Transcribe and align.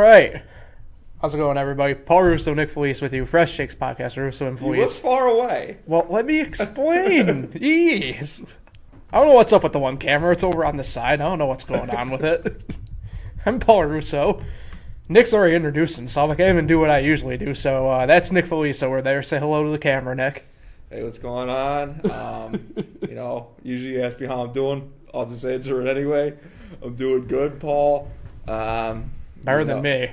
All 0.00 0.06
right. 0.06 0.42
How's 1.20 1.34
it 1.34 1.36
going, 1.36 1.58
everybody? 1.58 1.92
Paul 1.92 2.22
Russo, 2.22 2.54
Nick 2.54 2.70
Felice 2.70 3.02
with 3.02 3.12
you. 3.12 3.26
Fresh 3.26 3.58
Takes 3.58 3.74
Podcast, 3.74 4.16
Russo 4.16 4.46
and 4.46 4.58
You 4.58 4.76
look 4.76 4.90
far 4.92 5.28
away. 5.28 5.76
Well, 5.84 6.06
let 6.08 6.24
me 6.24 6.40
explain. 6.40 7.48
Jeez. 7.48 8.46
I 9.12 9.18
don't 9.18 9.26
know 9.26 9.34
what's 9.34 9.52
up 9.52 9.62
with 9.62 9.74
the 9.74 9.78
one 9.78 9.98
camera. 9.98 10.32
It's 10.32 10.42
over 10.42 10.64
on 10.64 10.78
the 10.78 10.84
side. 10.84 11.20
I 11.20 11.28
don't 11.28 11.38
know 11.38 11.44
what's 11.44 11.64
going 11.64 11.90
on 11.90 12.08
with 12.08 12.24
it. 12.24 12.62
I'm 13.44 13.60
Paul 13.60 13.84
Russo. 13.84 14.42
Nick's 15.10 15.34
already 15.34 15.54
introduced 15.54 15.96
himself. 15.96 16.30
I 16.30 16.34
can't 16.34 16.54
even 16.54 16.66
do 16.66 16.80
what 16.80 16.88
I 16.88 17.00
usually 17.00 17.36
do. 17.36 17.52
So 17.52 17.90
uh, 17.90 18.06
that's 18.06 18.32
Nick 18.32 18.46
Felice 18.46 18.82
over 18.82 19.02
there. 19.02 19.20
Say 19.20 19.38
hello 19.38 19.64
to 19.64 19.70
the 19.70 19.78
camera, 19.78 20.14
Nick. 20.14 20.46
Hey, 20.88 21.02
what's 21.02 21.18
going 21.18 21.50
on? 21.50 22.10
Um, 22.10 22.74
you 23.06 23.16
know, 23.16 23.48
usually 23.62 23.96
you 23.96 24.02
ask 24.02 24.18
me 24.18 24.26
how 24.26 24.46
I'm 24.46 24.52
doing. 24.52 24.94
I'll 25.12 25.26
just 25.26 25.44
answer 25.44 25.86
it 25.86 25.94
anyway. 25.94 26.38
I'm 26.82 26.94
doing 26.94 27.26
good, 27.26 27.60
Paul. 27.60 28.10
Um, 28.48 29.10
Better 29.44 29.60
you 29.60 29.66
than 29.66 29.82
me. 29.82 30.10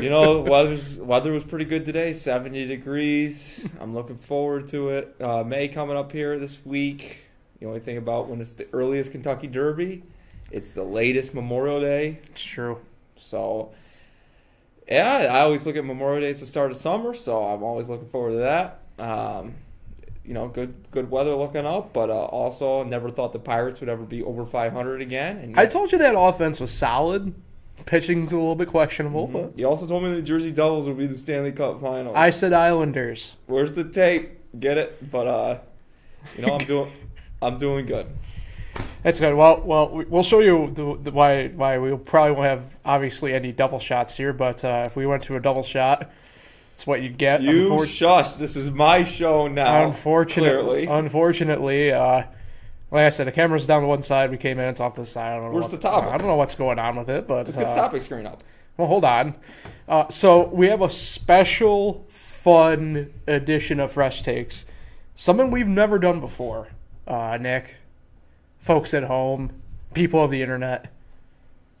You 0.00 0.10
know, 0.10 0.40
weather's, 0.48 0.98
weather 0.98 1.32
was 1.32 1.44
pretty 1.44 1.64
good 1.64 1.84
today, 1.84 2.12
70 2.12 2.66
degrees. 2.66 3.66
I'm 3.80 3.94
looking 3.94 4.18
forward 4.18 4.68
to 4.68 4.90
it. 4.90 5.16
Uh, 5.20 5.44
May 5.44 5.68
coming 5.68 5.96
up 5.96 6.12
here 6.12 6.38
this 6.38 6.64
week. 6.64 7.18
The 7.60 7.66
only 7.66 7.80
thing 7.80 7.96
about 7.96 8.28
when 8.28 8.40
it's 8.40 8.54
the 8.54 8.66
earliest 8.72 9.12
Kentucky 9.12 9.46
Derby, 9.46 10.02
it's 10.50 10.72
the 10.72 10.82
latest 10.82 11.34
Memorial 11.34 11.80
Day. 11.80 12.18
it's 12.30 12.42
true. 12.42 12.80
So, 13.16 13.72
yeah, 14.88 15.28
I 15.30 15.40
always 15.40 15.64
look 15.64 15.76
at 15.76 15.84
Memorial 15.84 16.22
Day 16.22 16.30
as 16.30 16.40
the 16.40 16.46
start 16.46 16.72
of 16.72 16.76
summer, 16.76 17.14
so 17.14 17.42
I'm 17.42 17.62
always 17.62 17.88
looking 17.88 18.08
forward 18.08 18.32
to 18.32 18.38
that. 18.38 18.80
Um, 18.98 19.54
you 20.24 20.34
know, 20.34 20.48
good 20.48 20.74
good 20.90 21.10
weather 21.10 21.34
looking 21.34 21.66
up, 21.66 21.92
but 21.92 22.10
uh, 22.10 22.14
also 22.14 22.84
never 22.84 23.10
thought 23.10 23.32
the 23.32 23.38
Pirates 23.38 23.80
would 23.80 23.88
ever 23.88 24.04
be 24.04 24.22
over 24.22 24.44
500 24.44 25.00
again. 25.00 25.38
And 25.38 25.58
I 25.58 25.66
told 25.66 25.92
you 25.92 25.98
that 25.98 26.16
offense 26.16 26.60
was 26.60 26.72
solid. 26.72 27.34
Pitching's 27.86 28.32
a 28.32 28.36
little 28.36 28.54
bit 28.54 28.68
questionable, 28.68 29.26
but 29.26 29.58
You 29.58 29.66
also 29.68 29.86
told 29.86 30.02
me 30.04 30.12
the 30.14 30.22
Jersey 30.22 30.50
Devils 30.50 30.86
would 30.86 30.98
be 30.98 31.06
the 31.06 31.16
Stanley 31.16 31.52
Cup 31.52 31.80
Finals. 31.80 32.14
I 32.16 32.30
said 32.30 32.52
Islanders. 32.52 33.36
Where's 33.46 33.72
the 33.72 33.84
tape? 33.84 34.30
Get 34.58 34.78
it? 34.78 35.10
But 35.10 35.26
uh, 35.26 35.58
you 36.36 36.46
know, 36.46 36.54
I'm 36.58 36.64
doing 36.66 36.90
I'm 37.42 37.58
doing 37.58 37.86
good. 37.86 38.06
That's 39.02 39.18
good. 39.18 39.34
Well, 39.34 39.60
well, 39.62 39.88
we- 39.90 40.04
we'll 40.04 40.22
show 40.22 40.40
you 40.40 40.70
the, 40.74 40.98
the, 41.02 41.10
why 41.10 41.48
why 41.48 41.78
we 41.78 41.96
probably 41.96 42.32
won't 42.32 42.46
have 42.46 42.76
obviously 42.84 43.34
any 43.34 43.50
double 43.52 43.80
shots 43.80 44.16
here. 44.16 44.32
But 44.32 44.64
uh, 44.64 44.84
if 44.86 44.96
we 44.96 45.06
went 45.06 45.24
to 45.24 45.36
a 45.36 45.40
double 45.40 45.62
shot, 45.64 46.10
it's 46.76 46.86
what 46.86 47.02
you'd 47.02 47.18
get. 47.18 47.42
You 47.42 47.70
Unfor- 47.70 47.86
shush. 47.86 48.34
This 48.36 48.54
is 48.56 48.70
my 48.70 49.04
show 49.04 49.48
now. 49.48 49.86
unfortunately, 49.86 50.86
clearly. 50.86 50.86
unfortunately, 50.86 51.92
uh, 51.92 52.22
like 52.92 53.06
I 53.06 53.08
said, 53.08 53.26
the 53.26 53.32
camera's 53.32 53.66
down 53.66 53.80
to 53.80 53.88
one 53.88 54.02
side. 54.02 54.30
We 54.30 54.36
came 54.36 54.58
in, 54.58 54.68
it's 54.68 54.78
off 54.80 54.94
the 54.94 55.06
side. 55.06 55.32
I 55.32 55.36
don't 55.36 55.46
know 55.46 55.50
Where's 55.52 55.62
what, 55.62 55.70
the 55.72 55.78
topic? 55.78 56.10
I 56.10 56.18
don't 56.18 56.26
know 56.26 56.36
what's 56.36 56.54
going 56.54 56.78
on 56.78 56.96
with 56.96 57.08
it, 57.08 57.26
but 57.26 57.46
Let's 57.46 57.56
get 57.56 57.64
the 57.64 57.72
uh, 57.72 57.76
topic 57.76 58.02
screen 58.02 58.26
up. 58.26 58.44
well, 58.76 58.86
hold 58.86 59.04
on. 59.04 59.34
Uh, 59.88 60.08
so 60.10 60.46
we 60.48 60.68
have 60.68 60.82
a 60.82 60.90
special, 60.90 62.06
fun 62.10 63.10
edition 63.26 63.80
of 63.80 63.92
Fresh 63.92 64.22
Takes, 64.22 64.66
something 65.16 65.50
we've 65.50 65.66
never 65.66 65.98
done 65.98 66.20
before. 66.20 66.68
Uh, 67.06 67.38
Nick, 67.40 67.76
folks 68.58 68.92
at 68.92 69.04
home, 69.04 69.52
people 69.94 70.22
of 70.22 70.30
the 70.30 70.42
internet. 70.42 70.92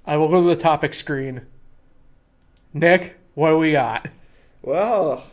I 0.06 0.16
will 0.16 0.28
go 0.28 0.42
to 0.42 0.48
the 0.48 0.56
topic 0.56 0.94
screen. 0.94 1.42
Nick, 2.72 3.16
what 3.34 3.50
do 3.50 3.58
we 3.58 3.72
got? 3.72 4.08
Well, 4.62 5.24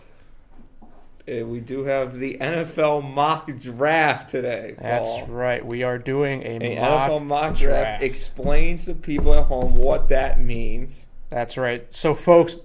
we 1.29 1.59
do 1.59 1.83
have 1.83 2.17
the 2.17 2.37
NFL 2.39 3.03
mock 3.03 3.55
draft 3.57 4.29
today. 4.31 4.75
That's 4.79 5.27
right. 5.29 5.63
We 5.65 5.83
are 5.83 5.97
doing 5.97 6.41
a 6.43 6.57
A 6.61 6.79
mock 6.79 7.11
NFL 7.11 7.25
mock 7.25 7.55
draft. 7.55 7.59
draft. 7.59 8.03
Explain 8.03 8.77
to 8.79 8.93
people 8.95 9.33
at 9.35 9.45
home 9.45 9.75
what 9.75 10.09
that 10.09 10.41
means. 10.41 11.05
That's 11.29 11.55
right. 11.57 11.85
So, 11.93 12.15
folks, 12.15 12.55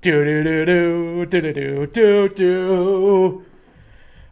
do 0.00 0.24
do 0.24 0.42
do 0.42 0.64
do 0.64 1.26
do 1.26 1.52
do 1.52 1.86
do 1.86 2.28
do. 2.30 3.44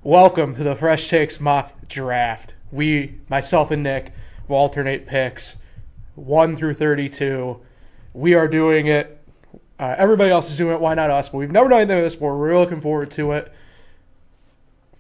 Welcome 0.03 0.55
to 0.55 0.65
the 0.65 0.75
Fresh 0.77 1.09
Takes 1.09 1.39
mock 1.41 1.73
draft. 1.89 2.55
We, 2.73 3.19
myself 3.29 3.71
and 3.71 3.83
Nick, 3.83 4.13
will 4.49 4.57
alternate 4.57 5.07
picks, 5.07 5.57
one 6.15 6.57
through 6.57 6.75
thirty-two. 6.75 7.61
We 8.15 8.35
are 8.35 8.49
doing 8.49 8.87
it. 8.87 9.21
Uh, 9.79 9.95
everybody 9.99 10.31
else 10.31 10.51
is 10.51 10.57
doing 10.57 10.75
it. 10.75 10.81
Why 10.81 10.95
not 10.95 11.11
us? 11.11 11.29
But 11.29 11.39
we've 11.39 11.51
never 11.51 11.69
done 11.69 11.81
anything 11.81 11.97
like 11.97 12.07
this 12.07 12.15
before. 12.15 12.39
We're 12.39 12.49
really 12.49 12.61
looking 12.65 12.81
forward 12.81 13.11
to 13.13 13.33
it. 13.33 13.53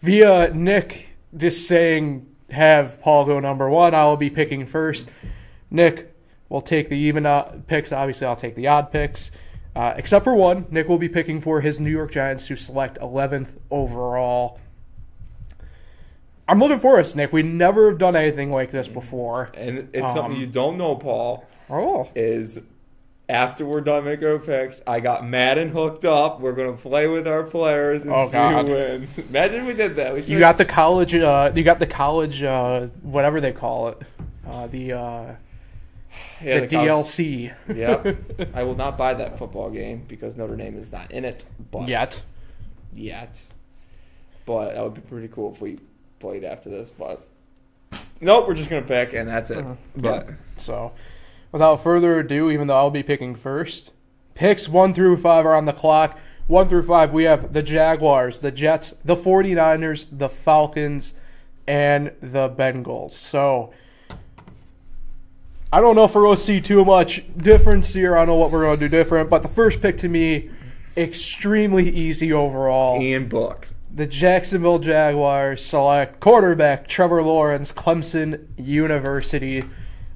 Via 0.09 0.53
Nick 0.53 1.17
just 1.35 1.67
saying, 1.67 2.27
have 2.51 3.01
Paul 3.01 3.25
go 3.25 3.41
number 3.41 3.71
one. 3.71 3.95
I 3.95 4.05
will 4.05 4.19
be 4.19 4.29
picking 4.29 4.67
first. 4.67 5.09
Nick 5.71 6.15
will 6.51 6.61
take 6.61 6.91
the 6.91 6.97
even 6.99 7.25
picks. 7.67 7.91
Obviously, 7.91 8.27
I'll 8.27 8.37
take 8.37 8.55
the 8.55 8.67
odd 8.67 8.93
picks. 8.93 9.31
Uh, 9.75 9.95
except 9.97 10.23
for 10.25 10.35
one, 10.35 10.67
Nick 10.71 10.89
will 10.91 10.99
be 10.99 11.09
picking 11.09 11.41
for 11.41 11.63
his 11.63 11.81
New 11.81 11.91
York 11.91 12.13
Giants 12.13 12.47
to 12.49 12.55
select 12.57 12.99
11th 13.01 13.55
overall. 13.71 14.61
I'm 16.47 16.59
looking 16.61 16.79
for 16.79 17.01
us, 17.01 17.15
Nick. 17.15 17.33
We 17.33 17.43
never 17.43 17.89
have 17.89 17.99
done 17.99 18.15
anything 18.15 18.53
like 18.53 18.71
this 18.71 18.87
before. 18.87 19.51
And 19.55 19.89
it's 19.95 20.05
Um, 20.05 20.15
something 20.17 20.39
you 20.39 20.47
don't 20.47 20.77
know, 20.77 20.97
Paul, 20.97 21.47
Oh, 21.71 22.11
is 22.15 22.61
after 23.29 23.65
we're 23.65 23.81
done 23.81 24.05
making 24.05 24.27
our 24.29 24.39
picks, 24.39 24.83
I 24.87 25.01
got 25.01 25.27
Madden 25.27 25.71
hooked 25.71 26.05
up. 26.05 26.41
We're 26.41 26.53
going 26.53 26.77
to 26.77 26.81
play 26.83 27.07
with 27.09 27.27
our 27.27 27.43
players 27.43 28.03
and 28.03 28.13
Oh, 28.13 28.27
see 28.27 28.33
God. 28.33 28.67
who 28.67 28.73
wins. 28.73 29.19
Imagine 29.31 29.61
if 29.63 29.67
we 29.67 29.75
did 29.75 29.97
that. 29.97 30.15
We 30.15 30.23
you 30.23 30.39
got 30.39 30.59
the 30.59 30.65
college. 30.67 31.15
Uh, 31.15 31.51
you 31.55 31.65
got 31.65 31.79
the 31.79 31.87
college. 31.87 32.43
Uh, 32.43 32.87
whatever 33.03 33.41
they 33.41 33.53
call 33.53 33.89
it. 33.89 33.99
Uh, 34.47 34.67
the 34.67 34.93
uh, 34.93 34.99
yeah, 36.43 36.61
the, 36.61 36.67
college- 36.69 37.07
DLC. 37.07 37.55
Yep. 37.75 38.51
I 38.55 38.63
will 38.63 38.77
not 38.77 38.99
buy 38.99 39.15
that 39.15 39.39
football 39.39 39.71
game 39.71 40.05
because 40.07 40.37
Notre 40.37 40.57
Dame 40.57 40.77
is 40.77 40.93
not 40.93 41.11
in 41.11 41.25
it. 41.25 41.45
But 41.71 41.89
Yet. 41.89 42.23
Yet. 42.93 43.41
But 44.47 44.75
that 44.75 44.85
would 44.85 44.95
be 44.95 45.01
pretty 45.01 45.29
cool 45.29 45.53
if 45.55 45.61
we 45.63 45.79
played 46.21 46.45
after 46.45 46.69
this. 46.69 46.91
But 46.91 47.27
nope, 48.21 48.47
we're 48.47 48.55
just 48.55 48.69
gonna 48.69 48.83
pick 48.83 49.15
and 49.15 49.27
that's 49.27 49.51
it. 49.51 49.59
Uh-huh. 49.59 49.75
But 49.97 50.31
So, 50.59 50.93
without 51.55 51.81
further 51.81 52.19
ado, 52.19 52.51
even 52.51 52.67
though 52.67 52.75
I'll 52.75 52.91
be 52.91 53.05
picking 53.05 53.37
first, 53.37 53.93
picks 54.35 54.69
one 54.69 54.93
through 54.93 55.19
five 55.19 55.47
are 55.47 55.55
on 55.55 55.67
the 55.67 55.73
clock. 55.73 56.19
One 56.49 56.69
through 56.69 56.83
five, 56.83 57.13
we 57.13 57.25
have 57.25 57.53
the 57.53 57.63
Jaguars, 57.63 58.41
the 58.41 58.51
Jets, 58.51 58.93
the 59.05 59.15
49ers, 59.15 60.07
the 60.11 60.29
Falcons, 60.29 61.15
and 61.65 62.11
the 62.21 62.49
Bengals. 62.51 63.13
So, 63.13 63.73
I 65.73 65.81
don't 65.81 65.95
know 65.95 66.03
if 66.03 66.15
we're 66.17 66.23
going 66.23 66.35
to 66.35 66.43
see 66.43 66.61
too 66.61 66.85
much 66.85 67.23
difference 67.37 67.93
here. 67.93 68.17
I 68.17 68.27
don't 68.27 68.35
know 68.35 68.35
what 68.35 68.51
we're 68.51 68.65
going 68.65 68.81
to 68.81 68.89
do 68.89 68.91
different, 68.91 69.31
but 69.31 69.43
the 69.43 69.49
first 69.49 69.81
pick 69.81 69.97
to 69.99 70.09
me, 70.09 70.51
extremely 70.97 71.89
easy 71.89 72.33
overall. 72.33 73.01
Ian 73.01 73.29
Book. 73.29 73.69
The 73.95 74.09
Jacksonville 74.09 74.81
Jaguars 74.81 75.65
select 75.65 76.19
quarterback 76.19 76.89
Trevor 76.89 77.23
Lawrence, 77.23 77.73
Clemson 77.73 78.49
University. 78.57 79.63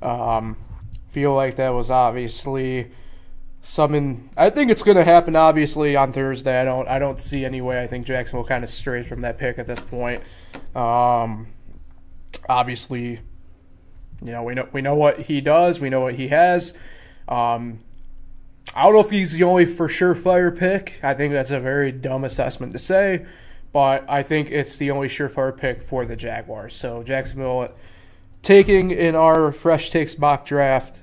Um, 0.03 0.57
feel 1.11 1.35
like 1.35 1.57
that 1.57 1.71
was 1.71 1.91
obviously 1.91 2.91
something. 3.63 4.31
I 4.37 4.51
think 4.51 4.71
it's 4.71 4.83
going 4.83 4.97
to 4.97 5.05
happen. 5.05 5.37
Obviously 5.37 5.97
on 5.97 6.13
Thursday. 6.13 6.61
I 6.61 6.65
don't. 6.65 6.89
I 6.89 6.99
don't 6.99 7.21
see 7.21 7.45
any 7.45 7.61
way. 7.61 7.83
I 7.83 7.87
think 7.87 8.07
Jacksonville 8.07 8.45
kind 8.45 8.65
of 8.65 8.71
strays 8.71 9.07
from 9.07 9.23
that 9.23 9.39
pick 9.39 9.59
at 9.59 9.67
this 9.67 9.81
point. 9.81 10.23
Um, 10.75 11.49
obviously, 12.49 13.21
you 14.23 14.33
know 14.33 14.43
we 14.43 14.55
know 14.55 14.69
we 14.73 14.81
know 14.81 14.95
what 14.95 15.21
he 15.21 15.41
does. 15.41 15.81
We 15.81 15.91
know 15.91 16.01
what 16.01 16.15
he 16.15 16.29
has. 16.29 16.75
Um, 17.29 17.81
I 18.75 18.85
don't 18.85 18.93
know 18.93 19.01
if 19.01 19.11
he's 19.11 19.33
the 19.33 19.45
only 19.45 19.67
for 19.67 19.89
surefire 19.89 20.57
pick. 20.57 21.01
I 21.03 21.15
think 21.15 21.33
that's 21.33 21.51
a 21.51 21.61
very 21.61 21.91
dumb 21.91 22.25
assessment 22.25 22.73
to 22.73 22.79
say, 22.79 23.27
but 23.73 24.05
I 24.09 24.23
think 24.23 24.51
it's 24.51 24.77
the 24.77 24.91
only 24.91 25.09
surefire 25.09 25.57
pick 25.57 25.83
for 25.83 26.05
the 26.05 26.17
Jaguars. 26.17 26.75
So 26.75 27.03
Jacksonville 27.03 27.71
taking 28.43 28.91
in 28.91 29.15
our 29.15 29.53
fresh 29.53 29.91
takes 29.91 30.19
mock 30.19 30.45
draft, 30.47 30.99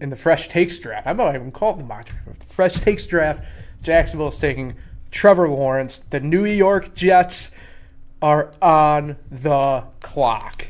in 0.00 0.10
the 0.10 0.16
fresh 0.16 0.48
takes 0.48 0.78
draft. 0.78 1.06
I'm 1.06 1.16
not 1.16 1.34
even 1.34 1.52
called 1.52 1.80
the 1.80 1.84
mock 1.84 2.06
draft. 2.06 2.44
Fresh 2.44 2.80
takes 2.80 3.06
draft. 3.06 3.44
Jacksonville 3.82 4.28
is 4.28 4.38
taking 4.38 4.74
Trevor 5.10 5.48
Lawrence. 5.48 5.98
The 5.98 6.20
New 6.20 6.44
York 6.44 6.94
Jets 6.94 7.50
are 8.20 8.52
on 8.60 9.16
the 9.30 9.84
clock. 10.00 10.68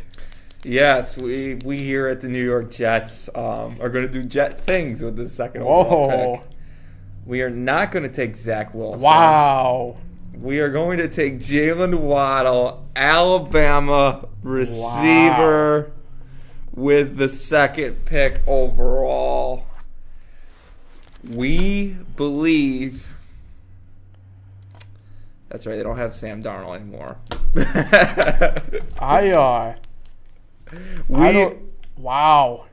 Yes, 0.64 1.17
we 1.17 1.58
we 1.64 1.76
here 1.76 2.09
at 2.09 2.20
the 2.20 2.29
New 2.29 2.44
York 2.44 2.73
Jets 2.73 3.29
um, 3.35 3.79
are 3.81 3.88
going 3.88 4.06
to 4.06 4.12
do 4.12 4.25
Jet 4.25 4.61
things 4.62 5.00
with 5.00 5.17
this 5.17 5.32
second 5.32 5.62
overall 5.62 6.09
Whoa! 6.09 6.37
pick. 6.38 6.47
We 7.25 7.43
are 7.43 7.50
not 7.50 7.93
going 7.93 8.02
to 8.02 8.12
take 8.12 8.37
Zach 8.37 8.75
Wilson. 8.75 9.02
Wow! 9.02 9.99
We 10.35 10.59
are 10.59 10.69
going 10.69 10.99
to 10.99 11.09
take 11.09 11.38
Jalen 11.38 11.99
Waddle, 11.99 12.87
Alabama 12.94 14.29
receiver, 14.43 15.93
with 16.76 17.17
the 17.17 17.28
second 17.28 18.05
pick 18.05 18.40
overall. 18.46 19.64
We 21.25 21.96
believe. 22.14 23.05
That's 25.49 25.67
right. 25.67 25.76
They 25.76 25.82
don't 25.82 25.96
have 25.96 26.14
Sam 26.14 26.43
Darnold 26.43 26.76
anymore. 26.76 27.17
I 29.00 29.31
uh, 29.31 29.75
we 31.08 31.20
I 31.20 31.32
don't. 31.32 31.58
Wow. 31.96 32.67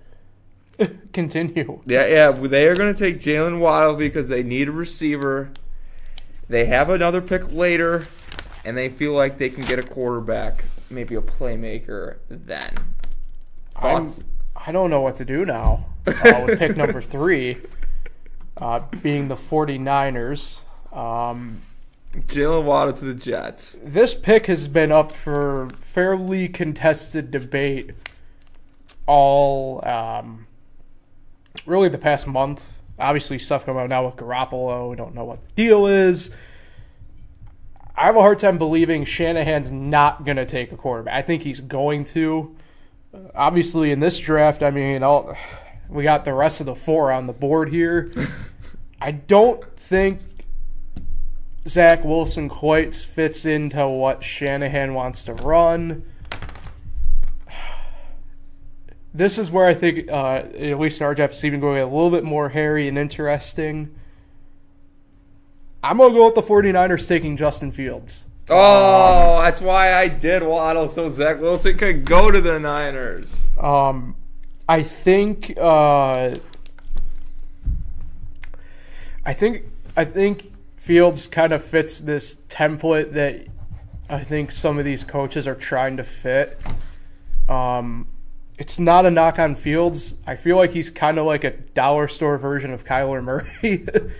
Continue. 1.13 1.81
Yeah, 1.85 2.05
yeah. 2.07 2.31
They 2.31 2.67
are 2.67 2.75
going 2.75 2.93
to 2.93 2.99
take 2.99 3.17
Jalen 3.17 3.59
Waddle 3.59 3.95
because 3.95 4.27
they 4.27 4.43
need 4.43 4.67
a 4.67 4.71
receiver. 4.71 5.49
They 6.49 6.65
have 6.65 6.89
another 6.89 7.21
pick 7.21 7.51
later, 7.51 8.07
and 8.65 8.75
they 8.75 8.89
feel 8.89 9.13
like 9.13 9.37
they 9.37 9.49
can 9.49 9.63
get 9.63 9.79
a 9.79 9.83
quarterback, 9.83 10.65
maybe 10.89 11.15
a 11.15 11.21
playmaker 11.21 12.17
then. 12.27 12.75
I'm, 13.75 14.13
I 14.55 14.71
don't 14.71 14.89
know 14.89 15.01
what 15.01 15.15
to 15.17 15.25
do 15.25 15.45
now 15.45 15.85
uh, 16.07 16.43
with 16.45 16.59
pick 16.59 16.77
number 16.77 17.01
three, 17.01 17.57
uh, 18.57 18.81
being 19.01 19.27
the 19.27 19.35
49ers. 19.35 20.59
Um, 20.95 21.61
Jalen 22.15 22.63
Waddle 22.63 22.93
to 22.93 23.05
the 23.05 23.13
Jets. 23.15 23.75
this 23.83 24.13
pick 24.13 24.45
has 24.45 24.67
been 24.67 24.91
up 24.91 25.11
for 25.11 25.69
fairly 25.79 26.47
contested 26.47 27.31
debate 27.31 27.91
all 29.07 29.85
um, 29.87 30.47
really 31.65 31.89
the 31.89 31.97
past 31.97 32.27
month. 32.27 32.63
Obviously, 32.99 33.39
stuff 33.39 33.65
coming 33.65 33.81
out 33.81 33.89
now 33.89 34.05
with 34.05 34.15
Garoppolo. 34.15 34.91
We 34.91 34.95
don't 34.95 35.15
know 35.15 35.25
what 35.25 35.43
the 35.43 35.53
deal 35.55 35.87
is. 35.87 36.33
I 37.95 38.05
have 38.05 38.15
a 38.15 38.21
hard 38.21 38.39
time 38.39 38.57
believing 38.57 39.05
Shanahan's 39.05 39.71
not 39.71 40.25
going 40.25 40.37
to 40.37 40.45
take 40.45 40.71
a 40.71 40.77
quarterback. 40.77 41.13
I 41.13 41.21
think 41.21 41.43
he's 41.43 41.61
going 41.61 42.03
to. 42.05 42.55
Obviously, 43.35 43.91
in 43.91 43.99
this 43.99 44.17
draft, 44.17 44.63
I 44.63 44.71
mean, 44.71 45.03
all, 45.03 45.35
we 45.87 46.03
got 46.03 46.25
the 46.25 46.33
rest 46.33 46.59
of 46.61 46.65
the 46.65 46.75
four 46.75 47.11
on 47.11 47.27
the 47.27 47.33
board 47.33 47.69
here. 47.69 48.11
I 49.01 49.11
don't 49.11 49.63
think 49.77 50.19
Zach 51.67 52.03
Wilson 52.03 52.49
quite 52.49 52.95
fits 52.95 53.45
into 53.45 53.87
what 53.87 54.23
Shanahan 54.23 54.93
wants 54.93 55.25
to 55.25 55.33
run. 55.33 56.03
This 59.15 59.37
is 59.37 59.51
where 59.51 59.67
I 59.67 59.75
think, 59.75 60.09
uh, 60.09 60.41
at 60.57 60.79
least 60.79 60.99
in 60.99 61.05
our 61.05 61.13
draft, 61.13 61.35
is 61.35 61.45
even 61.45 61.59
going 61.59 61.79
a 61.79 61.85
little 61.85 62.09
bit 62.09 62.23
more 62.23 62.49
hairy 62.49 62.87
and 62.87 62.97
interesting. 62.97 63.93
I'm 65.83 65.97
going 65.97 66.13
to 66.13 66.17
go 66.17 66.25
with 66.25 66.33
the 66.33 66.41
49ers 66.41 67.07
taking 67.07 67.37
Justin 67.37 67.71
Fields. 67.71 68.25
Oh, 68.49 69.41
that's 69.41 69.61
why 69.61 69.93
I 69.93 70.07
did 70.07 70.43
Waddle 70.43 70.89
so 70.89 71.09
Zach 71.09 71.39
Wilson 71.39 71.77
could 71.77 72.05
go 72.05 72.29
to 72.29 72.41
the 72.41 72.59
Niners. 72.59 73.47
Um, 73.59 74.15
I 74.67 74.83
think, 74.83 75.53
uh, 75.57 76.35
I 79.25 79.33
think, 79.33 79.63
I 79.95 80.05
think 80.05 80.51
Fields 80.75 81.27
kind 81.27 81.53
of 81.53 81.63
fits 81.63 82.01
this 82.01 82.35
template 82.49 83.13
that 83.13 83.47
I 84.09 84.23
think 84.23 84.51
some 84.51 84.77
of 84.77 84.83
these 84.83 85.05
coaches 85.05 85.47
are 85.47 85.55
trying 85.55 85.97
to 85.97 86.03
fit. 86.03 86.59
Um, 87.47 88.07
it's 88.59 88.77
not 88.77 89.05
a 89.05 89.11
knock 89.11 89.39
on 89.39 89.55
Fields. 89.55 90.15
I 90.27 90.35
feel 90.35 90.57
like 90.57 90.71
he's 90.71 90.89
kind 90.89 91.17
of 91.17 91.25
like 91.25 91.45
a 91.45 91.51
dollar 91.51 92.07
store 92.09 92.37
version 92.37 92.73
of 92.73 92.83
Kyler 92.83 93.23
Murray. 93.23 93.85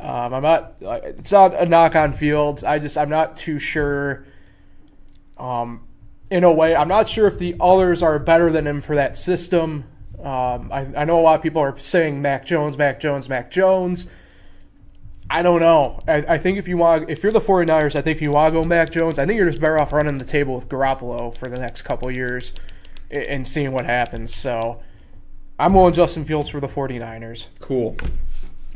um, 0.00 0.34
I'm 0.34 0.42
not. 0.42 0.76
It's 0.80 1.32
not 1.32 1.54
a 1.54 1.66
knock 1.66 1.96
on 1.96 2.12
Fields. 2.12 2.64
I 2.64 2.78
just 2.78 2.96
I'm 2.96 3.10
not 3.10 3.36
too 3.36 3.58
sure. 3.58 4.24
Um, 5.38 5.84
in 6.30 6.44
a 6.44 6.52
way, 6.52 6.76
I'm 6.76 6.88
not 6.88 7.08
sure 7.08 7.26
if 7.26 7.38
the 7.38 7.56
others 7.60 8.02
are 8.02 8.18
better 8.18 8.52
than 8.52 8.66
him 8.66 8.80
for 8.80 8.96
that 8.96 9.16
system. 9.16 9.84
Um, 10.18 10.70
I, 10.72 10.86
I 10.96 11.04
know 11.04 11.18
a 11.18 11.22
lot 11.22 11.36
of 11.36 11.42
people 11.42 11.62
are 11.62 11.78
saying 11.78 12.20
Mac 12.20 12.44
Jones, 12.44 12.76
Mac 12.76 13.00
Jones, 13.00 13.28
Mac 13.28 13.50
Jones. 13.50 14.08
I 15.30 15.42
don't 15.42 15.60
know. 15.60 16.00
I, 16.08 16.24
I 16.28 16.38
think 16.38 16.58
if 16.58 16.68
you 16.68 16.76
want, 16.76 17.10
if 17.10 17.22
you're 17.22 17.32
the 17.32 17.40
49ers, 17.40 17.94
I 17.94 18.00
think 18.00 18.16
if 18.16 18.22
you 18.22 18.32
want 18.32 18.54
to 18.54 18.62
go 18.62 18.66
Mac 18.66 18.90
Jones, 18.90 19.18
I 19.18 19.26
think 19.26 19.36
you're 19.36 19.48
just 19.48 19.60
better 19.60 19.78
off 19.78 19.92
running 19.92 20.18
the 20.18 20.24
table 20.24 20.54
with 20.54 20.68
Garoppolo 20.68 21.36
for 21.36 21.48
the 21.48 21.58
next 21.58 21.82
couple 21.82 22.10
years 22.10 22.52
and- 23.10 23.46
seeing 23.46 23.72
what 23.72 23.84
happens. 23.84 24.34
So 24.34 24.80
I'm 25.58 25.74
going 25.74 25.92
Justin 25.92 26.24
Fields 26.24 26.48
for 26.48 26.60
the 26.60 26.68
49ers. 26.68 27.48
Cool. 27.60 27.96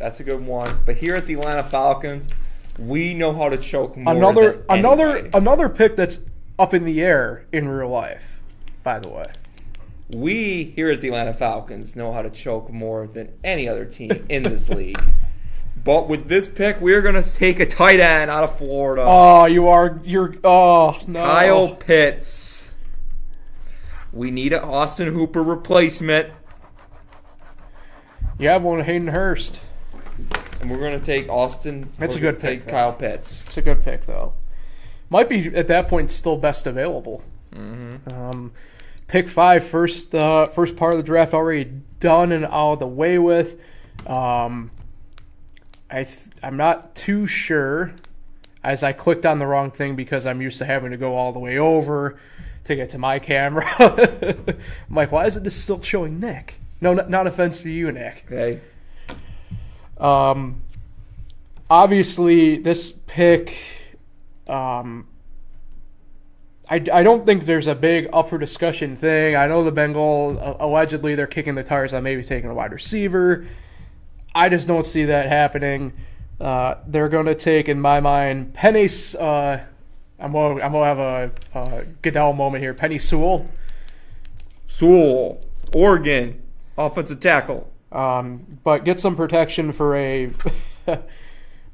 That's 0.02 0.18
a 0.18 0.24
good 0.24 0.44
one. 0.44 0.68
But 0.84 0.96
here 0.96 1.14
at 1.14 1.26
the 1.26 1.34
Atlanta 1.34 1.62
Falcons, 1.62 2.28
we 2.76 3.14
know 3.14 3.32
how 3.32 3.48
to 3.48 3.56
choke 3.56 3.96
more 3.96 4.12
Another 4.12 4.64
another 4.68 5.30
another 5.32 5.68
pick 5.68 5.94
that's 5.94 6.18
up 6.58 6.74
in 6.74 6.84
the 6.84 7.00
air 7.00 7.46
in 7.52 7.68
real 7.68 7.88
life. 7.88 8.40
By 8.82 8.98
the 8.98 9.08
way, 9.08 9.26
we 10.12 10.64
here 10.74 10.90
at 10.90 11.00
the 11.00 11.06
Atlanta 11.06 11.32
Falcons 11.32 11.94
know 11.94 12.12
how 12.12 12.20
to 12.20 12.30
choke 12.30 12.68
more 12.72 13.06
than 13.06 13.32
any 13.44 13.68
other 13.68 13.84
team 13.84 14.26
in 14.28 14.42
this 14.42 14.68
league. 14.68 15.00
But 15.84 16.08
with 16.08 16.26
this 16.26 16.48
pick, 16.48 16.80
we're 16.80 17.00
gonna 17.00 17.22
take 17.22 17.60
a 17.60 17.66
tight 17.66 18.00
end 18.00 18.28
out 18.28 18.42
of 18.42 18.58
Florida, 18.58 19.04
oh, 19.06 19.44
you 19.44 19.68
are 19.68 20.00
you're 20.02 20.34
oh 20.42 20.98
no, 21.06 21.22
Kyle 21.22 21.76
Pitts. 21.76 22.72
We 24.12 24.32
need 24.32 24.52
an 24.52 24.64
Austin 24.64 25.12
Hooper 25.14 25.44
replacement, 25.44 26.32
You 28.40 28.48
have 28.48 28.62
one, 28.64 28.80
Hayden 28.80 29.08
Hurst. 29.08 29.60
And 30.62 30.70
we're 30.70 30.80
gonna 30.80 31.00
take 31.00 31.28
Austin. 31.28 31.90
That's 31.98 32.14
a 32.14 32.20
good 32.20 32.38
pick, 32.38 32.64
though. 32.64 32.70
Kyle 32.70 32.92
Pitts. 32.92 33.44
It's 33.46 33.58
a 33.58 33.62
good 33.62 33.84
pick 33.84 34.06
though. 34.06 34.32
Might 35.10 35.28
be 35.28 35.54
at 35.54 35.66
that 35.68 35.88
point 35.88 36.10
still 36.10 36.36
best 36.38 36.66
available. 36.66 37.22
Mm-hmm. 37.54 38.12
Um, 38.12 38.52
pick 39.08 39.28
five, 39.28 39.64
first 39.64 40.14
uh, 40.14 40.46
first 40.46 40.76
part 40.76 40.94
of 40.94 40.98
the 40.98 41.04
draft 41.04 41.34
already 41.34 41.70
done 42.00 42.32
and 42.32 42.46
out 42.46 42.72
of 42.72 42.78
the 42.78 42.86
way 42.86 43.18
with. 43.18 43.60
Um, 44.06 44.70
I 45.90 46.04
th- 46.04 46.28
I'm 46.42 46.56
not 46.56 46.94
too 46.94 47.26
sure, 47.26 47.92
as 48.64 48.82
I 48.82 48.92
clicked 48.92 49.26
on 49.26 49.38
the 49.38 49.46
wrong 49.46 49.70
thing 49.70 49.96
because 49.96 50.26
I'm 50.26 50.40
used 50.40 50.58
to 50.58 50.64
having 50.64 50.92
to 50.92 50.96
go 50.96 51.14
all 51.14 51.32
the 51.32 51.38
way 51.38 51.58
over 51.58 52.18
to 52.64 52.76
get 52.76 52.90
to 52.90 52.98
my 52.98 53.18
camera. 53.18 53.66
I'm 53.78 54.94
like, 54.94 55.12
why 55.12 55.26
is 55.26 55.36
it 55.36 55.42
just 55.42 55.62
still 55.62 55.82
showing 55.82 56.20
Nick? 56.20 56.54
No, 56.80 56.94
not, 56.94 57.10
not 57.10 57.26
offense 57.26 57.62
to 57.62 57.70
you, 57.70 57.92
Nick. 57.92 58.24
Okay. 58.26 58.60
Um, 60.02 60.62
obviously, 61.70 62.58
this 62.58 62.92
pick, 63.06 63.56
um, 64.48 65.06
I, 66.68 66.84
I 66.92 67.02
don't 67.02 67.24
think 67.24 67.44
there's 67.44 67.68
a 67.68 67.74
big 67.74 68.08
upper 68.12 68.36
discussion 68.36 68.96
thing. 68.96 69.36
I 69.36 69.46
know 69.46 69.62
the 69.62 69.72
Bengals 69.72 70.42
uh, 70.42 70.56
allegedly 70.58 71.14
they're 71.14 71.26
kicking 71.26 71.54
the 71.54 71.62
tires 71.62 71.94
on 71.94 72.02
maybe 72.02 72.22
taking 72.24 72.50
a 72.50 72.54
wide 72.54 72.72
receiver. 72.72 73.46
I 74.34 74.48
just 74.48 74.66
don't 74.66 74.84
see 74.84 75.04
that 75.06 75.28
happening. 75.28 75.92
Uh, 76.40 76.74
they're 76.86 77.08
going 77.08 77.26
to 77.26 77.34
take, 77.34 77.68
in 77.68 77.80
my 77.80 78.00
mind, 78.00 78.54
Penei. 78.54 79.14
Uh, 79.18 79.62
I'm 80.18 80.36
I'm 80.36 80.72
gonna 80.72 80.84
have 80.84 80.98
a, 80.98 81.30
a 81.54 81.84
Goodell 82.00 82.32
moment 82.32 82.62
here. 82.62 82.74
Penei 82.74 83.02
Sewell. 83.02 83.48
Sewell, 84.66 85.40
Oregon, 85.74 86.40
offensive 86.78 87.20
tackle. 87.20 87.71
Um, 87.92 88.58
but 88.64 88.84
get 88.84 89.00
some 89.00 89.16
protection 89.16 89.72
for 89.72 89.94
a 89.96 90.30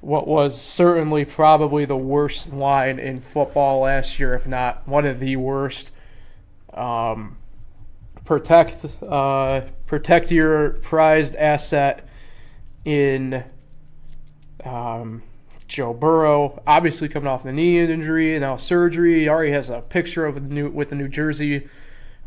what 0.00 0.26
was 0.26 0.60
certainly 0.60 1.24
probably 1.24 1.84
the 1.84 1.96
worst 1.96 2.52
line 2.52 2.98
in 2.98 3.20
football 3.20 3.80
last 3.80 4.18
year, 4.18 4.34
if 4.34 4.46
not 4.46 4.86
one 4.86 5.04
of 5.04 5.20
the 5.20 5.36
worst. 5.36 5.90
Um, 6.74 7.36
protect 8.24 8.84
uh, 9.02 9.62
protect 9.86 10.30
your 10.30 10.70
prized 10.70 11.34
asset 11.36 12.08
in 12.84 13.44
um, 14.64 15.22
Joe 15.66 15.94
Burrow. 15.94 16.62
Obviously, 16.66 17.08
coming 17.08 17.26
off 17.26 17.42
the 17.42 17.52
knee 17.52 17.78
injury 17.78 18.34
and 18.34 18.42
now 18.42 18.56
surgery, 18.56 19.20
he 19.20 19.28
already 19.28 19.52
has 19.52 19.70
a 19.70 19.80
picture 19.80 20.26
of 20.26 20.34
the 20.34 20.40
new 20.40 20.68
with 20.68 20.90
the 20.90 20.96
New 20.96 21.08
Jersey 21.08 21.68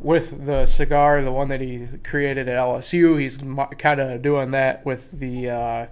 with 0.01 0.45
the 0.45 0.65
cigar, 0.65 1.21
the 1.21 1.31
one 1.31 1.49
that 1.49 1.61
he 1.61 1.87
created 2.03 2.49
at 2.49 2.57
LSU. 2.57 3.19
He's 3.19 3.37
kind 3.37 4.01
of 4.01 4.21
doing 4.21 4.49
that 4.49 4.85
with 4.85 5.09
the 5.11 5.49
uh, 5.49 5.87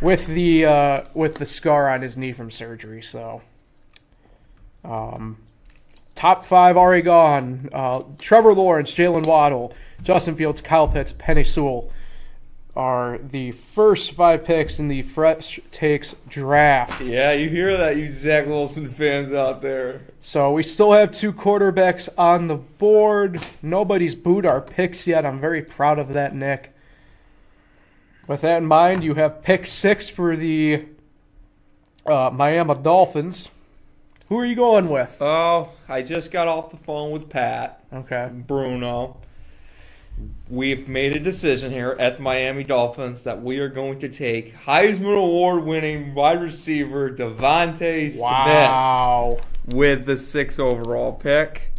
with 0.00 0.26
the 0.26 0.64
uh, 0.64 1.02
with 1.14 1.36
the 1.36 1.46
scar 1.46 1.88
on 1.88 2.02
his 2.02 2.16
knee 2.16 2.32
from 2.32 2.50
surgery. 2.50 3.02
So, 3.02 3.42
um, 4.84 5.38
top 6.14 6.44
five 6.44 6.76
already 6.76 7.02
gone. 7.02 7.68
Uh, 7.72 8.02
Trevor 8.18 8.54
Lawrence, 8.54 8.92
Jalen 8.92 9.26
Waddle, 9.26 9.72
Justin 10.02 10.34
Fields, 10.34 10.60
Kyle 10.60 10.88
Pitts, 10.88 11.12
Penei 11.12 11.46
Sewell 11.46 11.92
are 12.74 13.18
the 13.18 13.52
first 13.52 14.12
five 14.12 14.44
picks 14.44 14.78
in 14.78 14.88
the 14.88 15.02
Fresh 15.02 15.60
Takes 15.70 16.14
draft. 16.26 17.02
Yeah, 17.02 17.32
you 17.32 17.48
hear 17.50 17.76
that, 17.76 17.96
you 17.96 18.10
Zach 18.10 18.46
Wilson 18.46 18.88
fans 18.88 19.32
out 19.32 19.60
there. 19.60 20.00
So 20.20 20.52
we 20.52 20.62
still 20.62 20.92
have 20.92 21.10
two 21.12 21.32
quarterbacks 21.32 22.08
on 22.16 22.46
the 22.46 22.56
board. 22.56 23.44
Nobody's 23.60 24.14
booed 24.14 24.46
our 24.46 24.60
picks 24.60 25.06
yet. 25.06 25.26
I'm 25.26 25.38
very 25.40 25.62
proud 25.62 25.98
of 25.98 26.14
that, 26.14 26.34
Nick. 26.34 26.74
With 28.26 28.40
that 28.40 28.58
in 28.58 28.66
mind, 28.66 29.04
you 29.04 29.14
have 29.14 29.42
pick 29.42 29.66
six 29.66 30.08
for 30.08 30.36
the 30.36 30.86
uh, 32.06 32.30
Miami 32.32 32.74
Dolphins. 32.76 33.50
Who 34.28 34.38
are 34.38 34.46
you 34.46 34.54
going 34.54 34.88
with? 34.88 35.18
Oh, 35.20 35.70
I 35.88 36.00
just 36.00 36.30
got 36.30 36.48
off 36.48 36.70
the 36.70 36.78
phone 36.78 37.10
with 37.10 37.28
Pat 37.28 37.84
Okay. 37.92 38.30
Bruno. 38.32 39.18
We've 40.48 40.86
made 40.86 41.16
a 41.16 41.20
decision 41.20 41.72
here 41.72 41.96
at 41.98 42.16
the 42.16 42.22
Miami 42.22 42.62
Dolphins 42.64 43.22
that 43.22 43.42
we 43.42 43.58
are 43.58 43.68
going 43.68 43.98
to 43.98 44.08
take 44.08 44.54
Heisman 44.54 45.16
Award 45.16 45.64
winning 45.64 46.14
wide 46.14 46.42
receiver 46.42 47.10
DeVonta 47.10 48.18
Wow. 48.18 49.38
Smith 49.38 49.74
with 49.74 50.06
the 50.06 50.16
six 50.16 50.58
overall 50.58 51.12
pick. 51.12 51.72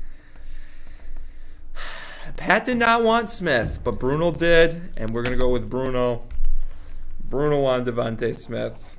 Pat 2.35 2.65
did 2.65 2.77
not 2.77 3.03
want 3.03 3.29
Smith, 3.29 3.79
but 3.83 3.99
Bruno 3.99 4.31
did, 4.31 4.91
and 4.97 5.11
we're 5.11 5.23
gonna 5.23 5.37
go 5.37 5.49
with 5.49 5.69
Bruno. 5.69 6.27
Bruno 7.23 7.61
wanted 7.61 7.93
DeVonta 7.93 8.35
Smith, 8.35 8.97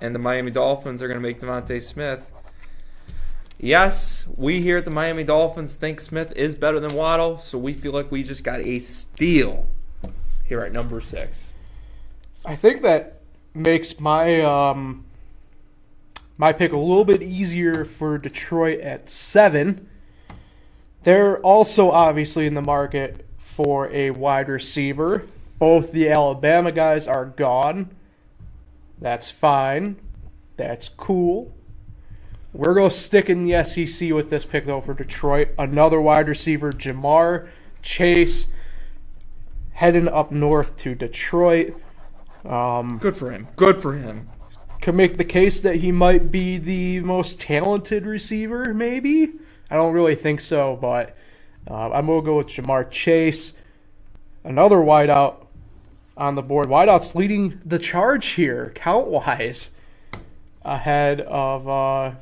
and 0.00 0.14
the 0.14 0.18
Miami 0.18 0.50
Dolphins 0.50 1.02
are 1.02 1.08
gonna 1.08 1.20
make 1.20 1.40
DeVonta 1.40 1.82
Smith. 1.82 2.31
Yes, 3.64 4.26
we 4.36 4.60
here 4.60 4.78
at 4.78 4.84
the 4.84 4.90
Miami 4.90 5.22
Dolphins 5.22 5.76
think 5.76 6.00
Smith 6.00 6.32
is 6.34 6.56
better 6.56 6.80
than 6.80 6.96
Waddle, 6.96 7.38
so 7.38 7.56
we 7.56 7.74
feel 7.74 7.92
like 7.92 8.10
we 8.10 8.24
just 8.24 8.42
got 8.42 8.58
a 8.58 8.80
steal 8.80 9.68
here 10.44 10.62
at 10.62 10.72
number 10.72 11.00
six. 11.00 11.52
I 12.44 12.56
think 12.56 12.82
that 12.82 13.20
makes 13.54 14.00
my 14.00 14.40
um, 14.40 15.04
my 16.38 16.52
pick 16.52 16.72
a 16.72 16.76
little 16.76 17.04
bit 17.04 17.22
easier 17.22 17.84
for 17.84 18.18
Detroit 18.18 18.80
at 18.80 19.08
seven. 19.08 19.88
They're 21.04 21.38
also 21.38 21.92
obviously 21.92 22.48
in 22.48 22.54
the 22.54 22.62
market 22.62 23.24
for 23.38 23.88
a 23.92 24.10
wide 24.10 24.48
receiver. 24.48 25.28
Both 25.60 25.92
the 25.92 26.08
Alabama 26.08 26.72
guys 26.72 27.06
are 27.06 27.26
gone. 27.26 27.94
That's 29.00 29.30
fine. 29.30 30.00
That's 30.56 30.88
cool. 30.88 31.54
We're 32.54 32.74
going 32.74 32.90
to 32.90 32.94
stick 32.94 33.30
in 33.30 33.44
the 33.44 33.64
SEC 33.64 34.10
with 34.10 34.28
this 34.28 34.44
pick, 34.44 34.66
though, 34.66 34.82
for 34.82 34.92
Detroit. 34.92 35.50
Another 35.58 36.00
wide 36.00 36.28
receiver, 36.28 36.70
Ja'Marr 36.70 37.48
Chase, 37.80 38.48
heading 39.72 40.06
up 40.06 40.30
north 40.30 40.76
to 40.78 40.94
Detroit. 40.94 41.74
Um, 42.44 42.98
Good 42.98 43.16
for 43.16 43.30
him. 43.30 43.48
Good 43.56 43.80
for 43.80 43.94
him. 43.94 44.28
Can 44.82 44.96
make 44.96 45.16
the 45.16 45.24
case 45.24 45.62
that 45.62 45.76
he 45.76 45.92
might 45.92 46.30
be 46.30 46.58
the 46.58 47.00
most 47.00 47.40
talented 47.40 48.04
receiver, 48.04 48.74
maybe. 48.74 49.30
I 49.70 49.76
don't 49.76 49.94
really 49.94 50.16
think 50.16 50.40
so, 50.40 50.76
but 50.76 51.16
uh, 51.70 51.90
I'm 51.90 52.04
going 52.04 52.20
to 52.20 52.26
go 52.26 52.36
with 52.36 52.48
Ja'Marr 52.48 52.90
Chase. 52.90 53.54
Another 54.44 54.76
wideout 54.76 55.46
on 56.18 56.34
the 56.34 56.42
board. 56.42 56.68
Wideout's 56.68 57.14
leading 57.14 57.60
the 57.64 57.78
charge 57.78 58.26
here, 58.26 58.72
count 58.74 59.06
wise, 59.06 59.70
ahead 60.64 61.22
of 61.22 61.66
uh, 61.66 62.12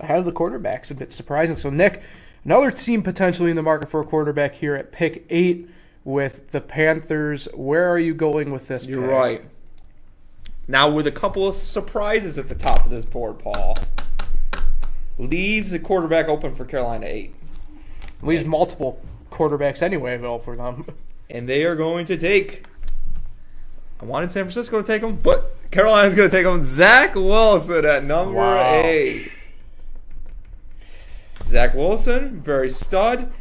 ahead 0.00 0.18
of 0.18 0.24
the 0.24 0.32
quarterbacks. 0.32 0.90
A 0.90 0.94
bit 0.94 1.12
surprising. 1.12 1.56
So 1.56 1.70
Nick, 1.70 2.02
another 2.44 2.70
team 2.70 3.02
potentially 3.02 3.50
in 3.50 3.56
the 3.56 3.62
market 3.62 3.88
for 3.88 4.00
a 4.00 4.04
quarterback 4.04 4.54
here 4.56 4.74
at 4.74 4.92
pick 4.92 5.24
eight 5.30 5.68
with 6.04 6.50
the 6.50 6.60
Panthers. 6.60 7.46
Where 7.54 7.88
are 7.90 7.98
you 7.98 8.14
going 8.14 8.50
with 8.52 8.68
this? 8.68 8.86
You're 8.86 9.02
pick? 9.02 9.10
right. 9.10 9.44
Now 10.68 10.88
with 10.90 11.06
a 11.06 11.12
couple 11.12 11.46
of 11.48 11.54
surprises 11.56 12.38
at 12.38 12.48
the 12.48 12.54
top 12.54 12.84
of 12.84 12.90
this 12.90 13.04
board, 13.04 13.38
Paul 13.40 13.76
leaves 15.18 15.70
the 15.72 15.78
quarterback 15.78 16.28
open 16.28 16.54
for 16.54 16.64
Carolina 16.64 17.06
eight. 17.06 17.34
Leaves 18.22 18.44
multiple 18.44 19.00
quarterbacks 19.30 19.82
anyway 19.82 20.14
available 20.14 20.38
for 20.40 20.56
them. 20.56 20.86
and 21.30 21.48
they 21.48 21.64
are 21.64 21.76
going 21.76 22.06
to 22.06 22.16
take. 22.16 22.64
I 24.00 24.04
wanted 24.04 24.32
San 24.32 24.44
Francisco 24.44 24.80
to 24.80 24.86
take 24.86 25.02
him, 25.02 25.16
but 25.16 25.54
Carolina's 25.70 26.14
going 26.14 26.30
to 26.30 26.36
take 26.36 26.46
him. 26.46 26.62
Zach 26.64 27.14
Wilson 27.14 27.84
at 27.84 28.04
number 28.04 28.32
Wow. 28.34 28.80
eight. 28.82 29.30
Zach 31.50 31.74
Wilson, 31.74 32.40
very 32.42 32.70
stud. 32.70 33.32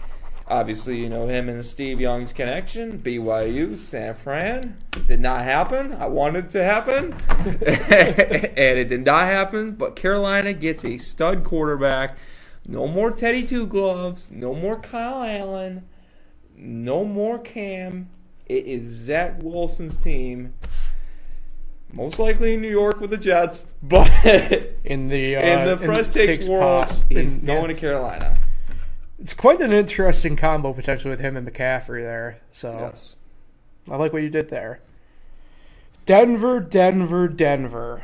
Obviously, 0.47 0.97
you 0.97 1.09
know 1.09 1.27
him 1.27 1.47
and 1.47 1.63
Steve 1.63 2.01
Young's 2.01 2.33
connection. 2.33 2.97
BYU, 2.97 3.77
San 3.77 4.15
Fran. 4.15 4.77
Did 5.05 5.19
not 5.19 5.43
happen. 5.43 5.93
I 5.93 6.07
wanted 6.07 6.49
to 6.49 6.63
happen. 6.63 7.13
and 7.37 8.79
it 8.79 8.89
did 8.89 9.05
not 9.05 9.25
happen. 9.25 9.73
But 9.73 9.95
Carolina 9.95 10.53
gets 10.53 10.83
a 10.83 10.97
stud 10.97 11.43
quarterback. 11.43 12.17
No 12.65 12.87
more 12.87 13.11
Teddy 13.11 13.45
Two 13.45 13.67
Gloves. 13.67 14.31
No 14.31 14.55
more 14.55 14.79
Kyle 14.79 15.21
Allen. 15.21 15.87
No 16.55 17.05
more 17.05 17.37
Cam. 17.37 18.09
It 18.47 18.65
is 18.65 18.85
Zach 18.85 19.43
Wilson's 19.43 19.97
team. 19.97 20.55
Most 21.93 22.19
likely 22.19 22.53
in 22.53 22.61
New 22.61 22.69
York 22.69 22.99
with 23.01 23.09
the 23.09 23.17
Jets. 23.17 23.65
But 23.81 24.07
in 24.83 25.07
the 25.07 25.35
uh, 25.37 25.41
in 25.41 25.65
the 25.65 25.77
fresh 25.77 26.07
takes 26.07 26.47
world, 26.47 26.83
pos- 26.87 27.05
he's 27.09 27.33
in- 27.33 27.45
going 27.45 27.61
yeah. 27.61 27.67
to 27.67 27.73
Carolina. 27.73 28.37
It's 29.19 29.33
quite 29.33 29.59
an 29.61 29.73
interesting 29.73 30.35
combo 30.35 30.71
potentially 30.71 31.09
with 31.09 31.19
him 31.19 31.35
and 31.35 31.47
McCaffrey 31.47 32.01
there. 32.01 32.39
So 32.51 32.71
Yes. 32.79 33.15
I 33.89 33.97
like 33.97 34.13
what 34.13 34.21
you 34.21 34.29
did 34.29 34.49
there. 34.49 34.81
Denver, 36.05 36.59
Denver, 36.59 37.27
Denver. 37.27 38.03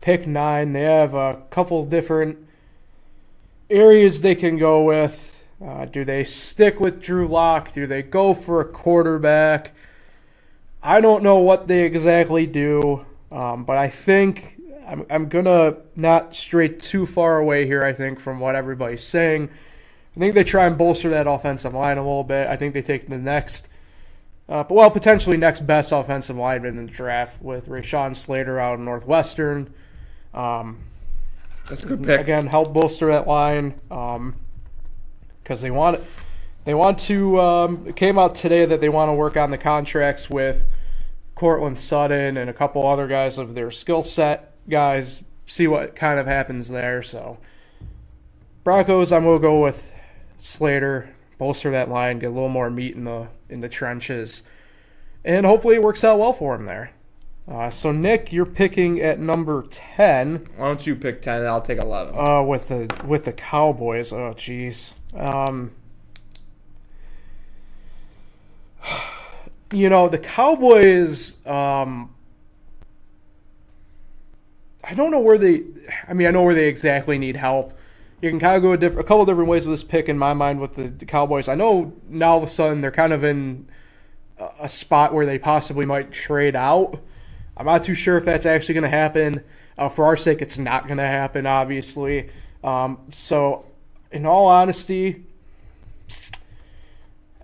Pick 0.00 0.26
nine. 0.26 0.72
They 0.72 0.82
have 0.82 1.14
a 1.14 1.42
couple 1.50 1.84
different 1.84 2.38
areas 3.68 4.22
they 4.22 4.34
can 4.34 4.56
go 4.58 4.82
with. 4.82 5.42
Uh, 5.64 5.84
do 5.84 6.04
they 6.04 6.24
stick 6.24 6.80
with 6.80 7.00
Drew 7.02 7.28
Lock? 7.28 7.72
Do 7.72 7.86
they 7.86 8.02
go 8.02 8.32
for 8.34 8.60
a 8.60 8.64
quarterback? 8.64 9.72
I 10.82 11.00
don't 11.00 11.22
know 11.22 11.38
what 11.38 11.68
they 11.68 11.84
exactly 11.84 12.46
do, 12.46 13.04
um, 13.30 13.64
but 13.64 13.76
I 13.76 13.88
think 13.88 14.58
I'm, 14.86 15.06
I'm 15.10 15.28
gonna 15.28 15.76
not 15.94 16.34
stray 16.34 16.68
too 16.68 17.06
far 17.06 17.38
away 17.38 17.66
here. 17.66 17.84
I 17.84 17.92
think 17.92 18.18
from 18.18 18.40
what 18.40 18.54
everybody's 18.54 19.04
saying, 19.04 19.50
I 20.16 20.18
think 20.18 20.34
they 20.34 20.44
try 20.44 20.66
and 20.66 20.76
bolster 20.76 21.08
that 21.10 21.26
offensive 21.26 21.74
line 21.74 21.98
a 21.98 22.02
little 22.02 22.24
bit. 22.24 22.48
I 22.48 22.56
think 22.56 22.74
they 22.74 22.82
take 22.82 23.08
the 23.08 23.18
next, 23.18 23.68
uh, 24.48 24.64
but 24.64 24.74
well, 24.74 24.90
potentially 24.90 25.36
next 25.36 25.66
best 25.66 25.92
offensive 25.92 26.36
lineman 26.36 26.78
in 26.78 26.86
the 26.86 26.92
draft 26.92 27.40
with 27.42 27.68
Rashawn 27.68 28.16
Slater 28.16 28.58
out 28.58 28.74
of 28.74 28.80
Northwestern. 28.80 29.72
Um, 30.32 30.78
That's 31.68 31.84
a 31.84 31.88
good 31.88 32.02
pick. 32.02 32.20
again, 32.20 32.46
help 32.46 32.72
bolster 32.72 33.06
that 33.08 33.28
line 33.28 33.74
because 35.42 35.60
they 35.60 35.70
want 35.70 36.00
they 36.64 36.74
want 36.74 36.98
to. 37.00 37.40
Um, 37.40 37.86
it 37.86 37.96
came 37.96 38.18
out 38.18 38.34
today 38.34 38.64
that 38.64 38.80
they 38.80 38.88
want 38.88 39.08
to 39.08 39.14
work 39.14 39.36
on 39.36 39.50
the 39.50 39.58
contracts 39.58 40.28
with 40.28 40.66
Courtland 41.34 41.78
Sutton 41.78 42.36
and 42.36 42.50
a 42.50 42.52
couple 42.52 42.86
other 42.86 43.06
guys 43.06 43.38
of 43.38 43.54
their 43.54 43.70
skill 43.70 44.02
set 44.02 44.54
guys. 44.68 45.22
See 45.46 45.66
what 45.66 45.96
kind 45.96 46.20
of 46.20 46.26
happens 46.26 46.68
there. 46.68 47.02
So 47.02 47.38
Broncos, 48.62 49.10
I'm 49.10 49.24
gonna 49.24 49.38
go 49.38 49.62
with 49.62 49.90
Slater, 50.38 51.10
bolster 51.38 51.70
that 51.70 51.88
line, 51.88 52.18
get 52.18 52.26
a 52.26 52.30
little 52.30 52.48
more 52.48 52.70
meat 52.70 52.94
in 52.94 53.04
the 53.04 53.28
in 53.48 53.60
the 53.60 53.68
trenches, 53.68 54.42
and 55.24 55.46
hopefully 55.46 55.76
it 55.76 55.82
works 55.82 56.04
out 56.04 56.18
well 56.18 56.32
for 56.32 56.54
him 56.54 56.66
there. 56.66 56.92
Uh, 57.48 57.68
so 57.68 57.90
Nick, 57.90 58.32
you're 58.32 58.46
picking 58.46 59.00
at 59.00 59.18
number 59.18 59.64
ten. 59.70 60.46
Why 60.56 60.66
don't 60.66 60.86
you 60.86 60.94
pick 60.94 61.20
ten? 61.22 61.38
and 61.38 61.48
I'll 61.48 61.62
take 61.62 61.78
eleven. 61.78 62.14
Uh, 62.16 62.42
with 62.42 62.68
the 62.68 62.94
with 63.04 63.24
the 63.24 63.32
Cowboys. 63.32 64.12
Oh, 64.12 64.34
jeez. 64.36 64.92
Um, 65.18 65.72
you 69.72 69.88
know 69.88 70.08
the 70.08 70.18
Cowboys. 70.18 71.36
Um, 71.46 72.14
I 74.82 74.94
don't 74.94 75.10
know 75.10 75.20
where 75.20 75.38
they. 75.38 75.62
I 76.08 76.12
mean, 76.12 76.26
I 76.26 76.30
know 76.30 76.42
where 76.42 76.54
they 76.54 76.68
exactly 76.68 77.18
need 77.18 77.36
help. 77.36 77.72
You 78.20 78.28
can 78.28 78.38
kind 78.38 78.56
of 78.56 78.62
go 78.62 78.72
a, 78.72 78.76
diff- 78.76 78.96
a 78.98 79.02
couple 79.02 79.24
different 79.24 79.48
ways 79.48 79.66
with 79.66 79.80
this 79.80 79.88
pick 79.88 80.08
in 80.08 80.18
my 80.18 80.34
mind 80.34 80.60
with 80.60 80.74
the, 80.74 80.88
the 80.88 81.06
Cowboys. 81.06 81.48
I 81.48 81.54
know 81.54 81.94
now 82.08 82.32
all 82.32 82.38
of 82.38 82.44
a 82.44 82.48
sudden 82.48 82.80
they're 82.80 82.90
kind 82.90 83.12
of 83.12 83.24
in 83.24 83.66
a- 84.38 84.68
spot 84.68 85.14
where 85.14 85.24
they 85.24 85.38
possibly 85.38 85.86
might 85.86 86.12
trade 86.12 86.56
out. 86.56 87.00
I'm 87.56 87.66
not 87.66 87.84
too 87.84 87.94
sure 87.94 88.16
if 88.16 88.24
that's 88.24 88.46
actually 88.46 88.74
going 88.74 88.84
to 88.84 88.90
happen. 88.90 89.42
Uh, 89.78 89.88
for 89.88 90.04
our 90.04 90.16
sake, 90.16 90.42
it's 90.42 90.58
not 90.58 90.86
going 90.86 90.98
to 90.98 91.06
happen, 91.06 91.46
obviously. 91.46 92.30
Um, 92.62 92.98
so, 93.10 93.64
in 94.12 94.26
all 94.26 94.46
honesty, 94.46 95.24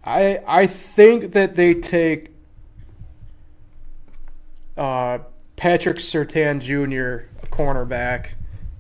I 0.07 0.41
I 0.47 0.67
think 0.67 1.33
that 1.33 1.57
they 1.57 1.75
take 1.75 2.31
uh, 4.77 5.19
Patrick 5.57 5.97
Surtain 5.97 6.61
Jr., 6.61 7.27
cornerback, 7.51 8.31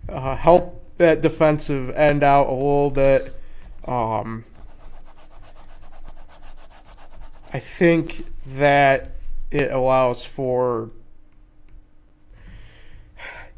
uh, 0.09 0.37
help 0.37 0.85
that 0.99 1.21
defensive 1.21 1.91
end 1.91 2.23
out 2.23 2.47
a 2.47 2.53
little 2.53 2.91
bit. 2.91 3.35
Um, 3.85 4.45
I 7.53 7.59
think 7.59 8.27
that 8.47 9.13
it 9.51 9.71
allows 9.71 10.25
for 10.25 10.91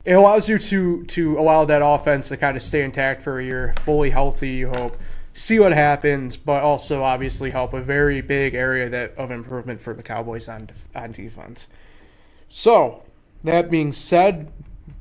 it 0.04 0.12
allows 0.12 0.48
you 0.48 0.58
to 0.58 1.04
to 1.04 1.38
allow 1.38 1.66
that 1.66 1.82
offense 1.84 2.28
to 2.28 2.36
kind 2.36 2.56
of 2.56 2.62
stay 2.62 2.82
intact 2.82 3.20
for 3.20 3.40
a 3.40 3.44
year, 3.44 3.74
fully 3.80 4.10
healthy. 4.10 4.50
You 4.50 4.68
hope, 4.68 4.96
see 5.38 5.60
what 5.60 5.72
happens, 5.72 6.36
but 6.36 6.62
also 6.62 7.02
obviously 7.02 7.50
help 7.50 7.72
a 7.72 7.80
very 7.80 8.20
big 8.20 8.54
area 8.54 8.88
that 8.88 9.14
of 9.16 9.30
improvement 9.30 9.80
for 9.80 9.94
the 9.94 10.02
Cowboys 10.02 10.48
on 10.48 10.68
on 10.94 11.12
defense. 11.12 11.68
So 12.48 13.04
that 13.44 13.70
being 13.70 13.92
said, 13.92 14.50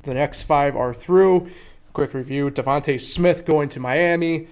the 0.02 0.14
next 0.14 0.42
five 0.42 0.76
are 0.76 0.94
through. 0.94 1.50
Quick 1.92 2.14
review: 2.14 2.50
DeVonta 2.50 3.00
Smith 3.00 3.44
going 3.44 3.68
to 3.70 3.80
Miami. 3.80 4.48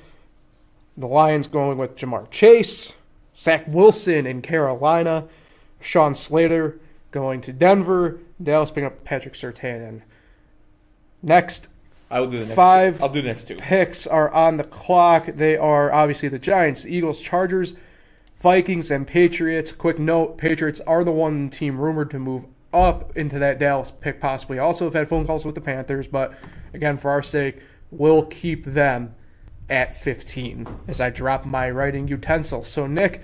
The 0.96 1.06
Lions 1.06 1.46
going 1.46 1.76
with 1.76 1.94
Ja'Marr 1.94 2.30
Chase, 2.30 2.94
Zach 3.38 3.66
Wilson 3.68 4.26
in 4.26 4.40
Carolina, 4.40 5.28
Sean 5.78 6.14
Slater 6.14 6.80
going 7.10 7.42
to 7.42 7.52
Denver, 7.52 8.18
Dallas 8.42 8.70
picking 8.70 8.86
up 8.86 9.04
Patrick 9.04 9.34
Surtain. 9.34 10.02
Next 11.22 11.68
I 12.10 12.20
will 12.20 12.28
do 12.28 12.38
the 12.38 12.46
next 12.46 12.54
Five. 12.54 12.98
Two. 12.98 13.02
I'll 13.02 13.10
do 13.10 13.22
the 13.22 13.28
next 13.28 13.48
two. 13.48 13.56
picks 13.56 14.06
are 14.06 14.30
on 14.32 14.56
the 14.56 14.64
clock. 14.64 15.26
They 15.26 15.56
are 15.56 15.92
obviously 15.92 16.28
the 16.28 16.38
Giants, 16.38 16.86
Eagles, 16.86 17.20
Chargers, 17.20 17.74
Vikings, 18.36 18.90
and 18.90 19.06
Patriots. 19.06 19.72
Quick 19.72 19.98
note 19.98 20.38
Patriots 20.38 20.80
are 20.86 21.02
the 21.02 21.12
one 21.12 21.48
team 21.50 21.80
rumored 21.80 22.10
to 22.10 22.18
move 22.18 22.46
up 22.72 23.16
into 23.16 23.38
that 23.38 23.58
Dallas 23.58 23.90
pick, 23.90 24.20
possibly. 24.20 24.58
Also, 24.58 24.84
have 24.84 24.94
had 24.94 25.08
phone 25.08 25.26
calls 25.26 25.44
with 25.44 25.54
the 25.54 25.60
Panthers, 25.60 26.06
but 26.06 26.34
again, 26.74 26.96
for 26.96 27.10
our 27.10 27.22
sake, 27.22 27.58
we'll 27.90 28.22
keep 28.22 28.64
them 28.64 29.14
at 29.68 29.96
15 29.96 30.68
as 30.86 31.00
I 31.00 31.10
drop 31.10 31.44
my 31.44 31.70
writing 31.70 32.06
utensil. 32.06 32.62
So, 32.62 32.86
Nick, 32.86 33.22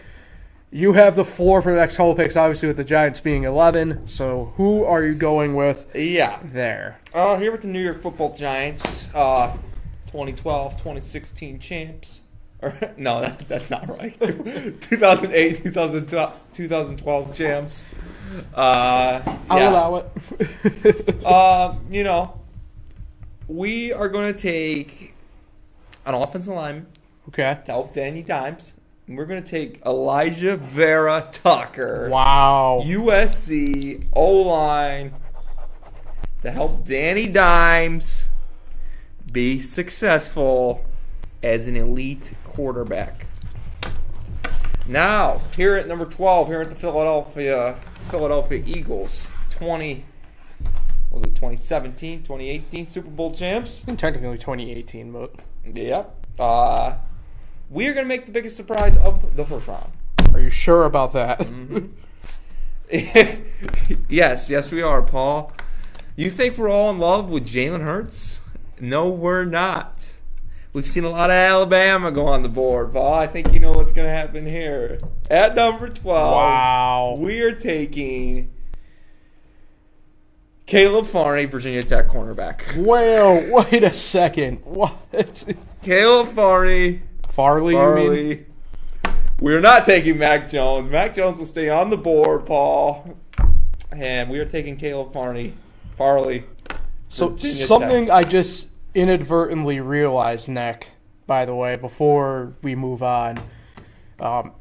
you 0.73 0.95
have 0.95 1.17
the 1.17 1.25
floor 1.25 1.61
for 1.61 1.71
the 1.71 1.79
next 1.79 1.99
couple 1.99 2.14
picks, 2.14 2.35
obviously, 2.35 2.67
with 2.67 2.79
the 2.79 2.85
Giants 2.85 3.21
being 3.21 3.45
11. 3.45 4.09
So, 4.09 4.55
who 4.57 4.85
are 4.85 5.05
you 5.05 5.14
going 5.14 5.55
with 5.55 5.87
Yeah. 5.95 6.38
there? 6.43 6.99
Uh, 7.12 7.37
here 7.37 7.52
with 7.52 7.61
the 7.61 7.69
New 7.69 7.83
York 7.83 8.00
Football 8.00 8.35
Giants, 8.35 8.83
uh, 9.14 9.52
2012, 10.07 10.76
2016 10.79 11.59
champs. 11.61 12.21
Or, 12.62 12.79
no, 12.97 13.21
that, 13.23 13.41
that's 13.49 13.71
not 13.71 13.88
right. 13.88 14.17
2008, 14.21 15.64
2012, 15.64 16.41
2012 16.55 17.35
champs. 17.35 17.83
Uh, 18.55 19.21
I'll 19.50 19.59
yeah. 19.59 19.69
allow 19.69 19.97
it. 19.97 21.25
Uh, 21.25 21.75
you 21.91 22.05
know, 22.05 22.41
we 23.49 23.93
are 23.93 24.09
going 24.09 24.33
to 24.33 24.41
take 24.41 25.12
an 26.07 26.14
offensive 26.14 26.55
lineman 26.55 26.87
okay. 27.26 27.59
to 27.64 27.73
help 27.73 27.95
Danny 27.95 28.23
Dimes. 28.23 28.75
And 29.12 29.19
we're 29.19 29.26
going 29.26 29.42
to 29.45 29.50
take 29.50 29.85
Alijah 29.85 30.59
Vera 30.59 31.28
Tucker. 31.33 32.09
Wow. 32.11 32.81
USC 32.83 34.07
O 34.14 34.37
line 34.37 35.12
to 36.40 36.50
help 36.50 36.87
Danny 36.87 37.26
Dimes 37.26 38.31
be 39.31 39.61
successful 39.61 40.87
as 41.42 41.69
an 41.69 41.76
elite 41.76 42.33
quarterback. 42.42 43.26
Now, 44.87 45.42
here 45.54 45.76
at 45.76 45.87
number 45.87 46.07
12, 46.07 46.49
here 46.49 46.62
at 46.62 46.71
the 46.71 46.76
Philadelphia 46.76 47.76
Philadelphia 48.11 48.62
Eagles, 48.64 49.26
20 49.50 50.07
what 51.11 51.21
was 51.21 51.31
it 51.31 51.35
2017, 51.35 52.21
2018 52.21 52.87
Super 52.87 53.11
Bowl 53.11 53.35
champs? 53.35 53.81
Technically 53.99 54.38
2018, 54.38 55.12
but 55.12 55.35
Yep. 55.66 56.26
Uh, 56.38 56.95
we 57.73 57.87
are 57.88 57.95
going 57.95 58.05
to 58.05 58.09
make 58.09 58.26
the 58.26 58.33
biggest 58.33 58.57
surprise 58.57 58.97
of 58.99 59.35
the 59.37 59.45
first 59.45 59.67
round. 59.67 59.91
are 60.35 60.41
you 60.41 60.50
sure 60.50 60.85
about 60.85 61.12
that? 61.14 61.38
Mm-hmm. 61.41 61.87
yes, 64.09 64.50
yes, 64.50 64.71
we 64.71 64.83
are, 64.83 65.00
Paul. 65.02 65.52
You 66.14 66.31
think 66.31 66.59
we're 66.59 66.69
all 66.69 66.91
in 66.91 66.99
love 66.99 67.29
with 67.31 67.49
Jalen 67.49 67.83
Hurts? 67.85 68.40
No, 68.79 69.09
we're 69.09 69.44
not. 69.46 70.12
We've 70.75 70.87
seen 70.87 71.05
a 71.05 71.11
lot 71.11 71.31
of 71.31 71.35
Alabama 71.35 72.11
go 72.11 72.27
on 72.27 72.42
the 72.42 72.49
board, 72.49 72.92
Paul. 72.92 73.14
I 73.14 73.27
think 73.27 73.53
you 73.55 73.61
know 73.61 73.73
what's 73.73 73.92
going 73.92 74.07
to 74.07 74.12
happen 74.14 74.46
here. 74.46 75.01
At 75.31 75.55
number 75.55 75.88
12, 75.88 76.33
Wow. 76.35 77.16
we 77.18 77.40
are 77.40 77.53
taking 77.55 78.51
Caleb 80.66 81.07
Farney, 81.07 81.44
Virginia 81.46 81.83
Tech 81.83 82.09
cornerback. 82.09 82.77
Well, 82.77 83.64
wait 83.70 83.83
a 83.85 83.92
second. 83.92 84.61
What? 84.64 85.44
Caleb 85.83 86.29
Farney, 86.35 87.03
Farley, 87.33 87.73
you 87.73 88.11
mean? 88.11 88.47
We're 89.40 89.62
not 89.62 89.87
taking 89.87 90.18
Mac 90.18 90.51
Jones. 90.51 90.90
Mac 90.90 91.14
Jones 91.14 91.38
will 91.38 91.47
stay 91.47 91.71
on 91.71 91.88
the 91.88 91.97
board, 91.97 92.45
Paul. 92.45 93.16
And 93.90 94.29
we 94.29 94.38
are 94.38 94.45
taking 94.45 94.77
Caleb 94.77 95.14
Farney. 95.14 95.55
Farley. 95.97 96.45
So 97.09 97.29
Virginia 97.29 97.66
something 97.66 98.07
Tech. 98.07 98.14
I 98.14 98.23
just 98.23 98.68
inadvertently 98.95 99.81
realized, 99.81 100.51
Nick, 100.51 100.88
by 101.27 101.47
the 101.47 101.55
way, 101.55 101.77
before 101.77 102.53
we 102.61 102.75
move 102.75 103.03
on. 103.03 103.42
Um, 104.21 104.53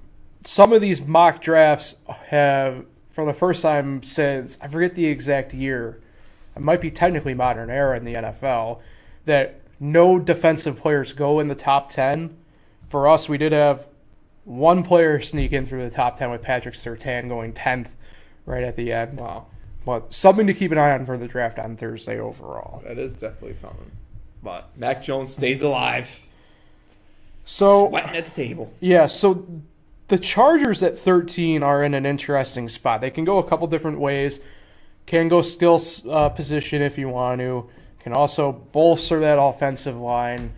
some 0.46 0.72
of 0.72 0.80
these 0.80 1.02
mock 1.02 1.42
drafts 1.42 1.98
have, 2.28 2.86
for 3.10 3.26
the 3.26 3.34
first 3.34 3.62
time 3.62 4.02
since, 4.02 4.58
I 4.62 4.70
forget 4.70 4.96
the 4.96 5.08
exact 5.08 5.54
year, 5.54 6.02
it 6.56 6.62
might 6.62 6.80
be 6.80 6.90
technically 6.90 7.34
modern 7.34 7.70
era 7.70 7.98
in 7.98 8.06
the 8.06 8.14
NFL, 8.14 8.80
that 9.26 9.60
no 9.78 10.20
defensive 10.20 10.80
players 10.80 11.12
go 11.12 11.42
in 11.42 11.50
the 11.50 11.56
top 11.56 11.90
10. 11.90 12.38
For 12.92 13.08
us, 13.08 13.30
we 13.30 13.38
did 13.38 13.54
have 13.54 13.88
one 14.44 14.84
player 14.84 15.22
sneak 15.22 15.54
in 15.54 15.66
through 15.66 15.86
the 15.86 15.96
top 15.96 16.18
10 16.18 16.30
with 16.30 16.42
Patrick 16.42 16.76
Surtain 16.76 17.30
going 17.30 17.54
10th 17.54 17.92
right 18.46 18.66
at 18.66 18.76
the 18.76 18.92
end. 18.92 19.18
Wow. 19.18 19.46
But 19.86 20.14
something 20.14 20.46
to 20.46 20.54
keep 20.54 20.74
an 20.74 20.78
eye 20.78 20.92
on 20.92 21.06
for 21.06 21.18
the 21.18 21.26
draft 21.26 21.58
on 21.58 21.78
Thursday 21.78 22.20
overall. 22.20 22.84
That 22.86 23.00
is 23.00 23.14
definitely 23.14 23.56
something. 23.62 23.92
But 24.44 24.78
Mac 24.78 25.02
Jones 25.02 25.32
stays 25.32 25.62
alive. 25.62 26.20
So 27.46 27.88
Sweating 27.88 28.18
at 28.18 28.26
the 28.26 28.32
table. 28.32 28.74
yeah, 28.82 29.06
so 29.06 29.48
the 30.10 30.20
Chargers 30.20 30.84
at 30.84 31.00
13 31.00 31.64
are 31.64 31.86
in 31.86 31.94
an 31.94 32.06
interesting 32.06 32.68
spot. 32.68 33.00
They 33.00 33.10
can 33.10 33.24
go 33.24 33.38
a 33.38 33.48
couple 33.48 33.68
different 33.68 34.02
ways. 34.02 34.42
Can 35.06 35.30
go 35.30 35.42
skill 35.42 35.82
uh, 36.10 36.28
position 36.28 36.82
if 36.82 36.98
you 36.98 37.08
want 37.08 37.40
to. 37.40 37.70
Can 38.02 38.12
also 38.12 38.52
bolster 38.52 39.22
that 39.22 39.40
offensive 39.40 39.96
line. 39.96 40.52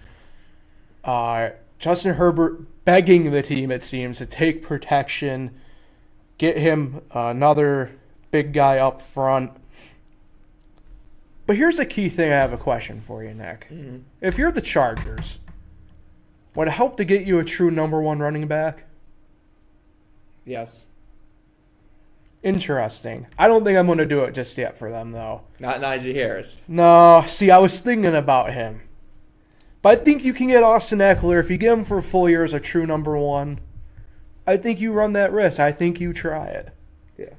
Uh, 1.04 1.52
Justin 1.79 2.15
Herbert 2.15 2.86
begging 2.86 3.31
the 3.31 3.41
team, 3.41 3.71
it 3.71 3.83
seems, 3.83 4.17
to 4.19 4.25
take 4.25 4.63
protection, 4.63 5.51
get 6.38 6.57
him 6.57 7.01
uh, 7.13 7.27
another 7.27 7.91
big 8.31 8.53
guy 8.53 8.77
up 8.77 9.01
front. 9.01 9.51
But 11.45 11.57
here's 11.57 11.79
a 11.79 11.86
key 11.86 12.09
thing 12.09 12.31
I 12.31 12.36
have 12.36 12.53
a 12.53 12.57
question 12.57 13.01
for 13.01 13.23
you, 13.23 13.33
Nick. 13.33 13.67
Mm-hmm. 13.69 13.97
If 14.21 14.38
you're 14.38 14.51
the 14.51 14.62
Chargers, 14.62 15.39
would 16.55 16.67
it 16.67 16.71
help 16.71 16.97
to 16.97 17.05
get 17.05 17.25
you 17.25 17.39
a 17.39 17.43
true 17.43 17.69
number 17.69 18.01
one 18.01 18.19
running 18.19 18.47
back? 18.47 18.86
Yes. 20.45 20.86
Interesting. 22.43 23.27
I 23.38 23.47
don't 23.47 23.63
think 23.63 23.77
I'm 23.77 23.86
going 23.86 23.97
to 23.99 24.05
do 24.05 24.23
it 24.23 24.33
just 24.33 24.57
yet 24.57 24.77
for 24.77 24.89
them, 24.89 25.12
though. 25.12 25.41
Not 25.59 25.79
Najee 25.79 26.13
Harris. 26.13 26.63
No, 26.67 27.23
see, 27.25 27.51
I 27.51 27.57
was 27.57 27.79
thinking 27.79 28.15
about 28.15 28.53
him. 28.53 28.81
But 29.84 30.00
I 30.00 30.04
think 30.04 30.24
you 30.24 30.34
can 30.34 30.48
get 30.48 30.63
Austin 30.63 31.00
Ekeler 31.00 31.41
if 31.41 31.52
you 31.52 31.58
get 31.58 31.74
him 31.74 31.84
for 31.84 31.98
a 31.98 32.02
full 32.02 32.30
year 32.30 32.43
as 32.43 32.54
a 32.54 32.60
true 32.60 32.88
number 32.88 33.17
one. 33.17 33.60
I 34.48 34.56
think 34.56 34.80
you 34.80 34.93
run 34.93 35.12
that 35.13 35.34
risk. 35.34 35.60
I 35.60 35.74
think 35.74 36.00
you 36.00 36.13
try 36.13 36.48
it. 36.48 36.69
Yeah. 37.17 37.34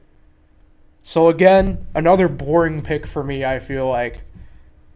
So 1.03 1.29
again, 1.29 1.87
another 1.95 2.29
boring 2.29 2.83
pick 2.83 3.07
for 3.07 3.25
me. 3.25 3.47
I 3.47 3.59
feel 3.59 3.89
like, 3.89 4.21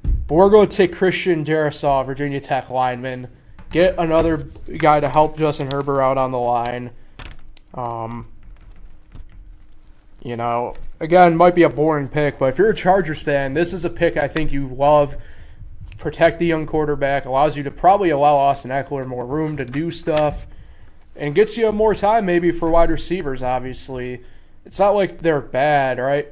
but 0.03 0.35
we're 0.35 0.51
going 0.51 0.69
to 0.69 0.77
take 0.77 0.93
Christian 0.93 1.43
Darrisaw, 1.43 2.05
Virginia 2.05 2.39
Tech 2.39 2.69
lineman, 2.69 3.29
get 3.71 3.95
another 3.97 4.37
guy 4.77 5.01
to 5.01 5.09
help 5.09 5.39
Justin 5.39 5.71
Herbert 5.71 6.03
out 6.03 6.19
on 6.19 6.33
the 6.33 6.39
line. 6.39 6.91
Um, 7.73 8.29
you 10.23 10.37
know, 10.37 10.77
again, 11.01 11.35
might 11.35 11.55
be 11.55 11.63
a 11.63 11.71
boring 11.71 12.09
pick, 12.09 12.39
but 12.39 12.51
if 12.51 12.59
you're 12.59 12.69
a 12.69 12.77
Chargers 12.77 13.23
fan, 13.23 13.55
this 13.55 13.73
is 13.73 13.87
a 13.87 13.91
pick 13.91 14.19
I 14.19 14.29
think 14.29 14.53
you 14.53 14.69
love. 14.69 15.17
Protect 15.99 16.39
the 16.39 16.47
young 16.47 16.65
quarterback, 16.65 17.27
allows 17.27 17.57
you 17.57 17.63
to 17.65 17.71
probably 17.71 18.11
allow 18.11 18.37
Austin 18.37 18.71
Ekeler 18.71 19.07
more 19.07 19.27
room 19.27 19.57
to 19.57 19.65
do 19.65 19.91
stuff, 19.91 20.47
and 21.17 21.35
gets 21.35 21.57
you 21.57 21.71
more 21.73 21.95
time 21.95 22.25
maybe 22.25 22.53
for 22.53 22.71
wide 22.71 22.91
receivers, 22.91 23.43
obviously. 23.43 24.23
It's 24.65 24.79
not 24.79 24.95
like 24.95 25.21
they're 25.21 25.41
bad, 25.41 25.99
right? 25.99 26.29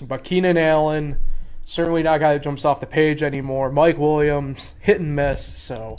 But 0.00 0.22
Keenan 0.24 0.56
Allen, 0.56 1.18
certainly 1.64 2.02
not 2.02 2.16
a 2.16 2.18
guy 2.20 2.32
that 2.34 2.42
jumps 2.42 2.64
off 2.64 2.80
the 2.80 2.86
page 2.86 3.22
anymore. 3.22 3.70
Mike 3.70 3.98
Williams, 3.98 4.74
hit 4.80 5.00
and 5.00 5.14
miss. 5.14 5.44
So 5.44 5.96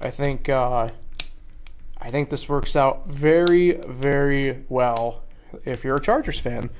I 0.00 0.10
think 0.10 0.48
uh, 0.48 0.88
I 2.00 2.08
think 2.08 2.30
this 2.30 2.48
works 2.48 2.76
out 2.76 3.08
very, 3.08 3.72
very 3.72 4.64
well 4.68 5.22
if 5.64 5.84
you're 5.84 5.96
a 5.96 6.00
Chargers 6.00 6.38
fan. 6.38 6.70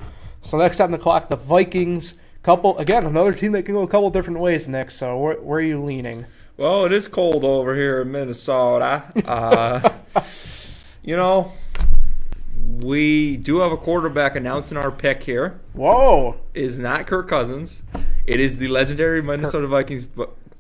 So 0.43 0.57
next 0.57 0.81
on 0.81 0.91
the 0.91 0.99
clock, 0.99 1.29
the 1.29 1.37
Vikings. 1.37 2.15
Couple 2.43 2.79
again, 2.79 3.05
another 3.05 3.35
team 3.35 3.53
that 3.53 3.65
can 3.65 3.75
go 3.75 3.83
a 3.83 3.87
couple 3.89 4.09
different 4.11 4.41
ways, 4.41 4.67
Nick. 4.67 4.91
So 4.91 5.19
where, 5.19 5.35
where 5.35 5.59
are 5.59 5.63
you 5.63 5.83
leaning? 5.83 6.25
Well, 6.57 6.87
it 6.87 6.93
is 6.93 7.07
cold 7.07 7.45
over 7.45 7.75
here 7.75 8.03
in 8.03 8.11
Minnesota. 8.13 9.05
Uh, 9.27 9.91
you 11.03 11.17
know, 11.17 11.53
we 12.57 13.37
do 13.37 13.59
have 13.61 13.73
a 13.73 13.77
quarterback 13.77 14.37
announcing 14.37 14.77
our 14.77 14.91
pick 14.91 15.23
here. 15.23 15.61
Whoa! 15.73 16.41
It 16.55 16.65
is 16.65 16.79
not 16.79 17.07
Kirk 17.07 17.29
Cousins. 17.29 17.83
It 18.27 18.41
is 18.41 18.59
the 18.59 18.69
legendary 18.69 19.23
Minnesota 19.23 19.67
Vikings 19.67 20.07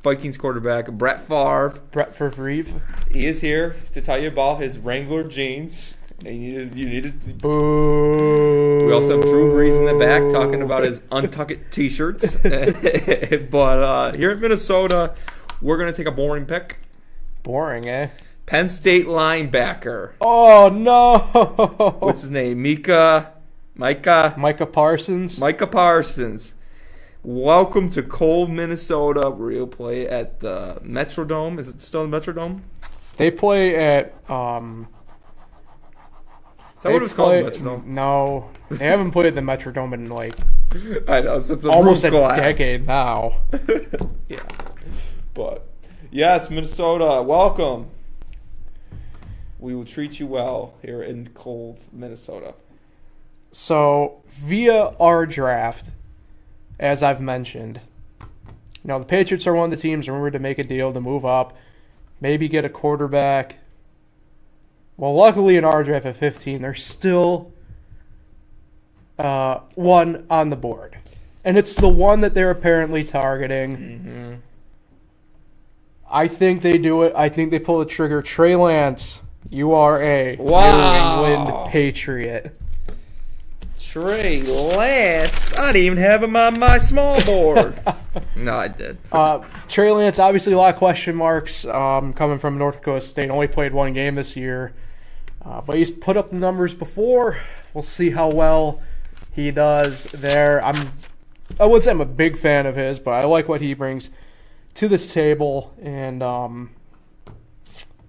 Vikings 0.02 0.36
quarterback 0.36 0.90
Brett 0.92 1.26
Favre. 1.26 1.80
Brett 1.92 2.14
Favre. 2.14 2.64
He 3.10 3.26
is 3.26 3.40
here 3.40 3.76
to 3.92 4.00
tell 4.00 4.18
you 4.18 4.28
about 4.28 4.60
his 4.60 4.78
Wrangler 4.78 5.24
jeans. 5.24 5.96
And 6.22 6.42
you 6.42 6.50
needed, 6.50 6.74
you 6.74 6.86
needed. 6.86 7.38
Boo. 7.38 8.84
We 8.84 8.92
also 8.92 9.16
have 9.16 9.22
Drew 9.22 9.54
Brees 9.54 9.78
in 9.78 9.86
the 9.86 9.94
back 9.94 10.30
talking 10.30 10.60
about 10.60 10.82
his 10.82 11.00
untuck 11.10 11.50
it 11.50 11.72
t-shirts. 11.72 12.36
but 13.50 13.82
uh, 13.82 14.14
here 14.14 14.32
in 14.32 14.40
Minnesota, 14.40 15.14
we're 15.62 15.78
gonna 15.78 15.94
take 15.94 16.06
a 16.06 16.12
boring 16.12 16.44
pick. 16.44 16.76
boring, 17.42 17.88
eh? 17.88 18.10
Penn 18.44 18.68
State 18.68 19.06
linebacker. 19.06 20.12
Oh 20.20 20.68
no! 20.68 21.20
What's 22.00 22.20
his 22.20 22.30
name? 22.30 22.60
Mika, 22.60 23.32
Micah, 23.74 24.34
Micah 24.36 24.66
Parsons. 24.66 25.38
Micah 25.38 25.66
Parsons. 25.66 26.54
Welcome 27.22 27.88
to 27.92 28.02
cold 28.02 28.50
Minnesota, 28.50 29.30
where 29.30 29.52
you'll 29.52 29.66
play 29.66 30.06
at 30.06 30.40
the 30.40 30.82
Metrodome. 30.84 31.58
Is 31.58 31.68
it 31.68 31.80
still 31.80 32.06
the 32.06 32.14
Metrodome? 32.14 32.60
They 33.16 33.30
play 33.30 33.74
at 33.76 34.12
um. 34.30 34.88
Is 36.80 36.84
that 36.84 36.92
what 36.94 37.02
it 37.02 37.02
was 37.02 37.12
called? 37.12 37.44
Metrodome. 37.44 37.84
No, 37.84 38.48
they 38.70 38.86
haven't 38.86 39.10
played 39.10 39.34
the 39.34 39.42
Metrodome 39.42 39.92
in 39.92 40.08
like 40.08 40.32
I 41.08 41.20
know 41.20 41.42
since 41.42 41.66
almost 41.66 42.04
a 42.04 42.10
decade 42.10 42.86
now. 42.86 43.34
yeah, 44.30 44.48
but 45.34 45.66
yes, 46.10 46.48
Minnesota, 46.48 47.20
welcome. 47.20 47.90
We 49.58 49.74
will 49.74 49.84
treat 49.84 50.20
you 50.20 50.26
well 50.26 50.72
here 50.80 51.02
in 51.02 51.28
cold 51.34 51.80
Minnesota. 51.92 52.54
So 53.52 54.22
via 54.28 54.94
our 54.98 55.26
draft, 55.26 55.90
as 56.78 57.02
I've 57.02 57.20
mentioned, 57.20 57.82
you 58.22 58.88
know 58.88 58.98
the 58.98 59.04
Patriots 59.04 59.46
are 59.46 59.52
one 59.52 59.66
of 59.66 59.70
the 59.70 59.76
teams 59.76 60.08
rumored 60.08 60.32
to 60.32 60.38
make 60.38 60.58
a 60.58 60.64
deal 60.64 60.94
to 60.94 61.00
move 61.02 61.26
up, 61.26 61.54
maybe 62.22 62.48
get 62.48 62.64
a 62.64 62.70
quarterback. 62.70 63.56
Well, 65.00 65.14
luckily 65.14 65.56
in 65.56 65.64
our 65.64 65.82
draft 65.82 66.04
at 66.04 66.18
15, 66.18 66.60
there's 66.60 66.84
still 66.84 67.52
uh, 69.18 69.60
one 69.74 70.26
on 70.28 70.50
the 70.50 70.56
board, 70.56 70.98
and 71.42 71.56
it's 71.56 71.74
the 71.74 71.88
one 71.88 72.20
that 72.20 72.34
they're 72.34 72.50
apparently 72.50 73.02
targeting. 73.02 73.76
Mm-hmm. 73.78 74.34
I 76.10 76.28
think 76.28 76.60
they 76.60 76.76
do 76.76 77.04
it. 77.04 77.14
I 77.16 77.30
think 77.30 77.50
they 77.50 77.58
pull 77.58 77.78
the 77.78 77.86
trigger. 77.86 78.20
Trey 78.20 78.54
Lance, 78.56 79.22
you 79.48 79.72
are 79.72 80.02
a 80.02 80.36
Wow. 80.36 81.22
New 81.22 81.28
England 81.32 81.68
Patriot. 81.70 82.60
Trey 83.80 84.42
Lance, 84.42 85.54
I 85.56 85.72
didn't 85.72 85.86
even 85.86 85.98
have 85.98 86.22
him 86.22 86.36
on 86.36 86.58
my 86.58 86.76
small 86.76 87.24
board. 87.24 87.80
no, 88.36 88.54
I 88.54 88.68
did. 88.68 88.98
Uh, 89.10 89.40
Trey 89.66 89.92
Lance, 89.92 90.18
obviously 90.18 90.52
a 90.52 90.58
lot 90.58 90.74
of 90.74 90.78
question 90.78 91.16
marks 91.16 91.64
um, 91.64 92.12
coming 92.12 92.36
from 92.36 92.58
North 92.58 92.76
Dakota 92.76 93.00
State. 93.00 93.30
Only 93.30 93.48
played 93.48 93.72
one 93.72 93.94
game 93.94 94.14
this 94.16 94.36
year, 94.36 94.74
uh, 95.44 95.60
but 95.60 95.76
he's 95.76 95.90
put 95.90 96.16
up 96.16 96.30
the 96.30 96.36
numbers 96.36 96.74
before. 96.74 97.40
We'll 97.72 97.82
see 97.82 98.10
how 98.10 98.30
well 98.30 98.82
he 99.32 99.50
does 99.50 100.04
there. 100.12 100.62
I'm, 100.64 100.92
I 101.58 101.66
would 101.66 101.82
say 101.82 101.90
I'm 101.90 102.00
a 102.00 102.06
big 102.06 102.36
fan 102.36 102.66
of 102.66 102.76
his, 102.76 102.98
but 102.98 103.12
I 103.12 103.24
like 103.24 103.48
what 103.48 103.60
he 103.60 103.74
brings 103.74 104.10
to 104.74 104.88
this 104.88 105.12
table 105.12 105.74
and 105.80 106.22
um, 106.22 106.70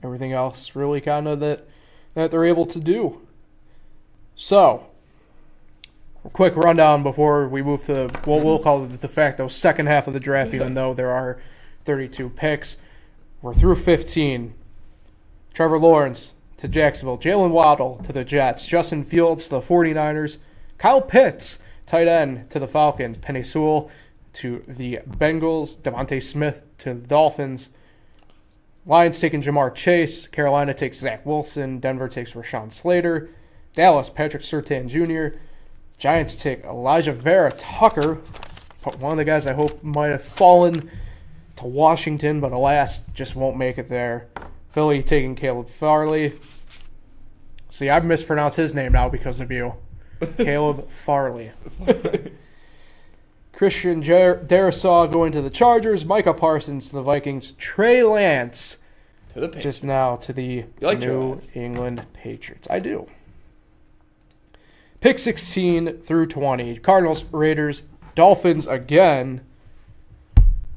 everything 0.04 0.34
else. 0.34 0.76
Really, 0.76 1.02
kind 1.02 1.28
of 1.28 1.40
that 1.40 1.68
that 2.14 2.32
they're 2.32 2.46
able 2.46 2.66
to 2.66 2.80
do. 2.80 3.22
So, 4.36 4.88
quick 6.34 6.56
rundown 6.56 7.04
before 7.04 7.48
we 7.48 7.62
move 7.62 7.86
to 7.86 8.10
what 8.26 8.44
we'll 8.44 8.60
call 8.60 8.86
the 8.86 8.98
de 8.98 9.08
facto 9.08 9.48
second 9.48 9.88
half 9.88 10.08
of 10.08 10.14
the 10.14 10.20
draft, 10.20 10.54
even 10.54 10.74
though 10.74 10.94
there 10.94 11.12
are 11.12 11.40
32 11.86 12.30
picks. 12.30 12.78
We're 13.42 13.54
through 13.54 13.78
15. 13.78 14.54
Trevor 15.54 15.80
Lawrence 15.80 16.34
to 16.62 16.68
Jacksonville, 16.68 17.18
Jalen 17.18 17.50
Waddle 17.50 17.98
to 18.04 18.14
the 18.14 18.24
Jets, 18.24 18.68
Justin 18.68 19.04
Fields 19.04 19.46
to 19.46 19.50
the 19.50 19.62
49ers, 19.62 20.38
Kyle 20.78 21.02
Pitts, 21.02 21.58
tight 21.88 22.08
end 22.08 22.52
to 22.52 22.60
the 22.60 22.68
Falcons, 22.68 23.18
Penei 23.18 23.44
Sewell 23.44 23.90
to 24.34 24.64
the 24.68 25.00
Bengals, 25.10 25.76
DeVonta 25.78 26.22
Smith 26.22 26.62
to 26.78 26.94
the 26.94 27.08
Dolphins, 27.08 27.72
Lions 28.86 29.20
taking 29.20 29.42
Ja'Marr 29.42 29.74
Chase, 29.74 30.28
Carolina 30.28 30.76
takes 30.76 31.00
Zach 31.00 31.26
Wilson, 31.26 31.80
Denver 31.80 32.08
takes 32.08 32.34
Rashawn 32.34 32.72
Slater, 32.72 33.32
Dallas 33.74 34.12
Patrick 34.12 34.44
Surtain 34.44 34.88
Jr., 34.88 35.40
Giants 35.98 36.36
take 36.36 36.64
Alijah 36.64 37.16
Vera 37.16 37.52
Tucker, 37.54 38.20
one 39.00 39.14
of 39.14 39.18
the 39.18 39.26
guys 39.26 39.48
I 39.48 39.54
hope 39.54 39.82
might 39.84 40.10
have 40.10 40.24
fallen 40.24 40.92
to 41.56 41.66
Washington, 41.66 42.40
but 42.40 42.52
alas, 42.52 43.00
just 43.16 43.36
won't 43.36 43.58
make 43.58 43.80
it 43.80 43.90
there. 43.90 44.28
Philly 44.72 45.04
taking 45.04 45.36
Caleb 45.36 45.70
Farley. 45.70 46.40
See, 47.70 47.90
I've 47.90 48.06
mispronounced 48.06 48.58
his 48.58 48.74
name 48.74 48.94
now 48.94 49.10
because 49.10 49.40
of 49.40 49.52
you. 49.52 49.76
Caleb 50.38 50.90
Farley. 50.90 51.52
Christian 53.54 54.02
Jer- 54.02 54.44
Darrisaw 54.46 55.12
going 55.12 55.32
to 55.34 55.42
the 55.42 55.50
Chargers. 55.50 56.06
Micah 56.06 56.34
Parsons 56.34 56.90
to 56.90 56.96
the 56.96 57.02
Vikings. 57.02 57.52
Trey 57.54 58.04
Lance 58.04 58.78
To 59.34 59.40
the 59.40 59.48
Patriots. 59.48 59.64
just 59.64 59.84
now 59.84 60.16
to 60.18 60.34
the 60.34 60.66
like 60.80 61.00
New 61.00 61.40
England 61.54 62.06
Patriots. 62.14 62.68
I 62.70 62.80
do. 62.80 63.08
Pick 65.00 65.18
16 65.20 65.98
through 66.02 66.28
20. 66.28 66.78
Cardinals, 66.78 67.24
Raiders, 67.32 67.84
Dolphins 68.16 68.68
again, 68.68 69.42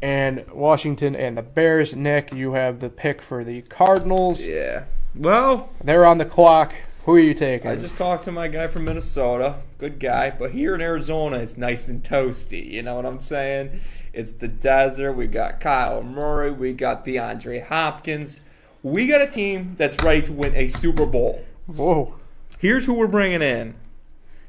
and 0.02 0.44
Washington 0.50 1.16
and 1.16 1.36
the 1.36 1.42
Bears. 1.42 1.94
Nick, 1.94 2.32
you 2.32 2.52
have 2.52 2.80
the 2.80 2.90
pick 2.90 3.22
for 3.22 3.44
the 3.44 3.62
Cardinals. 3.62 4.46
Yeah. 4.46 4.84
Well, 5.14 5.70
They're 5.82 6.04
on 6.04 6.18
the 6.18 6.24
clock. 6.24 6.74
Who 7.04 7.16
are 7.16 7.18
you 7.18 7.34
taking? 7.34 7.70
I 7.70 7.76
just 7.76 7.98
talked 7.98 8.24
to 8.24 8.32
my 8.32 8.48
guy 8.48 8.66
from 8.66 8.86
Minnesota. 8.86 9.56
Good 9.78 10.00
guy. 10.00 10.30
But 10.30 10.52
here 10.52 10.74
in 10.74 10.80
Arizona, 10.80 11.36
it's 11.36 11.56
nice 11.56 11.86
and 11.86 12.02
toasty. 12.02 12.70
You 12.70 12.82
know 12.82 12.96
what 12.96 13.04
I'm 13.04 13.20
saying? 13.20 13.80
It's 14.14 14.32
the 14.32 14.48
desert. 14.48 15.12
We 15.12 15.26
got 15.26 15.60
Kyle 15.60 16.02
Murray. 16.02 16.50
We 16.50 16.72
got 16.72 17.04
DeAndre 17.04 17.66
Hopkins. 17.66 18.40
We 18.82 19.06
got 19.06 19.20
a 19.20 19.26
team 19.26 19.74
that's 19.76 20.02
ready 20.02 20.22
to 20.22 20.32
win 20.32 20.54
a 20.54 20.68
Super 20.68 21.04
Bowl. 21.04 21.44
Whoa. 21.66 22.14
Here's 22.58 22.86
who 22.86 22.94
we're 22.94 23.06
bringing 23.06 23.42
in 23.42 23.74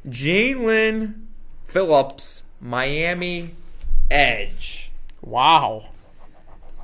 Jaelan 0.07 1.25
Phillips, 1.65 2.43
Miami 2.61 3.51
Edge. 4.09 4.84
Wow. 5.25 5.89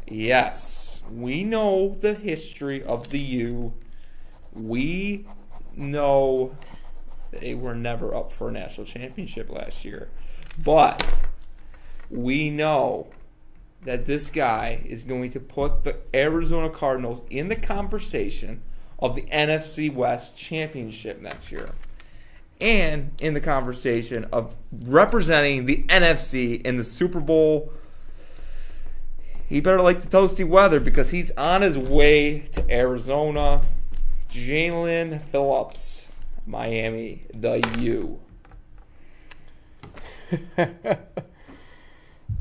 Yes, 0.08 1.04
we 1.12 1.44
know 1.44 1.96
the 2.00 2.16
history 2.16 2.84
of 2.84 3.12
the 3.12 3.20
U. 3.20 3.74
We 4.52 5.28
know 5.76 6.58
they 7.32 7.54
were 7.54 7.76
never 7.76 8.14
up 8.14 8.32
for 8.32 8.50
a 8.50 8.52
national 8.52 8.88
championship 8.88 9.50
last 9.50 9.86
year. 9.86 10.10
But 10.62 11.24
we 12.10 12.50
know 12.50 13.08
that 13.84 14.08
this 14.08 14.32
guy 14.32 14.82
is 14.86 15.04
going 15.04 15.30
to 15.32 15.40
put 15.40 15.84
the 15.84 15.98
Arizona 16.14 16.70
Cardinals 16.70 17.24
in 17.30 17.48
the 17.48 17.56
conversation 17.56 18.64
of 18.98 19.16
the 19.16 19.24
NFC 19.24 19.94
West 19.94 20.36
championship 20.36 21.22
next 21.22 21.52
year. 21.52 21.70
And 22.60 23.12
in 23.22 23.36
the 23.36 23.40
conversation 23.40 24.26
of 24.34 24.56
representing 24.72 25.66
the 25.66 25.84
NFC 25.84 26.62
in 26.64 26.78
the 26.78 26.84
Super 26.84 27.20
Bowl 27.20 27.72
he 29.52 29.60
better 29.60 29.82
like 29.82 30.02
the 30.02 30.08
toasty 30.08 30.48
weather 30.48 30.80
because 30.80 31.12
he's 31.12 31.30
on 31.32 31.62
his 31.62 31.78
way 31.78 32.40
to 32.54 32.72
Arizona. 32.72 33.62
Jaelan 34.30 35.22
Phillips, 35.26 36.08
Miami, 36.48 37.26
the 37.34 37.62
U. 37.80 38.20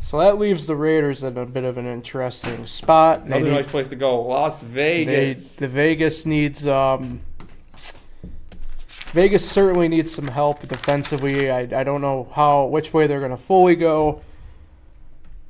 So 0.02 0.18
that 0.18 0.38
leaves 0.38 0.66
the 0.66 0.74
Raiders 0.76 1.22
in 1.22 1.36
a 1.36 1.44
bit 1.44 1.64
of 1.64 1.76
an 1.76 1.86
interesting 1.86 2.64
spot. 2.66 3.28
They 3.28 3.36
Another 3.36 3.44
need- 3.50 3.56
nice 3.56 3.66
place 3.66 3.88
to 3.88 3.96
go. 3.96 4.22
Las 4.22 4.60
they, 4.60 5.04
Vegas. 5.04 5.56
the 5.56 5.68
Vegas 5.68 6.24
needs 6.24 6.66
um 6.66 7.20
Vegas 9.12 9.48
certainly 9.48 9.88
needs 9.88 10.10
some 10.10 10.28
help 10.28 10.66
defensively. 10.66 11.50
I, 11.50 11.60
I 11.60 11.84
don't 11.84 12.00
know 12.00 12.28
how 12.34 12.64
which 12.64 12.94
way 12.94 13.06
they're 13.08 13.18
going 13.18 13.30
to 13.32 13.36
fully 13.36 13.74
go. 13.76 14.22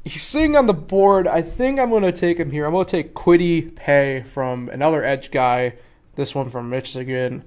He's 0.04 0.24
sitting 0.24 0.56
on 0.56 0.66
the 0.66 0.74
board. 0.74 1.26
I 1.28 1.42
think 1.42 1.78
I'm 1.78 1.90
going 1.90 2.02
to 2.02 2.12
take 2.12 2.38
him 2.38 2.50
here. 2.50 2.64
I'm 2.64 2.72
going 2.72 2.86
to 2.86 2.90
take 2.90 3.14
Kwity 3.14 3.74
Paye 3.74 4.22
from 4.22 4.68
another 4.70 5.04
edge 5.04 5.30
guy. 5.30 5.74
This 6.14 6.34
one 6.34 6.48
from 6.48 6.70
Michigan. 6.70 7.44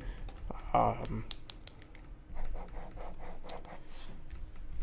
Um, 0.74 1.26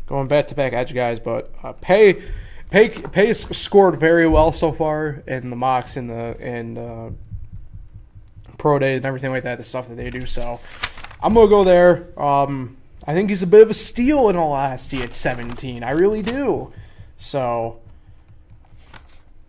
going 0.07 0.27
back 0.27 0.47
to 0.47 0.55
back 0.55 0.73
edge 0.73 0.93
guys, 0.93 1.19
but 1.19 1.53
uh, 1.63 1.71
Paye 1.73 2.21
Paye 2.69 2.89
Paye's 2.89 3.47
scored 3.57 3.97
very 3.97 4.27
well 4.27 4.51
so 4.51 4.71
far 4.71 5.23
in 5.25 5.49
the 5.49 5.55
mocks 5.55 5.97
and 5.97 6.09
the 6.09 6.37
and 6.39 6.77
uh, 6.77 7.09
pro 8.57 8.79
day 8.79 8.95
and 8.95 9.05
everything 9.05 9.31
like 9.31 9.43
that. 9.43 9.57
The 9.57 9.63
stuff 9.63 9.87
that 9.87 9.95
they 9.95 10.09
do. 10.09 10.25
So 10.25 10.59
I'm 11.21 11.33
gonna 11.33 11.47
go 11.49 11.63
there. 11.63 12.07
Um, 12.21 12.77
I 13.05 13.13
think 13.13 13.29
he's 13.29 13.43
a 13.43 13.47
bit 13.47 13.61
of 13.61 13.69
a 13.69 13.73
steal 13.73 14.29
in 14.29 14.35
all 14.35 14.51
honesty 14.51 15.01
at 15.01 15.13
17. 15.13 15.83
I 15.83 15.91
really 15.91 16.21
do. 16.21 16.71
So 17.21 17.79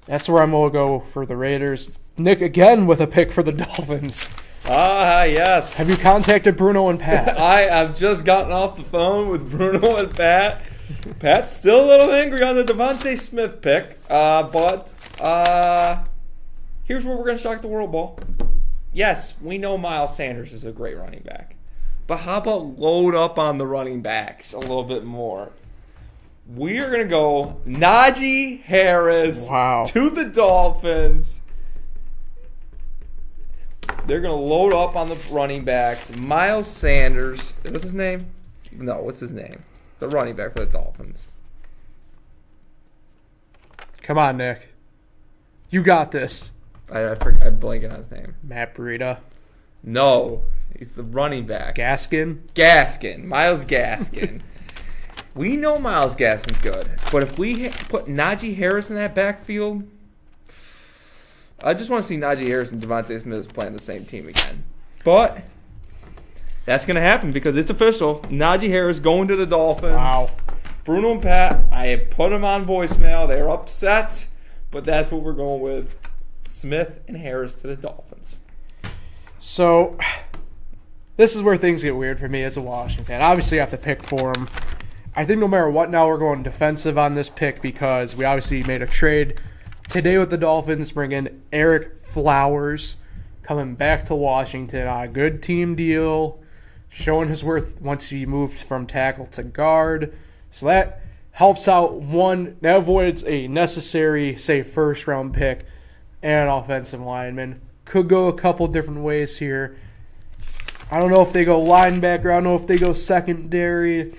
that's 0.05 0.29
where 0.29 0.43
I'm 0.43 0.51
gonna 0.51 0.71
go 0.71 1.05
for 1.15 1.25
the 1.25 1.37
Raiders. 1.37 1.91
Nick 2.19 2.43
again 2.43 2.87
with 2.87 3.01
a 3.01 3.07
pick 3.07 3.33
for 3.33 3.43
the 3.43 3.53
Dolphins. 3.53 4.29
ah, 4.67 5.25
yes. 5.25 5.79
Have 5.79 5.89
you 5.89 5.97
contacted 5.97 6.59
Bruno 6.59 6.91
and 6.91 7.01
Pat? 7.01 7.39
I 7.39 7.63
have 7.63 7.97
just 7.97 8.27
gotten 8.27 8.53
off 8.53 8.77
the 8.77 8.83
phone 8.83 9.31
with 9.31 9.51
Bruno 9.51 9.97
and 9.97 10.15
Pat. 10.15 10.61
Pat's 11.19 11.57
still 11.57 11.83
a 11.83 11.87
little 11.87 12.13
angry 12.13 12.43
on 12.43 12.57
the 12.57 12.63
DeVonta 12.65 13.19
Smith 13.19 13.63
pick, 13.63 13.99
uh, 14.11 14.43
but 14.43 14.95
uh, 15.19 16.05
here's 16.85 17.07
where 17.07 17.17
we're 17.17 17.25
going 17.25 17.39
to 17.39 17.43
shock 17.43 17.63
the 17.63 17.69
world, 17.69 17.91
ball. 17.91 18.19
Yes, 18.93 19.33
we 19.41 19.57
know 19.57 19.79
Miles 19.79 20.15
Sanders 20.15 20.53
is 20.53 20.67
a 20.67 20.73
great 20.73 20.99
running 20.99 21.23
back, 21.23 21.57
but 22.07 22.19
how 22.19 22.37
about 22.37 22.79
load 22.79 23.15
up 23.15 23.39
on 23.39 23.57
the 23.57 23.67
running 23.67 24.03
backs 24.03 24.53
a 24.53 24.59
little 24.59 24.85
bit 24.85 25.05
more? 25.05 25.53
We 26.47 26.79
are 26.79 26.91
gonna 26.91 27.05
go 27.05 27.61
Najee 27.67 28.63
Harris 28.63 29.49
Wow. 29.49 29.85
to 29.89 30.11
the 30.11 30.25
Dolphins. 30.25 31.41
They're 34.07 34.21
gonna 34.21 34.35
load 34.35 34.75
up 34.75 34.97
on 34.97 35.09
the 35.09 35.17
running 35.31 35.65
backs. 35.65 36.15
Miles 36.17 36.67
Sanders. 36.67 37.55
What's 37.63 37.83
his 37.85 37.93
name? 37.95 38.27
No, 38.73 39.01
what's 39.03 39.21
his 39.21 39.33
name? 39.33 39.63
The 40.01 40.09
running 40.09 40.35
back 40.35 40.55
for 40.55 40.61
the 40.61 40.67
Dolphins. 40.67 41.27
Come 44.03 44.19
on, 44.19 44.37
Nick. 44.37 44.69
You 45.71 45.83
got 45.83 46.11
this. 46.11 46.51
I 46.91 47.11
I 47.11 47.15
forget, 47.15 47.47
I'm 47.47 47.61
blanking 47.61 47.93
on 47.93 47.99
his 47.99 48.11
name. 48.11 48.35
Matt 48.43 48.75
Breida. 48.75 49.21
No, 49.85 50.43
he's 50.77 50.93
the 50.93 51.05
running 51.05 51.47
back. 51.47 51.77
Gaskin. 51.77 52.41
Gaskin, 52.55 53.25
Myles 53.25 53.65
Gaskin. 53.65 54.41
we 55.35 55.57
know 55.57 55.79
Myles 55.79 56.15
Gaskin's 56.15 56.59
good, 56.59 56.89
but 57.11 57.23
if 57.23 57.39
we 57.39 57.69
put 57.89 58.07
Najee 58.07 58.57
Harris 58.57 58.91
in 58.91 58.97
that 58.97 59.15
backfield, 59.15 59.85
I 61.63 61.75
just 61.75 61.91
want 61.91 62.03
to 62.03 62.09
see 62.09 62.17
Najee 62.17 62.47
Harris 62.47 62.73
and 62.73 62.83
DeVonta 62.83 63.21
Smith 63.23 63.53
playing 63.53 63.73
the 63.73 63.79
same 63.79 64.05
team 64.05 64.29
again. 64.29 64.65
But 65.05 65.43
that's 66.65 66.85
gonna 66.85 67.01
happen 67.01 67.33
because 67.33 67.57
it's 67.57 67.71
official. 67.71 68.21
Najee 68.23 68.69
Harris 68.69 68.99
going 68.99 69.29
to 69.29 69.37
the 69.37 69.47
Dolphins. 69.47 69.97
Wow. 69.97 70.31
Bruno 70.85 71.13
and 71.13 71.23
Pat, 71.23 71.61
I 71.71 71.97
put 72.11 72.31
them 72.31 72.45
on 72.45 72.67
voicemail. 72.67 73.29
They're 73.29 73.49
upset, 73.49 74.27
but 74.71 74.85
that's 74.85 75.11
what 75.13 75.23
we're 75.23 75.33
going 75.33 75.61
with. 75.61 75.95
Smith 76.49 77.01
and 77.07 77.17
Harris 77.17 77.55
to 77.55 77.69
the 77.69 77.77
Dolphins. 77.77 78.41
So, 79.39 79.97
this 81.17 81.37
is 81.37 81.43
where 81.43 81.57
things 81.57 81.83
get 81.83 81.97
weird 81.97 82.19
for 82.19 82.29
me 82.29 82.43
as 82.43 82.57
a 82.57 82.61
Washington 82.61 83.05
fan. 83.05 83.23
Obviously, 83.23 83.59
I 83.59 83.63
have 83.63 83.71
to 83.71 83.77
pick 83.77 84.03
for 84.03 84.33
him. 84.37 84.49
I 85.15 85.27
think 85.27 85.41
no 85.41 85.49
matter 85.49 85.69
what, 85.69 85.91
now 85.91 86.09
we're 86.09 86.17
going 86.17 86.43
defensive 86.43 86.97
on 86.97 87.15
this 87.15 87.29
pick 87.29 87.61
because 87.61 88.17
we 88.17 88.25
obviously 88.25 88.63
made 88.63 88.81
a 88.81 88.87
trade 88.87 89.39
today 89.87 90.17
with 90.17 90.31
the 90.31 90.39
Dolphins, 90.39 90.93
bringing 90.93 91.43
Ereck 91.53 91.99
Flowers 91.99 92.97
coming 93.43 93.75
back 93.75 94.07
to 94.07 94.15
Washington 94.15 94.87
on 94.87 95.05
a 95.05 95.09
good 95.09 95.43
team 95.43 95.75
deal, 95.75 96.41
showing 96.89 97.29
his 97.29 97.45
worth 97.45 97.79
once 97.79 98.09
he 98.09 98.25
moved 98.25 98.59
from 98.61 98.87
tackle 98.87 99.27
to 99.27 99.43
guard. 99.43 100.17
So 100.51 100.65
that 100.65 101.03
helps 101.33 101.69
out 101.69 102.01
one. 102.01 102.57
That 102.63 102.79
avoids 102.79 103.23
a 103.25 103.49
necessary, 103.49 104.37
say, 104.37 104.63
first 104.63 105.07
round 105.07 105.35
pick 105.35 105.67
and 106.23 106.49
an 106.49 106.55
offensive 106.55 107.03
lineman. 107.03 107.61
Could 107.85 108.09
go 108.09 108.29
a 108.29 108.33
couple 108.33 108.67
different 108.67 109.01
ways 109.01 109.37
here. 109.37 109.77
I 110.91 110.99
don't 110.99 111.11
know 111.11 111.21
if 111.21 111.35
they 111.35 111.45
go 111.45 111.63
linebacker. 111.63 112.31
I 112.31 112.35
don't 112.35 112.45
know 112.45 112.57
if 112.57 112.67
they 112.67 112.79
go 112.79 112.95
secondary. 112.95 114.15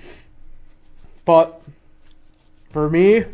But 1.24 1.62
for 2.70 2.88
me, 2.90 3.24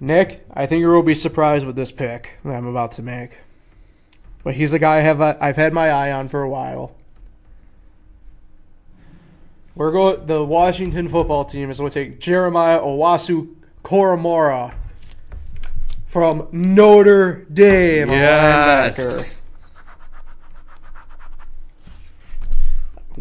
Nick, 0.00 0.44
I 0.52 0.66
think 0.66 0.80
you 0.80 0.88
will 0.88 1.02
be 1.02 1.14
surprised 1.14 1.66
with 1.66 1.74
this 1.76 1.90
pick 1.90 2.38
that 2.44 2.54
I'm 2.54 2.66
about 2.66 2.92
to 2.92 3.02
make. 3.02 3.38
But 4.44 4.54
he's 4.54 4.72
a 4.72 4.78
guy 4.78 4.98
I 4.98 5.00
have 5.00 5.20
uh, 5.20 5.36
I've 5.40 5.56
had 5.56 5.72
my 5.72 5.90
eye 5.90 6.12
on 6.12 6.28
for 6.28 6.42
a 6.42 6.48
while. 6.48 6.94
We're 9.74 9.92
going. 9.92 10.26
The 10.26 10.44
Washington 10.44 11.08
football 11.08 11.44
team 11.44 11.70
is 11.70 11.78
going 11.78 11.90
to 11.90 12.04
take 12.04 12.20
Jeremiah 12.20 12.80
Owusu 12.80 13.54
Koramoah 13.84 14.74
from 16.06 16.48
Notre 16.52 17.44
Dame. 17.52 18.08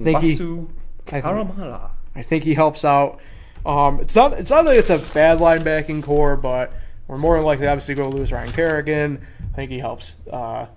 Think 0.04 0.20
he- 0.20 0.38
Wasu 0.38 0.70
I 1.13 1.22
Karamala. 1.22 1.91
I 2.15 2.22
think 2.22 2.43
he 2.43 2.54
helps 2.54 2.84
out. 2.84 3.20
Um, 3.65 4.00
it's 4.00 4.15
not 4.15 4.34
it's 4.34 4.52
not 4.52 4.65
like 4.65 4.80
it's 4.80 4.89
a 4.89 5.00
bad 5.00 5.39
linebacking 5.39 6.04
core, 6.04 6.38
but 6.38 6.72
we're 7.08 7.17
more 7.17 7.36
than 7.36 7.46
likely 7.46 7.67
obviously 7.67 7.96
going 7.96 8.12
to 8.12 8.17
lose 8.17 8.32
Ryan 8.32 8.52
Kerrigan. 8.52 9.28
I 9.54 9.56
think 9.56 9.72
he 9.72 9.80
helps 9.80 10.15
uh, 10.32 10.67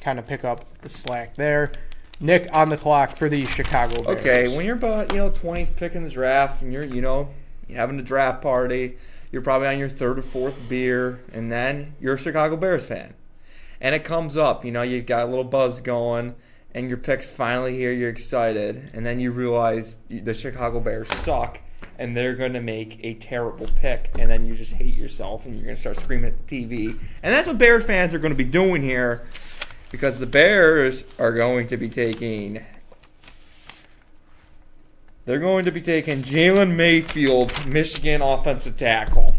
kind 0.00 0.18
of 0.18 0.26
pick 0.26 0.44
up 0.44 0.64
the 0.80 0.88
slack 0.88 1.36
there. 1.36 1.72
Nick 2.20 2.48
on 2.52 2.68
the 2.68 2.76
clock 2.76 3.16
for 3.16 3.28
the 3.28 3.44
Chicago 3.46 4.02
Bears. 4.02 4.20
Okay, 4.20 4.56
when 4.56 4.64
you're 4.64 4.76
about 4.76 5.12
you 5.12 5.18
know 5.18 5.30
20th 5.30 5.74
pick 5.76 5.94
in 5.94 6.04
the 6.04 6.10
draft, 6.10 6.62
and 6.62 6.72
you're 6.72 6.86
you 6.86 7.02
know 7.02 7.28
you're 7.68 7.78
having 7.78 7.98
a 7.98 8.02
draft 8.02 8.42
party, 8.42 8.96
you're 9.32 9.42
probably 9.42 9.68
on 9.68 9.78
your 9.78 9.88
third 9.88 10.18
or 10.18 10.22
fourth 10.22 10.54
beer, 10.68 11.20
and 11.32 11.50
then 11.50 11.94
you're 12.00 12.14
a 12.14 12.18
Chicago 12.18 12.56
Bears 12.56 12.84
fan, 12.84 13.14
and 13.80 13.94
it 13.94 14.04
comes 14.04 14.36
up, 14.36 14.64
you 14.64 14.70
know 14.70 14.82
you've 14.82 15.06
got 15.06 15.24
a 15.24 15.26
little 15.26 15.44
buzz 15.44 15.80
going, 15.80 16.34
and 16.74 16.88
your 16.88 16.98
pick's 16.98 17.26
finally 17.26 17.76
here, 17.76 17.92
you're 17.92 18.10
excited, 18.10 18.90
and 18.94 19.04
then 19.04 19.20
you 19.20 19.30
realize 19.30 19.96
the 20.08 20.34
Chicago 20.34 20.80
Bears 20.80 21.08
suck, 21.08 21.60
and 21.98 22.16
they're 22.16 22.34
going 22.34 22.54
to 22.54 22.60
make 22.60 22.98
a 23.02 23.14
terrible 23.14 23.68
pick, 23.76 24.10
and 24.18 24.30
then 24.30 24.44
you 24.46 24.54
just 24.54 24.72
hate 24.72 24.94
yourself, 24.94 25.44
and 25.44 25.54
you're 25.54 25.64
going 25.64 25.76
to 25.76 25.80
start 25.80 25.96
screaming 25.96 26.32
at 26.32 26.46
the 26.46 26.66
TV, 26.66 26.98
and 27.22 27.34
that's 27.34 27.46
what 27.46 27.58
Bears 27.58 27.84
fans 27.84 28.14
are 28.14 28.18
going 28.18 28.32
to 28.32 28.36
be 28.36 28.44
doing 28.44 28.82
here. 28.82 29.26
Because 29.90 30.18
the 30.18 30.26
Bears 30.26 31.04
are 31.18 31.32
going 31.32 31.68
to 31.68 31.76
be 31.76 31.90
taking 31.90 32.64
they're 35.24 35.38
going 35.38 35.64
to 35.64 35.70
be 35.70 35.80
taking 35.80 36.22
Jalen 36.22 36.74
Mayfield, 36.74 37.66
Michigan 37.66 38.22
offensive 38.22 38.76
tackle. 38.76 39.36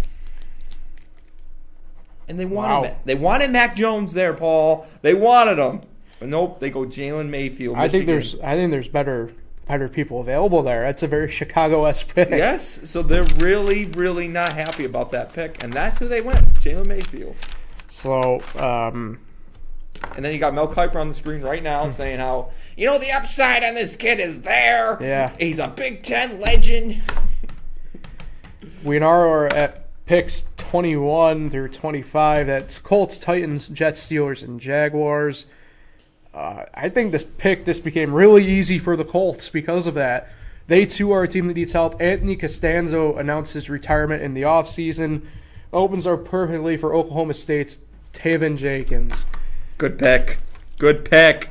And 2.27 2.39
they 2.39 2.45
wanted 2.45 2.89
Wow. 2.89 2.95
They 3.03 3.15
wanted 3.15 3.51
Mac 3.51 3.75
Jones 3.75 4.13
there, 4.13 4.33
Paul. 4.33 4.87
They 5.01 5.13
wanted 5.13 5.57
him. 5.57 5.81
But 6.23 6.29
nope, 6.29 6.61
they 6.61 6.69
go 6.69 6.85
Jalen 6.85 7.27
Mayfield. 7.27 7.75
I 7.75 7.89
think 7.89 8.05
there's 8.05 8.39
I 8.39 8.55
think 8.55 8.71
there's 8.71 8.87
better 8.87 9.33
better 9.67 9.89
people 9.89 10.21
available 10.21 10.63
there. 10.63 10.83
That's 10.83 11.03
a 11.03 11.07
very 11.07 11.29
Chicago 11.29 11.83
esque 11.83 12.15
pick. 12.15 12.29
Yes, 12.29 12.89
so 12.89 13.01
they're 13.01 13.25
really, 13.39 13.87
really 13.87 14.29
not 14.29 14.53
happy 14.53 14.85
about 14.85 15.11
that 15.11 15.33
pick, 15.33 15.61
and 15.61 15.73
that's 15.73 15.97
who 15.97 16.07
they 16.07 16.21
went, 16.21 16.53
Jalen 16.61 16.87
Mayfield. 16.87 17.35
So 17.89 18.41
um, 18.57 19.19
And 20.15 20.23
then 20.23 20.31
you 20.31 20.39
got 20.39 20.53
Mel 20.53 20.73
Kiper 20.73 20.95
on 20.95 21.09
the 21.09 21.13
screen 21.13 21.41
right 21.41 21.61
now 21.61 21.89
saying 21.89 22.19
how, 22.19 22.51
you 22.77 22.87
know, 22.87 22.97
the 22.97 23.11
upside 23.11 23.65
on 23.65 23.73
this 23.73 23.97
kid 23.97 24.21
is 24.21 24.43
there. 24.43 24.97
Yeah. 25.01 25.33
He's 25.37 25.59
a 25.59 25.67
Big 25.67 26.03
Ten 26.03 26.39
legend. 26.39 27.01
we 28.81 28.97
now 28.97 29.07
are 29.07 29.53
at 29.53 29.89
picks 30.05 30.45
21 30.55 31.49
through 31.49 31.67
25. 31.67 32.47
That's 32.47 32.79
Colts, 32.79 33.19
Titans, 33.19 33.67
Jets, 33.67 34.09
Steelers, 34.09 34.41
and 34.41 34.61
Jaguars. 34.61 35.47
Uh, 36.33 36.65
I 36.73 36.89
think 36.89 37.11
this 37.11 37.25
pick 37.37 37.65
this 37.65 37.79
became 37.79 38.13
really 38.13 38.45
easy 38.45 38.79
for 38.79 38.95
the 38.95 39.05
Colts 39.05 39.49
because 39.49 39.85
of 39.85 39.93
that. 39.93 40.29
They 40.67 40.85
too 40.85 41.11
are 41.11 41.23
a 41.23 41.27
team 41.27 41.47
that 41.47 41.55
needs 41.55 41.73
help. 41.73 42.01
Anthony 42.01 42.35
Castonzo 42.35 43.17
announced 43.17 43.53
his 43.53 43.69
retirement 43.69 44.23
in 44.23 44.33
the 44.33 44.43
offseason. 44.43 45.23
Opens 45.71 46.07
up 46.07 46.25
perfectly 46.25 46.77
for 46.77 46.93
Oklahoma 46.93 47.33
State's 47.33 47.77
Teven 48.13 48.57
Jenkins. 48.57 49.25
Good 49.77 49.99
pick. 49.99 50.37
Good 50.79 51.05
pick. 51.09 51.49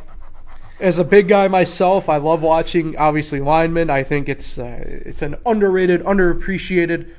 As 0.81 0.99
a 0.99 1.05
big 1.05 1.29
guy 1.29 1.47
myself, 1.47 2.09
I 2.09 2.16
love 2.16 2.42
watching 2.42 2.97
obviously 2.97 3.40
linemen. 3.40 3.90
I 3.90 4.03
think 4.03 4.29
it's 4.29 4.59
uh, 4.59 4.83
it's 4.85 5.23
an 5.23 5.37
underrated, 5.47 6.03
underappreciated 6.03 7.11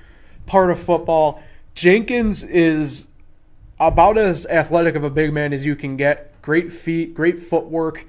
part 0.46 0.70
of 0.70 0.80
football. 0.80 1.42
Jenkins 1.76 2.44
is 2.44 3.08
about 3.80 4.18
as 4.18 4.46
athletic 4.48 4.96
of 4.96 5.04
a 5.04 5.10
big 5.10 5.34
man 5.34 5.54
as 5.54 5.66
you 5.66 5.76
can 5.76 5.96
get. 5.96 6.33
Great 6.44 6.72
feet, 6.72 7.16
great 7.16 7.42
footwork. 7.42 8.06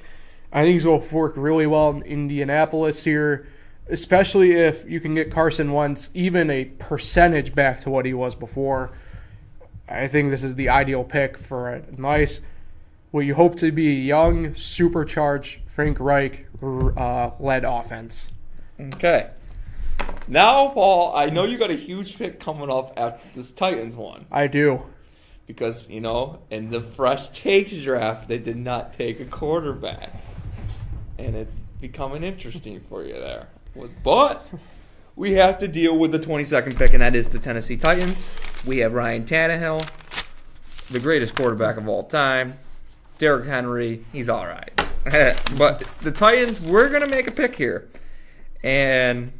I 0.52 0.62
think 0.62 0.74
he's 0.74 0.84
going 0.84 1.00
to 1.00 1.14
work 1.14 1.34
really 1.36 1.66
well 1.66 1.90
in 1.90 2.02
Indianapolis 2.02 3.04
here, 3.04 3.46
especially 3.88 4.52
if 4.52 4.88
you 4.90 5.00
can 5.00 5.14
get 5.14 5.30
Carson 5.30 5.72
Wentz 5.72 6.10
even 6.14 6.50
a 6.50 6.66
percentage 6.66 7.54
back 7.54 7.80
to 7.82 7.90
what 7.90 8.04
he 8.04 8.12
was 8.12 8.34
before. 8.34 8.90
I 9.88 10.08
think 10.08 10.30
this 10.30 10.42
is 10.42 10.56
the 10.56 10.68
ideal 10.68 11.04
pick 11.04 11.38
for 11.38 11.70
a 11.70 11.82
nice, 11.96 12.40
what 13.12 13.20
you 13.20 13.34
hope 13.34 13.56
to 13.56 13.70
be 13.70 13.88
a 13.88 14.00
young, 14.00 14.54
supercharged 14.54 15.60
Frank 15.66 15.98
Reich 16.00 16.46
uh, 16.62 17.30
led 17.38 17.64
offense. 17.64 18.32
Okay. 18.80 19.30
Now, 20.26 20.68
Paul, 20.68 21.14
I 21.14 21.30
know 21.30 21.44
you 21.44 21.56
got 21.56 21.70
a 21.70 21.76
huge 21.76 22.18
pick 22.18 22.40
coming 22.40 22.70
up 22.70 22.94
after 22.96 23.28
this 23.36 23.52
Titans 23.52 23.94
one. 23.94 24.26
I 24.32 24.48
do. 24.48 24.82
Because, 25.46 25.90
you 25.90 26.00
know, 26.00 26.40
in 26.50 26.70
the 26.70 26.80
fresh 26.80 27.28
takes 27.28 27.72
draft, 27.82 28.28
they 28.28 28.38
did 28.38 28.56
not 28.56 28.94
take 28.94 29.20
a 29.20 29.24
quarterback. 29.24 30.10
And 31.18 31.36
it's 31.36 31.60
becoming 31.80 32.22
interesting 32.22 32.80
for 32.88 33.04
you 33.04 33.14
there. 33.14 33.48
But 34.02 34.46
we 35.16 35.32
have 35.32 35.58
to 35.58 35.68
deal 35.68 35.98
with 35.98 36.12
the 36.12 36.18
22nd 36.18 36.76
pick, 36.76 36.92
and 36.92 37.02
that 37.02 37.14
is 37.14 37.28
the 37.28 37.38
Tennessee 37.38 37.76
Titans. 37.76 38.32
We 38.64 38.78
have 38.78 38.94
Ryan 38.94 39.24
Tannehill, 39.24 39.88
the 40.90 41.00
greatest 41.00 41.34
quarterback 41.34 41.76
of 41.76 41.88
all 41.88 42.04
time. 42.04 42.58
Derrick 43.18 43.46
Henry, 43.46 44.04
he's 44.12 44.28
all 44.28 44.46
right. 44.46 44.70
but 45.58 45.84
the 46.00 46.10
Titans, 46.10 46.60
we're 46.60 46.88
to 46.88 47.06
make 47.06 47.26
a 47.26 47.30
pick 47.30 47.56
here. 47.56 47.88
And 48.62 49.32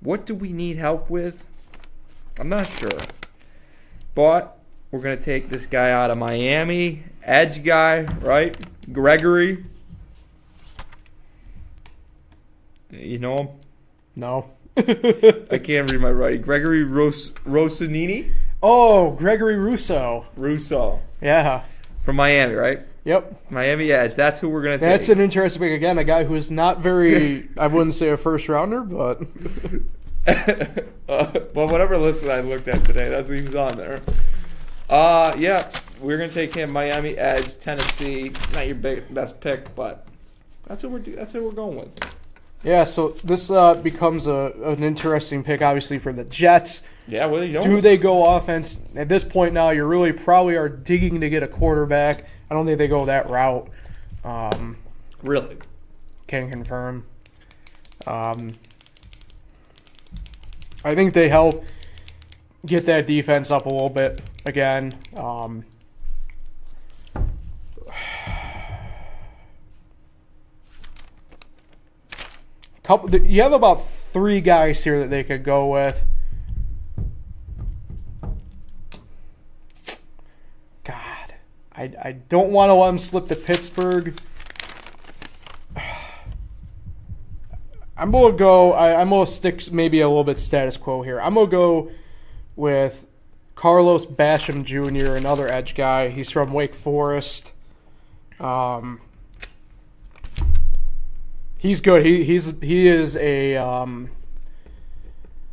what 0.00 0.26
do 0.26 0.34
we 0.34 0.52
need 0.52 0.76
help 0.76 1.08
with? 1.08 1.42
I'm 2.38 2.48
not 2.48 2.66
sure. 2.66 3.00
But 4.20 4.58
we're 4.90 5.00
going 5.00 5.16
to 5.16 5.22
take 5.22 5.48
this 5.48 5.64
guy 5.64 5.90
out 5.92 6.10
of 6.10 6.18
Miami. 6.18 7.04
Edge 7.22 7.64
guy, 7.64 8.02
right? 8.20 8.54
Gregory. 8.92 9.64
You 12.90 13.18
know 13.18 13.36
him? 13.38 13.48
No. 14.14 14.50
I 14.76 15.58
can't 15.64 15.90
read 15.90 16.02
my 16.02 16.10
writing. 16.10 16.42
Gregory 16.42 16.82
Ros- 16.82 17.30
Rossonini? 17.46 18.34
oh, 18.62 19.12
Gregory 19.12 19.56
Rousseau. 19.56 20.26
Rousseau. 20.36 21.00
Yeah. 21.22 21.64
From 22.04 22.16
Miami, 22.16 22.52
right? 22.52 22.80
Yep. 23.04 23.50
Miami 23.50 23.90
Edge. 23.90 24.16
That's 24.16 24.38
who 24.38 24.50
we're 24.50 24.62
going 24.62 24.78
to 24.78 24.84
take. 24.84 24.92
That's 24.92 25.08
an 25.08 25.18
interesting 25.18 25.62
pick. 25.62 25.72
Again, 25.72 25.96
a 25.96 26.04
guy 26.04 26.24
who 26.24 26.34
is 26.34 26.50
not 26.50 26.80
very, 26.80 27.48
I 27.56 27.68
wouldn't 27.68 27.94
say 27.94 28.10
a 28.10 28.18
first 28.18 28.50
rounder, 28.50 28.82
but 28.82 29.22
uh, 30.26 30.64
well, 31.54 31.68
whatever 31.68 31.96
list 31.98 32.22
that 32.22 32.30
I 32.30 32.40
looked 32.40 32.68
at 32.68 32.84
today, 32.84 33.08
that's 33.08 33.30
he 33.30 33.42
was 33.42 33.54
on 33.54 33.76
there. 33.76 34.00
Uh, 34.88 35.34
yeah, 35.38 35.70
we're 36.00 36.18
gonna 36.18 36.30
take 36.30 36.54
him. 36.54 36.70
Miami 36.72 37.16
Edge, 37.16 37.58
Tennessee. 37.58 38.32
Not 38.52 38.66
your 38.66 38.76
big, 38.76 39.12
best 39.14 39.40
pick, 39.40 39.74
but 39.74 40.06
that's 40.66 40.82
what 40.82 40.92
we're 40.92 40.98
do- 40.98 41.16
that's 41.16 41.34
what 41.34 41.42
we're 41.42 41.52
going 41.52 41.78
with. 41.78 42.14
yeah, 42.64 42.84
so 42.84 43.10
this 43.24 43.50
uh, 43.50 43.74
becomes 43.74 44.26
a, 44.26 44.52
an 44.64 44.82
interesting 44.82 45.44
pick, 45.44 45.62
obviously, 45.62 45.98
for 45.98 46.12
the 46.12 46.24
Jets. 46.24 46.82
Yeah, 47.06 47.26
well, 47.26 47.42
you 47.42 47.54
know, 47.54 47.62
Do 47.62 47.80
they 47.80 47.96
go 47.96 48.36
offense? 48.36 48.78
At 48.94 49.08
this 49.08 49.24
point 49.24 49.52
now, 49.54 49.70
you 49.70 49.84
really 49.84 50.12
probably 50.12 50.56
are 50.56 50.68
digging 50.68 51.20
to 51.22 51.28
get 51.30 51.42
a 51.42 51.48
quarterback. 51.48 52.26
I 52.50 52.54
don't 52.54 52.66
think 52.66 52.78
they 52.78 52.88
go 52.88 53.04
that 53.06 53.28
route. 53.28 53.68
Um, 54.24 54.76
really? 55.22 55.56
can 56.28 56.50
confirm. 56.50 57.04
Um, 58.06 58.50
I 60.84 60.94
think 60.94 61.12
they 61.12 61.28
help 61.28 61.64
get 62.64 62.86
that 62.86 63.06
defense 63.06 63.50
up 63.50 63.66
a 63.66 63.68
little 63.68 63.90
bit 63.90 64.22
again. 64.46 64.98
Um, 65.14 65.64
couple, 72.82 73.14
you 73.14 73.42
have 73.42 73.52
about 73.52 73.88
three 73.88 74.40
guys 74.40 74.82
here 74.82 75.00
that 75.00 75.10
they 75.10 75.22
could 75.22 75.44
go 75.44 75.68
with. 75.68 76.06
God, 80.84 81.34
I, 81.72 81.92
I 82.02 82.12
don't 82.12 82.50
want 82.50 82.70
to 82.70 82.74
let 82.74 82.86
them 82.86 82.98
slip 82.98 83.28
to 83.28 83.36
Pittsburgh. 83.36 84.18
I'm 88.00 88.10
gonna 88.10 88.34
go. 88.34 88.72
I, 88.72 88.98
I'm 88.98 89.10
gonna 89.10 89.26
stick 89.26 89.70
maybe 89.70 90.00
a 90.00 90.08
little 90.08 90.24
bit 90.24 90.38
status 90.38 90.78
quo 90.78 91.02
here. 91.02 91.20
I'm 91.20 91.34
gonna 91.34 91.50
go 91.50 91.92
with 92.56 93.06
Carlos 93.54 94.06
Basham 94.06 94.64
Jr., 94.64 95.16
another 95.16 95.46
edge 95.46 95.74
guy. 95.74 96.08
He's 96.08 96.30
from 96.30 96.54
Wake 96.54 96.74
Forest. 96.74 97.52
Um, 98.40 99.02
he's 101.58 101.82
good. 101.82 102.06
He 102.06 102.24
he's 102.24 102.54
he 102.62 102.88
is 102.88 103.16
a 103.16 103.58
um, 103.58 104.08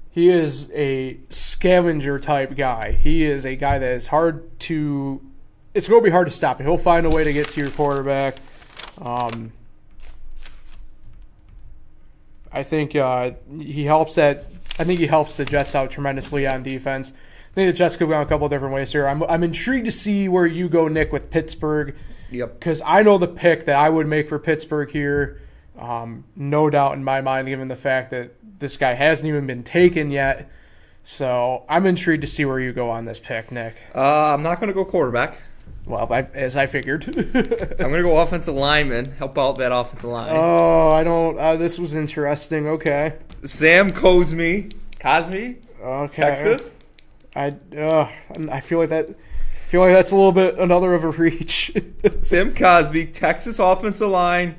he 0.10 0.30
is 0.30 0.72
a 0.72 1.18
scavenger 1.28 2.18
type 2.18 2.56
guy. 2.56 2.94
He 2.94 3.26
is 3.26 3.46
a 3.46 3.58
guy 3.58 3.78
that 3.78 3.92
is 3.92 4.08
hard 4.08 4.58
to. 4.62 5.22
It's 5.74 5.88
to 5.88 6.02
be 6.02 6.10
hard 6.12 6.28
to 6.28 6.34
stop. 6.34 6.62
He'll 6.62 6.78
find 6.78 7.06
a 7.06 7.10
way 7.10 7.26
to 7.26 7.34
get 7.34 7.50
to 7.50 7.60
your 7.60 7.72
quarterback. 7.72 8.38
Um, 9.00 9.52
I 12.52 12.64
think 12.64 12.96
uh, 12.96 13.32
he 13.60 13.86
helps 13.86 14.16
that. 14.16 14.46
I 14.80 14.84
think 14.84 15.00
he 15.00 15.08
helps 15.08 15.38
the 15.38 15.46
Jets 15.46 15.76
out 15.76 15.92
tremendously 15.92 16.46
on 16.48 16.64
defense. 16.64 17.12
I 17.12 17.54
think 17.56 17.68
the 17.74 17.78
Jets 17.78 17.96
could 17.96 18.08
go 18.08 18.14
on 18.14 18.22
a 18.22 18.26
couple 18.26 18.48
different 18.50 18.74
ways 18.76 18.92
here. 18.92 19.08
I'm, 19.08 19.24
I'm 19.24 19.44
intrigued 19.44 19.86
to 19.86 19.92
see 19.92 20.28
where 20.30 20.46
you 20.46 20.70
go, 20.70 20.88
Nick, 20.88 21.12
with 21.12 21.32
Pittsburgh, 21.32 21.96
Yep. 22.30 22.60
because 22.60 22.82
I 22.86 23.02
know 23.04 23.18
the 23.18 23.28
pick 23.28 23.66
that 23.66 23.76
I 23.76 23.90
would 23.90 24.06
make 24.08 24.30
for 24.30 24.38
Pittsburgh 24.38 24.92
here. 24.92 25.42
Um, 25.80 26.26
no 26.36 26.70
doubt 26.70 26.94
in 26.94 27.04
my 27.04 27.22
mind, 27.22 27.48
given 27.48 27.68
the 27.68 27.76
fact 27.76 28.12
that 28.12 28.34
this 28.60 28.78
guy 28.78 28.94
hasn't 28.94 29.28
even 29.28 29.48
been 29.48 29.64
taken 29.64 30.12
yet. 30.12 30.50
So 31.04 31.64
I'm 31.70 31.86
intrigued 31.86 32.22
to 32.22 32.28
see 32.28 32.46
where 32.46 32.60
you 32.60 32.74
go 32.74 32.90
on 32.90 33.06
this 33.06 33.20
pick, 33.20 33.52
Nick. 33.52 33.76
Uh, 33.96 34.34
I'm 34.34 34.44
not 34.44 34.60
gonna 34.60 34.74
go 34.74 34.84
quarterback. 34.86 35.38
Well, 35.88 36.12
I, 36.12 36.24
as 36.34 36.58
I 36.58 36.66
figured. 36.68 37.06
I'm 37.08 37.78
gonna 37.78 38.02
go 38.04 38.20
offensive 38.20 38.54
lineman. 38.56 39.14
Help 39.14 39.38
out 39.38 39.58
that 39.60 39.72
offensive 39.72 40.10
line. 40.10 40.32
oh, 40.36 40.92
I 40.92 41.04
don't. 41.04 41.40
Uh, 41.40 41.56
this 41.56 41.80
was 41.80 41.94
interesting. 41.94 42.68
Okay. 42.68 43.14
Sam 43.46 43.90
Cosmi, 43.90 44.74
Cosmi, 45.00 45.58
Okay. 45.82 46.22
Texas. 46.22 46.76
I 47.36 47.56
uh, 47.78 48.10
I 48.52 48.60
feel 48.60 48.80
like 48.80 48.90
that. 48.90 49.10
I 49.10 49.70
feel 49.70 49.82
like 49.82 49.94
that's 49.94 50.12
a 50.12 50.16
little 50.16 50.32
bit 50.34 50.58
another 50.60 50.94
of 50.94 51.04
a 51.06 51.10
reach. 51.10 51.72
Sam 52.22 52.54
Cosby, 52.54 53.08
Texas 53.08 53.58
offensive 53.60 54.10
line, 54.10 54.56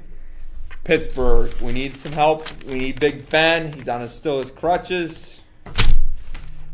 Pittsburgh. 0.84 1.52
We 1.60 1.72
need 1.72 1.98
some 1.98 2.12
help. 2.12 2.46
We 2.64 2.74
need 2.74 3.00
Big 3.00 3.28
Ben. 3.28 3.72
He's 3.74 3.88
on 3.88 4.00
his 4.00 4.12
still 4.14 4.40
his 4.40 4.50
crutches. 4.50 5.40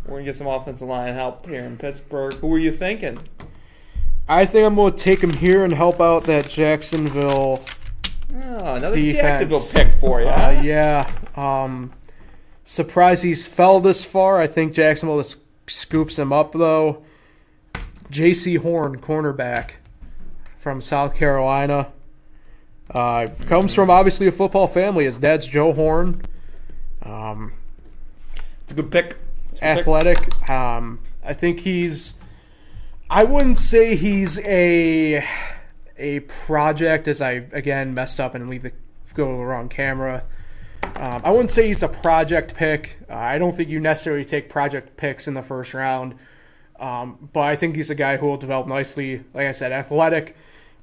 We're 0.05 0.17
gonna 0.19 0.25
get 0.25 0.37
some 0.37 0.47
offensive 0.47 0.87
line 0.87 1.15
help 1.15 1.47
here 1.49 1.65
in 1.65 1.77
Pittsburgh. 1.77 2.35
Who 2.35 2.49
were 2.49 2.59
you 2.59 2.71
thinking? 2.73 3.19
I 4.29 4.47
think 4.47 4.67
I'm 4.67 4.75
going 4.75 4.93
to 4.95 4.99
take 4.99 5.23
him 5.23 5.33
here 5.35 5.65
and 5.65 5.73
help 5.73 6.01
out 6.01 6.25
that 6.25 6.49
Jacksonville. 6.49 7.63
Oh, 8.35 8.75
another 8.75 8.97
Defense. 8.97 9.23
Jacksonville 9.51 9.63
pick 9.73 10.01
for 10.01 10.21
you. 10.21 10.29
Uh, 10.29 10.61
yeah. 10.65 11.11
Um, 11.37 11.93
surprised 12.65 13.23
he's 13.25 13.47
fell 13.47 13.81
this 13.81 14.05
far. 14.05 14.41
I 14.41 14.47
think 14.47 14.73
Jacksonville 14.73 15.19
just 15.19 15.39
scoops 15.67 16.19
him 16.19 16.33
up 16.33 16.53
though. 16.53 17.03
Jaycee 18.11 18.59
Horn, 18.59 18.99
cornerback 19.01 19.73
from 20.59 20.81
South 20.81 21.15
Carolina. 21.15 21.89
Uh, 22.91 23.27
comes 23.47 23.75
from 23.75 23.91
obviously 23.91 24.27
a 24.27 24.33
football 24.33 24.67
family. 24.67 25.05
His 25.05 25.19
dad's 25.19 25.47
Joe 25.47 25.73
Horn. 25.73 26.23
Um, 27.03 27.53
It's 28.63 28.73
a 28.73 28.75
good 28.75 28.91
pick. 28.91 29.17
It's 29.53 29.61
a 29.61 29.65
good 29.65 29.77
pick. 29.77 29.79
athletic. 29.81 30.49
Um, 30.51 31.01
I 31.25 31.33
think 31.35 31.61
he's. 31.61 32.15
I 33.15 33.23
wouldn't 33.23 33.59
say 33.59 33.95
he's 33.95 34.41
a 34.41 35.25
a 35.97 36.19
project, 36.21 37.07
as 37.07 37.23
I 37.23 37.45
again 37.53 37.95
messed 37.95 38.19
up 38.19 38.35
and 38.35 38.51
leave 38.51 38.65
the 38.65 38.73
go 39.15 39.31
to 39.31 39.39
the 39.39 39.45
wrong 39.45 39.69
camera. 39.69 40.25
Um, 40.97 41.23
I 41.25 41.31
wouldn't 41.31 41.53
say 41.53 41.69
he's 41.69 41.85
a 41.85 41.89
project 41.89 42.57
pick. 42.57 42.99
Uh, 43.09 43.15
I 43.15 43.39
don't 43.39 43.57
think 43.57 43.69
you 43.69 43.79
necessarily 43.79 44.25
take 44.25 44.49
project 44.49 44.97
picks 44.97 45.29
in 45.29 45.35
the 45.35 45.43
first 45.43 45.75
round, 45.75 46.17
um, 46.81 47.29
but 47.33 47.43
I 47.43 47.55
think 47.55 47.77
he's 47.77 47.89
a 47.89 47.95
guy 47.95 48.17
who 48.17 48.27
will 48.27 48.37
develop 48.37 48.67
nicely. 48.67 49.23
Like 49.33 49.47
I 49.47 49.53
said, 49.53 49.71
athletic, 49.71 50.35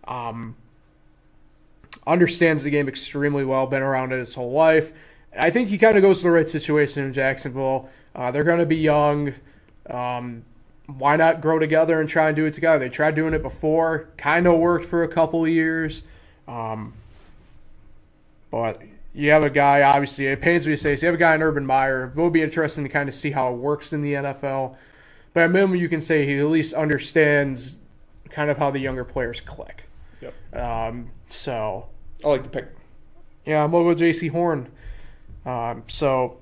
um, 0.07 0.55
understands 2.07 2.63
the 2.63 2.69
game 2.69 2.87
extremely 2.87 3.43
well, 3.43 3.67
been 3.67 3.81
around 3.81 4.13
it 4.13 4.19
his 4.19 4.35
whole 4.35 4.53
life. 4.53 4.93
I 5.37 5.49
think 5.49 5.67
he 5.67 5.77
kind 5.77 5.97
of 5.97 6.01
goes 6.01 6.19
to 6.19 6.23
the 6.23 6.31
right 6.31 6.49
situation 6.49 7.03
in 7.03 7.11
Jacksonville. 7.11 7.89
Uh, 8.15 8.31
they're 8.31 8.45
going 8.45 8.59
to 8.59 8.65
be 8.65 8.77
young. 8.77 9.33
Um, 9.89 10.45
why 10.87 11.15
not 11.15 11.41
grow 11.41 11.59
together 11.59 11.99
and 11.99 12.09
try 12.09 12.27
and 12.27 12.35
do 12.35 12.45
it 12.45 12.53
together? 12.53 12.79
They 12.79 12.89
tried 12.89 13.15
doing 13.15 13.33
it 13.33 13.41
before, 13.41 14.09
kind 14.17 14.47
of 14.47 14.59
worked 14.59 14.85
for 14.85 15.03
a 15.03 15.07
couple 15.07 15.43
of 15.43 15.49
years. 15.49 16.03
Um, 16.47 16.93
but 18.49 18.81
you 19.13 19.31
have 19.31 19.43
a 19.43 19.49
guy, 19.49 19.81
obviously, 19.81 20.27
it 20.27 20.41
pains 20.41 20.65
me 20.65 20.73
to 20.73 20.77
say, 20.77 20.95
so 20.95 21.05
you 21.05 21.07
have 21.07 21.15
a 21.15 21.17
guy 21.17 21.35
in 21.35 21.41
Urban 21.41 21.65
Meyer. 21.65 22.05
It 22.05 22.15
will 22.15 22.29
be 22.29 22.41
interesting 22.41 22.83
to 22.83 22.89
kind 22.89 23.07
of 23.07 23.15
see 23.15 23.31
how 23.31 23.53
it 23.53 23.57
works 23.57 23.93
in 23.93 24.01
the 24.01 24.13
NFL. 24.13 24.75
But 25.33 25.43
at 25.43 25.51
minimum, 25.51 25.77
you 25.77 25.87
can 25.87 26.01
say 26.01 26.25
he 26.25 26.37
at 26.39 26.45
least 26.45 26.73
understands 26.73 27.75
kind 28.29 28.49
of 28.49 28.57
how 28.57 28.71
the 28.71 28.79
younger 28.79 29.03
players 29.03 29.41
click. 29.41 29.85
Yep. 30.21 30.55
Um, 30.55 31.09
so 31.27 31.87
I 32.23 32.27
like 32.27 32.43
the 32.43 32.49
pick. 32.49 32.67
yeah, 33.45 33.63
I'm 33.63 33.71
gonna 33.71 33.95
go 33.95 34.01
Jaycee 34.01 34.31
Horn. 34.31 34.69
Um, 35.45 35.83
so 35.87 36.37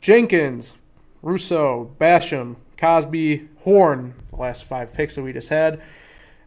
Jenkins, 0.00 0.74
Rousseau, 1.22 1.92
Basham, 2.00 2.56
Cosby, 2.78 3.48
Horn, 3.60 4.14
the 4.30 4.36
last 4.36 4.64
five 4.64 4.94
picks 4.94 5.14
that 5.16 5.22
we 5.22 5.32
just 5.32 5.48
had. 5.48 5.82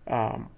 Um, 0.07 0.49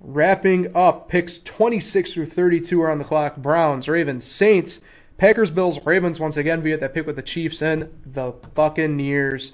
wrapping 0.00 0.74
up 0.76 1.08
picks 1.08 1.38
26 1.38 2.12
through 2.12 2.26
32 2.26 2.82
are 2.82 2.90
on 2.90 2.98
the 2.98 3.04
clock. 3.04 3.36
Browns, 3.36 3.88
Ravens, 3.88 4.24
Saints, 4.24 4.80
Packers, 5.16 5.50
Bills, 5.50 5.78
Ravens 5.84 6.18
once 6.18 6.36
again 6.36 6.60
via 6.60 6.76
that 6.78 6.94
pick 6.94 7.06
with 7.06 7.16
the 7.16 7.22
Chiefs 7.22 7.62
and 7.62 7.88
the 8.04 8.32
Buccaneers. 8.54 9.52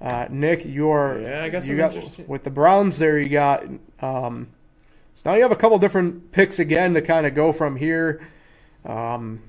Uh, 0.00 0.26
Nick, 0.28 0.64
you're 0.64 1.20
Yeah, 1.22 1.44
I 1.44 1.48
got 1.48 1.66
you 1.66 1.76
got 1.76 1.96
with 2.26 2.44
the 2.44 2.50
Browns 2.50 2.98
there. 2.98 3.18
You 3.18 3.28
got 3.28 3.64
um, 4.02 4.48
so 5.14 5.30
now 5.30 5.36
you 5.36 5.42
have 5.42 5.52
a 5.52 5.56
couple 5.56 5.78
different 5.78 6.32
picks 6.32 6.58
again 6.58 6.94
to 6.94 7.00
kind 7.00 7.26
of 7.26 7.34
go 7.34 7.52
from 7.52 7.76
here. 7.76 8.26
Um, 8.84 9.40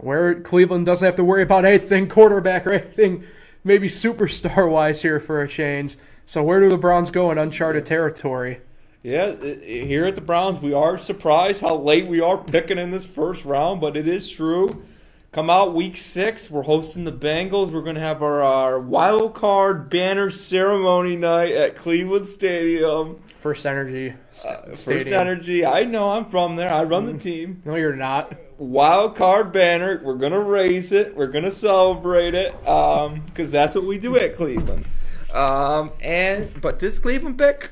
where 0.00 0.40
Cleveland 0.40 0.86
doesn't 0.86 1.04
have 1.04 1.16
to 1.16 1.24
worry 1.24 1.42
about 1.42 1.64
anything 1.64 2.08
quarterback 2.08 2.66
or 2.66 2.72
anything, 2.72 3.24
maybe 3.64 3.88
superstar 3.88 4.70
wise 4.70 5.02
here 5.02 5.20
for 5.20 5.42
a 5.42 5.48
change. 5.48 5.96
So 6.26 6.42
where 6.42 6.60
do 6.60 6.68
the 6.68 6.78
Browns 6.78 7.10
go 7.10 7.30
in 7.30 7.38
uncharted 7.38 7.86
territory? 7.86 8.60
Yeah, 9.02 9.34
here 9.36 10.06
at 10.06 10.16
the 10.16 10.20
Browns, 10.20 10.60
we 10.60 10.74
are 10.74 10.98
surprised 10.98 11.60
how 11.60 11.76
late 11.76 12.08
we 12.08 12.20
are 12.20 12.36
picking 12.36 12.78
in 12.78 12.90
this 12.90 13.06
first 13.06 13.44
round, 13.44 13.80
but 13.80 13.96
it 13.96 14.08
is 14.08 14.28
true. 14.28 14.84
Come 15.30 15.50
out 15.50 15.74
week 15.74 15.96
six, 15.96 16.50
we're 16.50 16.62
hosting 16.62 17.04
the 17.04 17.12
Bengals. 17.12 17.70
We're 17.70 17.82
going 17.82 17.94
to 17.94 18.00
have 18.00 18.22
our, 18.22 18.42
our 18.42 18.80
wild 18.80 19.34
card 19.34 19.88
banner 19.88 20.30
ceremony 20.30 21.16
night 21.16 21.52
at 21.52 21.76
Cleveland 21.76 22.26
Stadium. 22.26 23.22
First 23.38 23.64
Energy 23.66 24.14
Uh, 24.46 24.56
First. 24.74 24.88
Energy. 24.88 25.64
I 25.64 25.84
know. 25.84 26.10
I'm 26.10 26.24
from 26.26 26.56
there. 26.56 26.72
I 26.72 26.82
run 26.84 27.06
the 27.06 27.14
team. 27.14 27.62
No, 27.64 27.76
you're 27.76 27.94
not. 27.94 28.32
Wild 28.58 29.14
card 29.14 29.52
banner. 29.52 30.00
We're 30.02 30.16
gonna 30.16 30.40
raise 30.40 30.90
it. 30.90 31.16
We're 31.16 31.28
gonna 31.28 31.52
celebrate 31.52 32.34
it. 32.34 32.52
Um, 32.66 33.20
because 33.26 33.50
that's 33.52 33.74
what 33.76 33.84
we 33.84 33.98
do 33.98 34.16
at 34.16 34.34
Cleveland. 34.36 34.86
Um, 35.32 35.92
and 36.02 36.60
but 36.60 36.80
this 36.80 36.98
Cleveland 36.98 37.38
pick, 37.38 37.70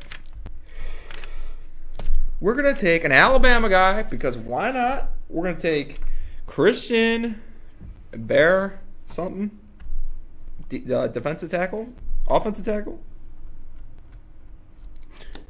we're 2.40 2.54
gonna 2.54 2.74
take 2.74 3.02
an 3.02 3.10
Alabama 3.12 3.68
guy 3.68 4.04
because 4.04 4.36
why 4.36 4.70
not? 4.70 5.10
We're 5.28 5.44
gonna 5.44 5.58
take 5.60 6.00
Christian 6.46 7.42
Bear 8.12 8.78
something, 9.06 9.50
D- 10.68 10.84
uh, 10.94 11.08
defensive 11.08 11.50
tackle, 11.50 11.88
offensive 12.28 12.64
tackle. 12.64 13.00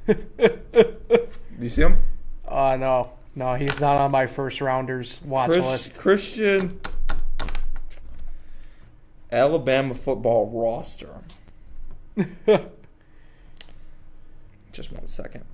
Do 0.07 0.17
you 1.61 1.69
see 1.71 1.83
him? 1.83 1.99
Uh, 2.47 2.77
no, 2.79 3.13
no, 3.35 3.55
he's 3.55 3.81
not 3.81 3.97
on 4.01 4.11
my 4.11 4.27
first 4.27 4.61
rounders 4.61 5.21
watch 5.25 5.51
Chris, 5.51 5.67
list. 5.67 5.99
Christian 5.99 6.81
Alabama 9.33 9.95
football 9.95 10.49
roster. 10.51 11.23
Just 14.73 14.93
one 14.93 15.07
second. 15.09 15.45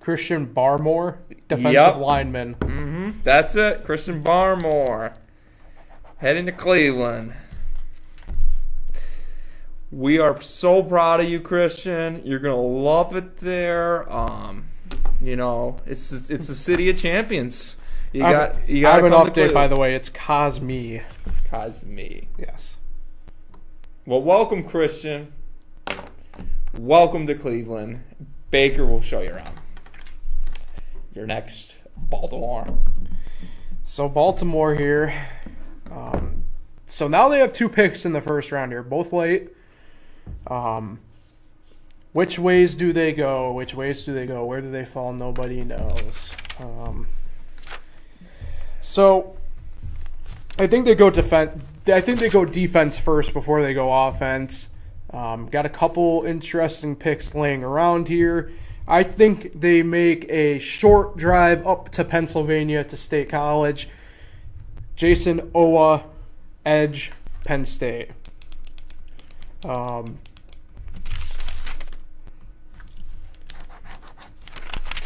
Christian 0.00 0.46
Barmore, 0.46 1.16
defensive 1.48 1.72
Yup. 1.72 1.96
lineman. 1.98 2.54
hmm 2.54 3.10
That's 3.24 3.56
it. 3.56 3.82
Christian 3.84 4.22
Barmore 4.22 5.14
heading 6.18 6.46
to 6.46 6.52
Cleveland. 6.52 7.32
We 9.92 10.18
are 10.18 10.40
so 10.40 10.82
proud 10.82 11.20
of 11.20 11.28
you, 11.28 11.40
Christian. 11.40 12.20
You're 12.24 12.40
gonna 12.40 12.56
love 12.60 13.14
it 13.14 13.38
there. 13.38 14.12
Um, 14.12 14.64
you 15.20 15.36
know, 15.36 15.78
it's 15.86 16.10
it's 16.12 16.48
the 16.48 16.56
city 16.56 16.90
of 16.90 16.98
champions. 16.98 17.76
You 18.12 18.24
I 18.24 18.32
got 18.32 18.56
have, 18.56 18.68
you 18.68 18.88
I 18.88 18.96
have 18.96 19.04
an 19.04 19.12
update, 19.12 19.54
by 19.54 19.68
the 19.68 19.76
way. 19.76 19.94
It's 19.94 20.10
Cosmi. 20.10 21.04
Cosmi. 21.48 22.26
Yes. 22.36 22.78
Well, 24.04 24.22
welcome, 24.22 24.64
Christian. 24.64 25.32
Welcome 26.76 27.28
to 27.28 27.36
Cleveland. 27.36 28.00
Baker 28.50 28.84
will 28.84 29.02
show 29.02 29.20
you 29.20 29.30
around. 29.30 29.54
Your 31.14 31.26
next 31.26 31.76
Baltimore. 31.96 32.76
So 33.84 34.08
Baltimore 34.08 34.74
here. 34.74 35.14
Um, 35.92 36.42
so 36.88 37.06
now 37.06 37.28
they 37.28 37.38
have 37.38 37.52
two 37.52 37.68
picks 37.68 38.04
in 38.04 38.12
the 38.12 38.20
first 38.20 38.50
round 38.50 38.72
here, 38.72 38.82
both 38.82 39.12
late. 39.12 39.50
Um, 40.46 41.00
which 42.12 42.38
ways 42.38 42.74
do 42.74 42.92
they 42.92 43.12
go? 43.12 43.52
Which 43.52 43.74
ways 43.74 44.04
do 44.04 44.14
they 44.14 44.26
go? 44.26 44.44
Where 44.44 44.60
do 44.60 44.70
they 44.70 44.84
fall? 44.84 45.12
Nobody 45.12 45.64
knows. 45.64 46.30
Um, 46.58 47.08
so 48.80 49.36
I 50.58 50.66
think 50.66 50.86
they 50.86 50.94
go 50.94 51.10
defense. 51.10 51.62
I 51.86 52.00
think 52.00 52.18
they 52.18 52.30
go 52.30 52.44
defense 52.44 52.98
first 52.98 53.32
before 53.32 53.60
they 53.62 53.74
go 53.74 53.92
offense. 53.92 54.70
Um, 55.12 55.46
got 55.48 55.66
a 55.66 55.68
couple 55.68 56.24
interesting 56.26 56.96
picks 56.96 57.34
laying 57.34 57.62
around 57.62 58.08
here. 58.08 58.50
I 58.88 59.02
think 59.02 59.60
they 59.60 59.82
make 59.82 60.24
a 60.30 60.58
short 60.58 61.16
drive 61.16 61.66
up 61.66 61.90
to 61.90 62.04
Pennsylvania 62.04 62.84
to 62.84 62.96
State 62.96 63.28
College. 63.28 63.88
Jayson 64.96 65.50
Oweh, 65.50 66.02
Edge, 66.64 67.12
Penn 67.44 67.64
State. 67.64 68.10
Um, 69.64 70.18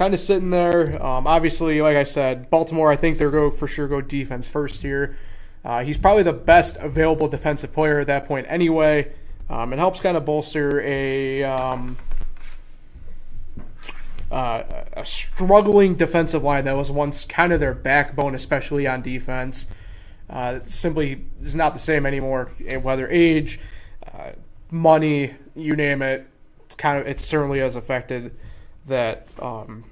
kind 0.01 0.15
of 0.15 0.21
sitting 0.21 0.51
there. 0.51 1.03
Um, 1.05 1.27
obviously, 1.27 1.83
like 1.83 1.97
I 1.97 2.05
said, 2.05 2.49
Baltimore. 2.51 2.91
I 2.91 2.97
think 2.97 3.19
they're 3.19 3.31
go 3.31 3.51
for 3.51 3.67
sure 3.67 3.87
go 3.87 4.01
defense 4.01 4.49
first 4.49 4.83
here. 4.83 5.15
Uh, 5.65 5.85
he's 5.85 5.99
probably 5.99 6.23
the 6.23 6.33
best 6.33 6.77
available 6.79 7.29
defensive 7.29 7.73
player 7.73 8.01
at 8.01 8.07
that 8.07 8.27
point, 8.27 8.47
anyway. 8.49 9.13
Um, 9.51 9.73
it 9.73 9.79
helps 9.79 10.01
kind 10.01 10.17
of 10.17 10.25
bolster 10.25 10.81
a 10.81 11.45
um, 11.45 11.99
uh, 14.31 14.63
a 14.95 15.05
struggling 15.05 15.97
defensive 15.97 16.43
line 16.43 16.65
that 16.65 16.77
was 16.77 16.91
once 16.91 17.25
kind 17.25 17.53
of 17.53 17.61
their 17.61 17.75
backbone, 17.75 18.35
especially 18.35 18.87
on 18.87 19.03
defense. 19.03 19.67
Uh, 20.31 20.61
simply 20.65 21.27
is 21.43 21.55
not 21.55 21.73
the 21.73 21.81
same 21.81 22.07
anymore. 22.07 22.53
eh, 22.67 22.77
Whether 22.77 23.09
age, 23.11 23.59
uh, 24.15 24.31
money, 24.71 25.35
you 25.55 25.77
name 25.77 26.03
it, 26.03 26.27
it's 26.65 26.75
kind 26.75 26.99
of 26.99 27.07
it 27.07 27.21
certainly 27.21 27.59
has 27.59 27.77
affected 27.77 28.35
that 28.87 29.27
um, 29.41 29.85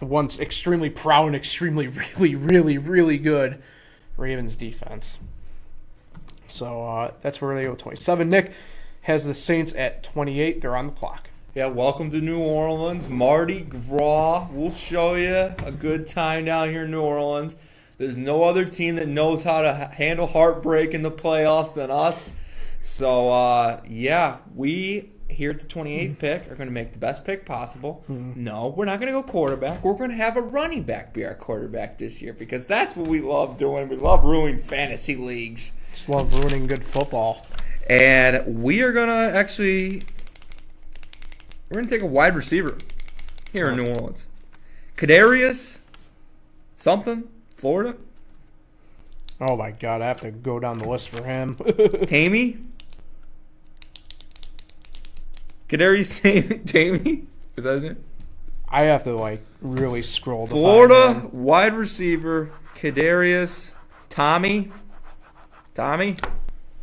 once 0.00 0.38
extremely 0.38 0.90
proud 0.90 1.26
and 1.26 1.36
extremely 1.36 1.88
really 2.18 2.34
really 2.34 2.78
really 2.78 3.18
good 3.18 3.62
Ravens 4.16 4.56
defense. 4.56 5.18
So 6.48 6.86
uh, 6.86 7.12
that's 7.20 7.40
where 7.40 7.54
they 7.54 7.64
go 7.64 7.74
27. 7.74 8.28
Nick 8.30 8.52
has 9.02 9.24
the 9.24 9.34
Saints 9.34 9.74
at 9.74 10.02
28. 10.02 10.60
They're 10.60 10.76
on 10.76 10.86
the 10.86 10.92
clock. 10.92 11.28
Yeah, 11.54 11.66
welcome 11.66 12.10
to 12.10 12.20
New 12.20 12.38
Orleans. 12.38 13.08
Mardi 13.08 13.62
Gras. 13.62 14.48
We'll 14.50 14.70
show 14.70 15.14
you 15.14 15.54
a 15.64 15.72
good 15.72 16.06
time 16.06 16.44
down 16.44 16.70
here 16.70 16.84
in 16.84 16.90
New 16.90 17.00
Orleans. 17.00 17.56
There's 17.96 18.16
no 18.16 18.44
other 18.44 18.64
team 18.64 18.94
that 18.96 19.08
knows 19.08 19.42
how 19.42 19.62
to 19.62 19.90
handle 19.92 20.26
heartbreak 20.26 20.94
in 20.94 21.02
the 21.02 21.10
playoffs 21.10 21.74
than 21.74 21.90
us. 21.90 22.32
So, 22.88 23.28
uh, 23.28 23.80
yeah, 23.86 24.38
we 24.56 25.10
here 25.28 25.50
at 25.50 25.60
the 25.60 25.66
28th 25.66 26.18
pick 26.18 26.50
are 26.50 26.56
going 26.56 26.68
to 26.68 26.72
make 26.72 26.92
the 26.92 26.98
best 26.98 27.22
pick 27.22 27.44
possible. 27.44 28.02
No, 28.08 28.68
we're 28.68 28.86
not 28.86 28.98
going 28.98 29.12
to 29.12 29.20
go 29.20 29.22
quarterback. 29.22 29.84
We're 29.84 29.92
going 29.92 30.10
to 30.10 30.16
have 30.16 30.38
a 30.38 30.40
running 30.40 30.84
back 30.84 31.12
be 31.12 31.24
our 31.24 31.34
quarterback 31.34 31.98
this 31.98 32.22
year 32.22 32.32
because 32.32 32.64
that's 32.64 32.96
what 32.96 33.06
we 33.06 33.20
love 33.20 33.58
doing. 33.58 33.88
We 33.88 33.96
love 33.96 34.24
ruining 34.24 34.58
fantasy 34.58 35.16
leagues. 35.16 35.72
Just 35.92 36.08
love 36.08 36.34
ruining 36.34 36.66
good 36.66 36.82
football. 36.82 37.46
And 37.88 38.62
we 38.62 38.80
are 38.82 38.92
gonna 38.92 39.32
actually 39.34 40.02
we're 41.68 41.76
gonna 41.76 41.88
take 41.88 42.02
a 42.02 42.06
wide 42.06 42.34
receiver 42.34 42.76
here 43.52 43.68
in 43.68 43.76
New 43.76 43.86
Orleans. 43.86 44.26
Kadarius 44.96 45.78
something, 46.76 47.28
Florida. 47.54 47.96
Oh 49.40 49.56
my 49.56 49.70
god, 49.70 50.02
I 50.02 50.06
have 50.06 50.20
to 50.22 50.30
go 50.30 50.58
down 50.58 50.78
the 50.78 50.88
list 50.88 51.10
for 51.10 51.22
him. 51.22 51.56
Tammy. 52.08 52.58
Kadarius 55.68 56.20
Tammy 56.22 56.58
Tammy? 56.58 57.26
Is 57.56 57.64
that 57.64 57.74
his 57.74 57.84
name? 57.84 58.04
I 58.68 58.82
have 58.82 59.04
to 59.04 59.14
like 59.16 59.42
really 59.60 60.02
scroll. 60.02 60.46
To 60.46 60.50
find 60.52 60.60
Florida 60.60 61.14
him. 61.14 61.30
wide 61.32 61.74
receiver, 61.74 62.50
Kadarius, 62.74 63.72
Tommy. 64.10 64.70
Tommy? 65.74 66.16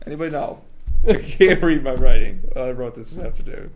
Anybody 0.06 0.32
know? 0.32 0.62
I 1.08 1.16
can't 1.16 1.62
read 1.62 1.84
my 1.84 1.94
writing. 1.94 2.42
Oh, 2.56 2.70
I 2.70 2.72
wrote 2.72 2.96
this 2.96 3.12
this 3.12 3.24
afternoon. 3.24 3.72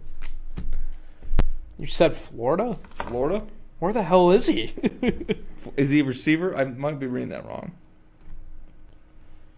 You 1.77 1.87
said 1.87 2.15
Florida? 2.15 2.77
Florida? 2.91 3.43
Where 3.79 3.93
the 3.93 4.03
hell 4.03 4.31
is 4.31 4.47
he? 4.47 4.73
Is 5.77 5.89
he 5.91 6.01
a 6.01 6.03
receiver? 6.03 6.55
I 6.55 6.65
might 6.65 6.99
be 6.99 7.07
reading 7.07 7.29
that 7.29 7.45
wrong. 7.45 7.71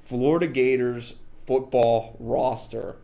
Florida 0.04 0.46
Gators 0.46 1.16
football 1.48 2.16
roster. 2.20 2.98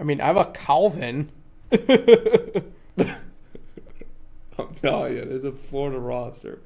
I 0.00 0.04
mean, 0.04 0.20
I 0.20 0.26
have 0.26 0.36
a 0.36 0.46
Calvin. 0.46 1.30
I'm 1.72 1.84
telling 4.74 5.16
you, 5.16 5.24
there's 5.24 5.44
a 5.44 5.52
Florida 5.52 5.98
roster. 5.98 6.60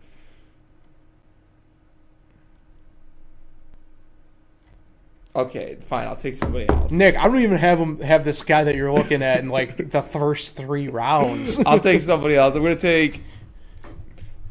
Okay, 5.34 5.78
fine. 5.86 6.06
I'll 6.06 6.16
take 6.16 6.34
somebody 6.34 6.68
else. 6.68 6.90
Nick, 6.90 7.16
I 7.16 7.24
don't 7.24 7.40
even 7.40 7.56
have 7.56 7.78
him 7.78 8.00
have 8.00 8.22
this 8.22 8.42
guy 8.42 8.64
that 8.64 8.74
you're 8.74 8.92
looking 8.92 9.22
at 9.22 9.40
in 9.40 9.48
like 9.48 9.90
the 9.90 10.02
first 10.02 10.56
three 10.56 10.88
rounds. 10.88 11.58
I'll 11.64 11.80
take 11.80 12.02
somebody 12.02 12.34
else. 12.34 12.54
I'm 12.54 12.62
going 12.62 12.76
to 12.76 12.80
take 12.80 13.22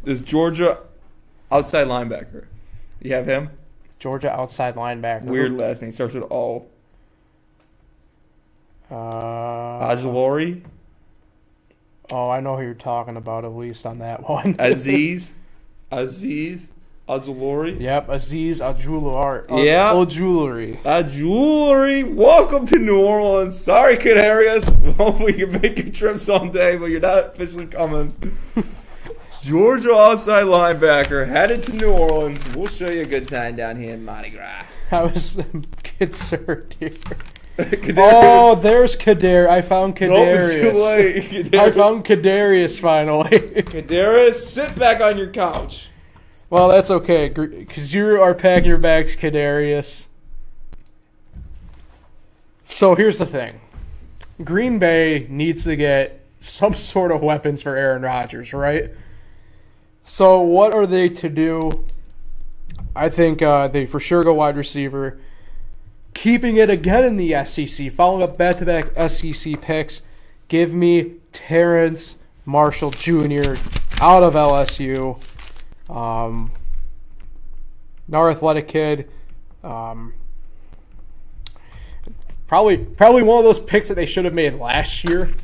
this 0.03 0.21
Georgia 0.21 0.79
outside 1.51 1.87
linebacker. 1.87 2.45
You 2.99 3.13
have 3.13 3.27
him? 3.27 3.51
Georgia 3.99 4.31
outside 4.31 4.75
linebacker. 4.75 5.25
Weird 5.25 5.59
last 5.59 5.83
name. 5.83 5.91
Starts 5.91 6.15
with 6.15 6.23
O. 6.31 6.67
Uh, 8.91 9.95
oh, 12.11 12.29
I 12.29 12.41
know 12.41 12.57
who 12.57 12.63
you're 12.63 12.73
talking 12.73 13.15
about 13.15 13.45
at 13.45 13.53
least 13.55 13.85
on 13.85 13.99
that 13.99 14.27
one. 14.29 14.55
Azeez. 14.55 15.29
Azeez. 15.91 16.67
Azulori. 17.09 17.79
yep, 17.79 18.07
Azeez 18.07 18.59
Ajular. 18.61 19.49
Uh, 19.51 19.57
Yeah. 19.61 19.91
Old 19.91 20.09
jewelry. 20.09 20.79
Uh, 20.85 21.03
jewelry. 21.03 22.03
Welcome 22.03 22.65
to 22.67 22.77
New 22.77 23.01
Orleans. 23.01 23.59
Sorry, 23.59 23.97
Canarias. 23.97 24.69
Hopefully, 24.97 25.37
you 25.37 25.47
can 25.47 25.61
make 25.61 25.79
a 25.79 25.89
trip 25.89 26.17
someday, 26.19 26.77
but 26.77 26.85
you're 26.85 27.01
not 27.01 27.27
officially 27.33 27.65
coming. 27.67 28.13
Georgia 29.41 29.93
outside 29.93 30.45
linebacker 30.45 31.27
headed 31.27 31.63
to 31.63 31.73
New 31.73 31.91
Orleans. 31.91 32.47
We'll 32.55 32.67
show 32.67 32.89
you 32.89 33.01
a 33.01 33.05
good 33.05 33.27
time 33.27 33.55
down 33.55 33.75
here 33.81 33.93
in 33.93 34.05
Mardi 34.05 34.29
Gras. 34.29 34.65
I 34.91 35.03
was 35.03 35.37
concerned 35.83 36.75
here. 36.79 36.91
Oh, 37.59 38.55
there's 38.55 38.95
Kader. 38.95 39.49
I 39.49 39.61
found 39.61 39.99
Nope, 39.99 40.11
Kadarius. 40.11 40.73
late. 40.73 41.55
I 41.55 41.71
found 41.71 42.05
Kadarius 42.05 42.79
finally. 42.79 43.29
Kadarius, 43.39 44.35
sit 44.35 44.77
back 44.77 45.01
on 45.01 45.17
your 45.17 45.29
couch. 45.29 45.89
well, 46.49 46.69
that's 46.69 46.89
okay 46.89 47.29
because 47.29 47.93
you 47.93 48.21
are 48.21 48.33
packing 48.33 48.69
your 48.69 48.77
bags, 48.77 49.15
Kadarius. 49.15 50.07
So 52.63 52.95
here's 52.95 53.19
the 53.19 53.25
thing: 53.25 53.59
Green 54.43 54.79
Bay 54.79 55.27
needs 55.29 55.63
to 55.65 55.75
get 55.75 56.25
some 56.39 56.73
sort 56.75 57.11
of 57.11 57.21
weapons 57.21 57.61
for 57.61 57.75
Aaron 57.75 58.01
Rodgers, 58.01 58.53
right? 58.53 58.91
So 60.05 60.39
what 60.39 60.73
are 60.73 60.87
they 60.87 61.09
to 61.09 61.29
do? 61.29 61.85
I 62.95 63.09
think 63.09 63.41
uh, 63.41 63.67
they 63.67 63.85
for 63.85 63.99
sure 63.99 64.23
go 64.23 64.33
wide 64.33 64.57
receiver. 64.57 65.19
Keeping 66.13 66.57
it 66.57 66.69
again 66.69 67.03
in 67.03 67.17
the 67.17 67.43
SEC, 67.45 67.91
following 67.91 68.23
up 68.23 68.37
back-to-back 68.37 69.09
SEC 69.09 69.61
picks. 69.61 70.01
Give 70.47 70.73
me 70.73 71.15
Terrence 71.31 72.15
Marshall 72.45 72.91
Jr. 72.91 73.55
out 74.01 74.23
of 74.23 74.33
LSU. 74.33 75.19
Um, 75.89 76.51
another 78.07 78.31
athletic 78.31 78.67
kid. 78.67 79.09
Um, 79.63 80.13
probably, 82.47 82.77
probably 82.77 83.23
one 83.23 83.37
of 83.37 83.45
those 83.45 83.59
picks 83.59 83.87
that 83.87 83.95
they 83.95 84.05
should 84.05 84.25
have 84.25 84.33
made 84.33 84.55
last 84.55 85.03
year. 85.03 85.33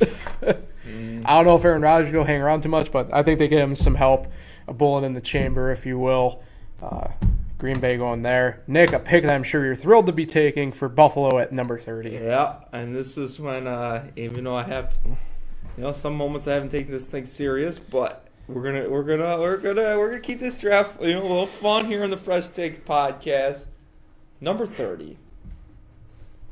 I 1.24 1.36
don't 1.36 1.44
know 1.44 1.56
if 1.56 1.64
Aaron 1.64 1.82
Rodgers 1.82 2.12
will 2.12 2.24
hang 2.24 2.40
around 2.40 2.62
too 2.62 2.68
much, 2.68 2.92
but 2.92 3.12
I 3.12 3.22
think 3.22 3.38
they 3.38 3.48
get 3.48 3.60
him 3.60 3.74
some 3.74 3.94
help, 3.94 4.26
a 4.66 4.72
bullet 4.72 5.04
in 5.04 5.12
the 5.12 5.20
chamber, 5.20 5.70
if 5.70 5.84
you 5.84 5.98
will. 5.98 6.42
Uh, 6.82 7.08
Green 7.58 7.80
Bay 7.80 7.96
going 7.96 8.22
there. 8.22 8.62
Nick, 8.68 8.92
a 8.92 9.00
pick 9.00 9.24
that 9.24 9.34
I'm 9.34 9.42
sure 9.42 9.64
you're 9.64 9.74
thrilled 9.74 10.06
to 10.06 10.12
be 10.12 10.24
taking 10.26 10.70
for 10.70 10.88
Buffalo 10.88 11.38
at 11.38 11.52
number 11.52 11.76
30. 11.76 12.10
Yeah, 12.10 12.60
and 12.72 12.94
this 12.94 13.18
is 13.18 13.40
when, 13.40 13.66
uh, 13.66 14.06
even 14.14 14.44
though 14.44 14.54
I 14.56 14.62
have, 14.62 14.96
you 15.04 15.16
know, 15.82 15.92
some 15.92 16.16
moments 16.16 16.46
I 16.46 16.54
haven't 16.54 16.70
taken 16.70 16.92
this 16.92 17.08
thing 17.08 17.26
serious, 17.26 17.78
but 17.80 18.28
we're 18.46 18.62
gonna, 18.62 18.88
we're 18.88 19.02
gonna, 19.02 19.38
we're 19.40 19.56
gonna, 19.56 19.98
we're 19.98 20.08
gonna 20.10 20.20
keep 20.20 20.38
this 20.38 20.58
draft, 20.58 21.02
you 21.02 21.14
know, 21.14 21.20
a 21.20 21.22
little 21.22 21.46
fun 21.46 21.86
here 21.86 22.04
on 22.04 22.10
the 22.10 22.16
Fresh 22.16 22.48
Takes 22.48 22.78
podcast. 22.78 23.66
Number 24.40 24.64
thirty. 24.64 25.18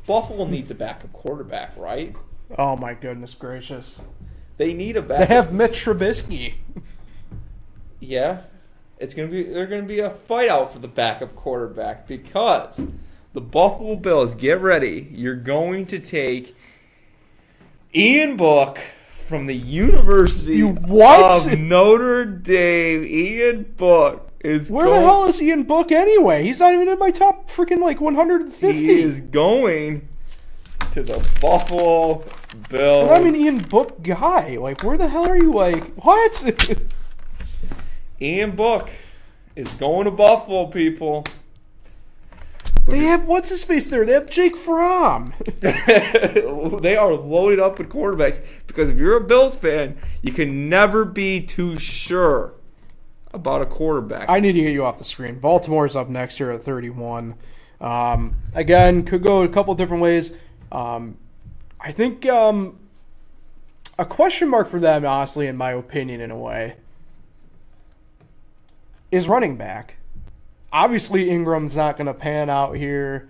Buffalo 0.07 0.45
needs 0.47 0.71
a 0.71 0.75
backup 0.75 1.13
quarterback, 1.13 1.73
right? 1.77 2.15
Oh 2.59 2.77
my 2.77 2.95
goodness 2.95 3.35
gracious. 3.35 4.01
They 4.57 4.73
need 4.73 4.97
a 4.97 5.03
backup. 5.03 5.29
They 5.29 5.35
have 5.35 5.53
Mitch 5.53 5.85
Trubisky. 5.85 6.55
Yeah, 8.01 8.43
it's 8.99 9.15
gonna 9.15 9.29
be 9.29 9.43
they're 9.43 9.67
gonna 9.67 9.83
be 9.83 10.01
a 10.01 10.11
fight 10.11 10.49
out 10.49 10.73
for 10.73 10.79
the 10.79 10.89
backup 10.89 11.35
quarterback 11.37 12.07
because 12.07 12.83
the 13.33 13.41
Buffalo 13.41 13.97
Bills 13.97 14.35
get 14.35 14.61
ready. 14.61 15.09
You're 15.13 15.37
going 15.37 15.87
to 15.87 15.99
take 15.99 16.57
Ian 17.95 18.37
Book 18.37 18.79
from 19.27 19.47
the 19.47 19.55
University 19.55 20.57
You 20.57 20.71
what? 20.71 21.47
of 21.47 21.59
Notre 21.59 22.25
Dame. 22.25 23.05
Ian 23.05 23.65
Book 23.77 24.31
is 24.41 24.71
Where 24.71 24.87
going, 24.87 25.01
the 25.01 25.07
hell 25.07 25.25
is 25.27 25.43
Ian 25.43 25.65
Book 25.65 25.93
anyway? 25.93 26.45
He's 26.45 26.61
not 26.61 26.73
even 26.73 26.89
in 26.89 26.99
my 26.99 27.11
top 27.11 27.51
freaking 27.51 27.81
like 27.81 28.01
150. 28.01 28.73
he 28.73 29.03
is 29.03 29.21
going 29.21 30.09
to 30.93 31.03
the 31.03 31.27
Buffalo 31.41 32.25
Bills. 32.71 33.09
But 33.09 33.21
I'm 33.21 33.27
an 33.27 33.37
Ian 33.37 33.59
Book 33.59 34.03
guy. 34.03 34.57
Like, 34.57 34.83
where 34.83 34.97
the 34.97 35.09
hell 35.09 35.29
are 35.29 35.37
you? 35.37 35.53
Like, 35.53 35.93
what? 35.97 36.79
Ian 38.21 38.57
Book 38.57 38.91
is 39.55 39.69
going 39.75 40.05
to 40.07 40.11
Buffalo, 40.11 40.67
people. 40.67 41.25
they 42.87 43.01
have 43.01 43.27
what's 43.27 43.49
his 43.49 43.64
face 43.64 43.89
there? 43.89 44.05
They 44.05 44.12
have 44.12 44.31
Jake 44.31 44.57
Fromm. 44.57 45.33
they 45.61 46.97
are 46.97 47.12
loaded 47.14 47.61
up 47.61 47.79
with 47.79 47.89
quarterbacks 47.89 48.43
because 48.67 48.89
if 48.89 48.99
you're 48.99 49.17
a 49.17 49.21
Bills 49.21 49.57
fan, 49.57 49.99
you 50.23 50.33
can 50.33 50.69
never 50.69 51.05
be 51.05 51.41
too 51.41 51.79
sure 51.79 52.55
about 53.33 53.61
a 53.61 53.67
quarterback. 53.67 54.31
I 54.31 54.41
need 54.41 54.53
to 54.53 54.61
get 54.62 54.73
you 54.73 54.85
off 54.85 54.99
the 54.99 55.05
screen. 55.05 55.39
Baltimore's 55.39 55.95
up 55.95 56.09
next 56.09 56.39
here 56.39 56.51
at 56.51 56.62
31. 56.62 57.35
Um, 57.81 58.37
again, 58.55 59.05
could 59.05 59.23
go 59.23 59.43
a 59.43 59.49
couple 59.49 59.75
different 59.75 60.03
ways. 60.03 60.33
Um, 60.73 61.19
I 61.79 61.93
think 61.93 62.25
um, 62.27 62.79
a 63.99 64.05
question 64.05 64.49
mark 64.49 64.69
for 64.69 64.81
them, 64.81 65.05
honestly, 65.05 65.47
in 65.47 65.57
my 65.57 65.73
opinion, 65.73 66.21
in 66.21 66.31
a 66.31 66.39
way, 66.39 66.77
is 69.11 69.29
running 69.29 69.57
back. 69.57 69.97
Obviously, 70.73 71.31
Ingram's 71.31 71.77
not 71.77 71.97
going 71.97 72.07
to 72.07 72.15
pan 72.15 72.51
out 72.51 72.77
here. 72.77 73.29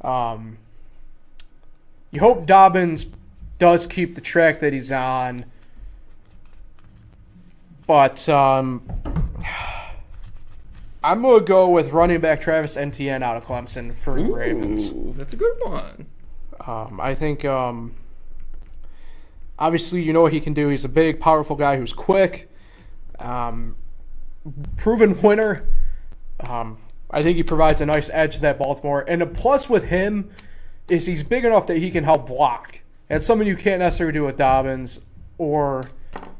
Um, 0.00 0.58
you 2.10 2.20
hope 2.20 2.46
Dobbins 2.46 3.06
does 3.58 3.86
keep 3.86 4.14
the 4.14 4.20
track 4.20 4.60
that 4.60 4.72
he's 4.72 4.92
on. 4.92 5.44
But 7.86 8.28
um, 8.28 8.82
I'm 11.04 11.22
going 11.22 11.40
to 11.40 11.44
go 11.44 11.68
with 11.68 11.90
running 11.90 12.20
back 12.20 12.40
Travis 12.40 12.76
Etienne 12.76 13.22
out 13.22 13.36
of 13.36 13.44
Clemson 13.44 13.94
for 13.94 14.20
the 14.20 14.30
Ravens. 14.30 14.92
That's 15.16 15.32
a 15.32 15.36
good 15.36 15.56
one. 15.60 16.06
Um, 16.66 17.00
I 17.00 17.14
think, 17.14 17.44
um, 17.44 17.94
obviously, 19.58 20.02
you 20.02 20.12
know 20.12 20.22
what 20.22 20.32
he 20.32 20.40
can 20.40 20.54
do. 20.54 20.68
He's 20.68 20.84
a 20.84 20.88
big, 20.88 21.18
powerful 21.18 21.56
guy 21.56 21.76
who's 21.76 21.92
quick, 21.92 22.50
um, 23.18 23.76
proven 24.76 25.20
winner. 25.20 25.64
Um, 26.40 26.78
I 27.10 27.22
think 27.22 27.36
he 27.36 27.42
provides 27.42 27.80
a 27.80 27.86
nice 27.86 28.10
edge 28.12 28.36
to 28.36 28.40
that 28.42 28.58
Baltimore. 28.58 29.04
And 29.06 29.22
a 29.22 29.26
plus 29.26 29.68
with 29.68 29.84
him 29.84 30.30
is 30.88 31.06
he's 31.06 31.22
big 31.22 31.44
enough 31.44 31.66
that 31.66 31.76
he 31.78 31.90
can 31.90 32.04
help 32.04 32.26
block. 32.26 32.80
That's 33.08 33.26
something 33.26 33.46
you 33.46 33.56
can't 33.56 33.80
necessarily 33.80 34.14
do 34.14 34.24
with 34.24 34.36
Dobbins 34.36 35.00
or 35.38 35.82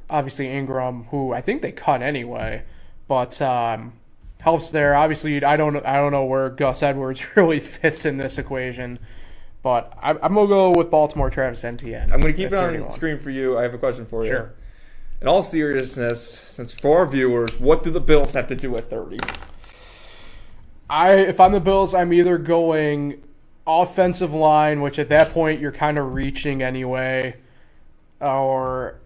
obviously 0.08 0.48
Ingram, 0.48 1.04
who 1.04 1.32
I 1.32 1.40
think 1.40 1.62
they 1.62 1.72
cut 1.72 2.02
anyway. 2.02 2.64
But 3.08 3.40
um, 3.42 3.92
helps 4.40 4.70
there. 4.70 4.94
Obviously, 4.94 5.42
I 5.44 5.56
don't 5.56 5.76
I 5.84 5.96
don't 5.96 6.12
know 6.12 6.24
where 6.24 6.48
Gus 6.50 6.82
Edwards 6.82 7.24
really 7.36 7.60
fits 7.60 8.04
in 8.04 8.16
this 8.16 8.38
equation. 8.38 8.98
But 9.62 9.96
I, 10.02 10.10
I'm 10.10 10.34
gonna 10.34 10.48
go 10.48 10.70
with 10.70 10.90
Baltimore 10.90 11.30
Travis 11.30 11.62
Etienne. 11.64 12.12
I'm 12.12 12.20
going 12.20 12.34
to 12.34 12.36
keep 12.36 12.48
it 12.48 12.54
on 12.54 12.70
31. 12.70 12.90
screen 12.90 13.18
for 13.18 13.30
you. 13.30 13.58
I 13.58 13.62
have 13.62 13.74
a 13.74 13.78
question 13.78 14.06
for 14.06 14.24
you. 14.24 14.30
Sure. 14.30 14.52
In 15.22 15.28
all 15.28 15.44
seriousness, 15.44 16.40
since 16.48 16.72
for 16.72 16.98
our 16.98 17.06
viewers, 17.06 17.60
what 17.60 17.84
do 17.84 17.90
the 17.90 18.00
Bills 18.00 18.34
have 18.34 18.48
to 18.48 18.56
do 18.56 18.74
at 18.74 18.90
30? 18.90 19.20
I 20.90 21.12
if 21.12 21.38
I'm 21.38 21.52
the 21.52 21.60
Bills, 21.60 21.94
I'm 21.94 22.12
either 22.12 22.38
going 22.38 23.22
offensive 23.64 24.34
line, 24.34 24.80
which 24.80 24.98
at 24.98 25.08
that 25.10 25.32
point 25.32 25.60
you're 25.60 25.70
kind 25.70 25.96
of 25.96 26.12
reaching 26.12 26.60
anyway, 26.60 27.36
or 28.20 28.96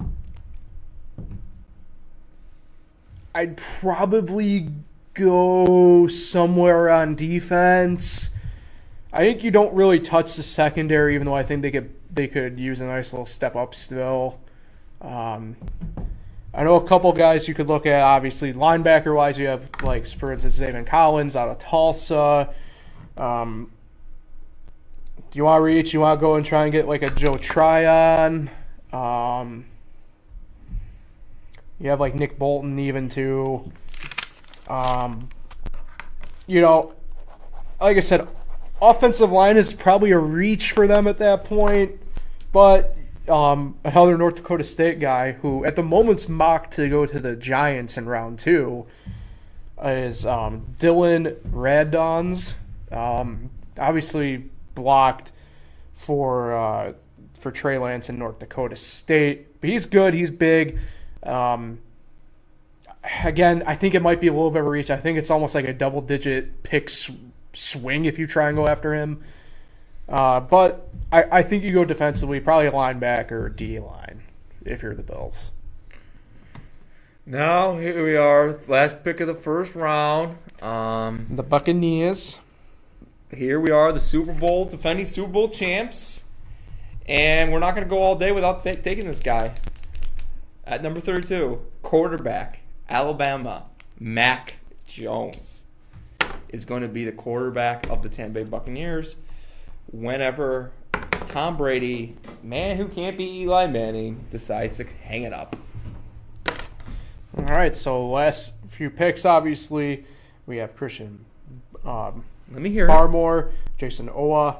I'd 3.34 3.58
probably 3.58 4.70
go 5.12 6.06
somewhere 6.06 6.88
on 6.88 7.14
defense. 7.14 8.30
I 9.12 9.18
think 9.18 9.44
you 9.44 9.50
don't 9.50 9.74
really 9.74 10.00
touch 10.00 10.34
the 10.36 10.42
secondary, 10.42 11.14
even 11.14 11.26
though 11.26 11.36
I 11.36 11.42
think 11.42 11.60
they 11.60 11.70
could 11.70 11.94
they 12.10 12.26
could 12.26 12.58
use 12.58 12.80
a 12.80 12.86
nice 12.86 13.12
little 13.12 13.26
step 13.26 13.54
up 13.54 13.74
still. 13.74 14.40
Um, 15.02 15.56
I 16.56 16.64
know 16.64 16.76
a 16.76 16.88
couple 16.88 17.12
guys 17.12 17.46
you 17.46 17.52
could 17.52 17.68
look 17.68 17.84
at. 17.84 18.02
Obviously, 18.02 18.54
linebacker 18.54 19.14
wise, 19.14 19.38
you 19.38 19.46
have 19.46 19.68
like 19.82 20.06
for 20.06 20.32
instance, 20.32 20.58
Zaven 20.58 20.86
Collins 20.86 21.36
out 21.36 21.50
of 21.50 21.58
Tulsa. 21.58 22.48
Um, 23.18 23.70
you 25.34 25.44
want 25.44 25.60
to 25.60 25.64
reach? 25.64 25.92
You 25.92 26.00
want 26.00 26.18
to 26.18 26.20
go 26.20 26.36
and 26.36 26.46
try 26.46 26.62
and 26.62 26.72
get 26.72 26.88
like 26.88 27.02
a 27.02 27.10
Joe 27.10 27.36
Tryon? 27.36 28.48
Um, 28.90 29.66
you 31.78 31.90
have 31.90 32.00
like 32.00 32.14
Nick 32.14 32.38
Bolton 32.38 32.78
even 32.78 33.10
too. 33.10 33.70
Um, 34.66 35.28
you 36.46 36.62
know, 36.62 36.94
like 37.78 37.98
I 37.98 38.00
said, 38.00 38.26
offensive 38.80 39.30
line 39.30 39.58
is 39.58 39.74
probably 39.74 40.12
a 40.12 40.18
reach 40.18 40.72
for 40.72 40.86
them 40.86 41.06
at 41.06 41.18
that 41.18 41.44
point, 41.44 41.92
but 42.50 42.95
um, 43.28 43.76
another 43.84 44.16
North 44.16 44.36
Dakota 44.36 44.64
State 44.64 45.00
guy 45.00 45.32
who 45.32 45.64
at 45.64 45.76
the 45.76 45.82
moment's 45.82 46.28
mocked 46.28 46.74
to 46.74 46.88
go 46.88 47.06
to 47.06 47.18
the 47.20 47.36
Giants 47.36 47.96
in 47.96 48.06
round 48.06 48.38
two 48.38 48.86
is 49.82 50.24
um, 50.24 50.74
Dillon 50.78 51.36
Radunz. 51.50 52.54
Um, 52.90 53.50
obviously 53.78 54.44
blocked 54.74 55.32
for 55.94 56.54
uh, 56.54 56.92
for 57.38 57.50
Trey 57.50 57.78
Lance 57.78 58.08
in 58.08 58.18
North 58.18 58.38
Dakota 58.38 58.76
State, 58.76 59.60
but 59.60 59.70
he's 59.70 59.86
good. 59.86 60.14
He's 60.14 60.30
big. 60.30 60.78
Um, 61.22 61.80
again, 63.24 63.62
I 63.66 63.74
think 63.74 63.94
it 63.94 64.02
might 64.02 64.20
be 64.20 64.28
a 64.28 64.32
little 64.32 64.50
bit 64.50 64.60
of 64.60 64.66
a 64.66 64.70
reach. 64.70 64.90
I 64.90 64.96
think 64.96 65.18
it's 65.18 65.30
almost 65.30 65.54
like 65.54 65.66
a 65.66 65.72
double 65.72 66.00
digit 66.00 66.62
pick 66.62 66.90
sw- 66.90 67.12
swing 67.52 68.04
if 68.04 68.18
you 68.18 68.26
try 68.26 68.48
and 68.48 68.56
go 68.56 68.66
after 68.66 68.94
him. 68.94 69.22
Uh, 70.08 70.40
but 70.40 70.88
I, 71.12 71.24
I 71.38 71.42
think 71.42 71.64
you 71.64 71.72
go 71.72 71.84
defensively, 71.84 72.40
probably 72.40 72.66
a 72.66 72.72
linebacker 72.72 73.32
or 73.32 73.48
D 73.48 73.78
line 73.78 74.22
if 74.64 74.82
you're 74.82 74.94
the 74.94 75.02
Bills. 75.02 75.50
Now, 77.24 77.76
here 77.76 78.04
we 78.04 78.16
are, 78.16 78.60
last 78.68 79.02
pick 79.02 79.18
of 79.20 79.26
the 79.26 79.34
first 79.34 79.74
round. 79.74 80.38
Um, 80.62 81.26
The 81.30 81.42
Buccaneers. 81.42 82.38
here 83.36 83.58
we 83.58 83.70
are, 83.72 83.92
the 83.92 84.00
Super 84.00 84.32
Bowl 84.32 84.64
defending 84.64 85.06
Super 85.06 85.32
Bowl 85.32 85.48
champs, 85.48 86.22
and 87.06 87.52
we're 87.52 87.58
not 87.58 87.74
going 87.74 87.84
to 87.84 87.90
go 87.90 87.98
all 87.98 88.14
day 88.14 88.30
without 88.30 88.64
ta- 88.64 88.74
taking 88.80 89.06
this 89.06 89.18
guy. 89.20 89.54
At 90.64 90.84
number 90.84 91.00
32, 91.00 91.60
quarterback, 91.82 92.60
Alabama, 92.88 93.64
Mac 93.98 94.58
Jones 94.86 95.64
is 96.48 96.64
going 96.64 96.82
to 96.82 96.88
be 96.88 97.04
the 97.04 97.12
quarterback 97.12 97.88
of 97.90 98.02
the 98.02 98.08
Tampa 98.08 98.34
Bay 98.34 98.44
Buccaneers 98.44 99.16
whenever 99.90 100.72
Tom 101.26 101.56
Brady, 101.56 102.16
man 102.42 102.76
who 102.76 102.86
can't 102.88 103.16
be 103.16 103.40
Eli 103.42 103.66
Manning, 103.66 104.24
decides 104.30 104.76
to 104.78 104.84
hang 104.84 105.22
it 105.24 105.32
up. 105.32 105.56
All 107.38 107.44
right, 107.44 107.76
so 107.76 108.08
last 108.08 108.54
few 108.68 108.88
picks, 108.90 109.24
obviously, 109.24 110.04
we 110.46 110.56
have 110.58 110.74
Christian 110.76 111.24
um, 111.84 112.24
Let 112.52 112.62
me 112.62 112.70
hear. 112.70 112.88
Barmore, 112.88 113.50
Jayson 113.78 114.08
Oweh, 114.08 114.56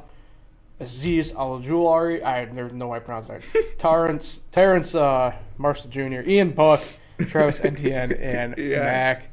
Azeez 0.81 1.35
Al-Julari, 1.35 2.23
I 2.25 2.45
no 2.73 2.89
way 2.89 2.97
I 2.99 3.01
pronounce 3.01 3.29
that. 3.29 3.43
Terrence, 3.79 4.41
Terrence 4.53 4.95
uh, 4.95 5.35
Marshall 5.57 5.89
Jr., 5.91 6.21
Ian 6.29 6.51
Book, 6.51 6.83
Travis 7.29 7.65
Etienne, 7.65 8.13
and 8.21 8.55
Yeah. 8.59 8.81
Mac 8.81 9.29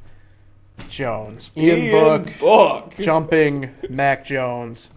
Jones. 0.90 1.52
Ian, 1.58 1.92
Book 1.92 2.40
Book. 2.40 2.94
jumping 2.98 3.76
Mac 3.90 4.24
Jones. 4.26 4.90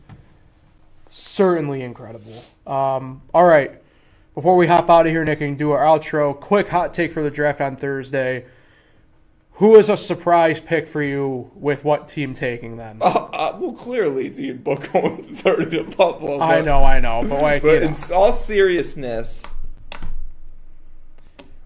Certainly 1.19 1.81
incredible. 1.81 2.45
Um, 2.67 3.23
all 3.33 3.47
right. 3.47 3.73
Before 4.35 4.55
we 4.55 4.67
hop 4.67 4.91
out 4.91 5.07
of 5.07 5.13
here, 5.13 5.25
Nick, 5.25 5.41
and 5.41 5.57
do 5.57 5.71
our 5.71 5.83
outro, 5.83 6.39
quick 6.39 6.69
hot 6.69 6.93
take 6.93 7.11
for 7.11 7.23
the 7.23 7.31
draft 7.31 7.59
on 7.63 7.77
Thursday. 7.77 8.45
Who 9.53 9.77
is 9.77 9.89
a 9.89 9.97
surprise 9.97 10.61
pick 10.61 10.87
for 10.87 11.03
you 11.03 11.51
with 11.55 11.85
what 11.85 12.07
team 12.07 12.35
taking 12.35 12.77
them? 12.77 12.99
Uh, 13.01 13.07
uh, 13.33 13.57
well, 13.59 13.73
clearly 13.73 14.27
it's 14.27 14.39
Ian 14.39 14.59
Book 14.59 14.93
going 14.93 15.23
third 15.37 15.71
to 15.71 15.85
Buffalo. 15.85 16.39
I 16.39 16.61
know, 16.61 16.85
I 16.85 17.01
know, 17.01 17.23
but 17.27 17.41
like, 17.41 17.63
But 17.63 17.69
you 17.73 17.81
know. 17.81 17.87
in 17.87 18.13
all 18.13 18.35
seriousness, 18.35 19.43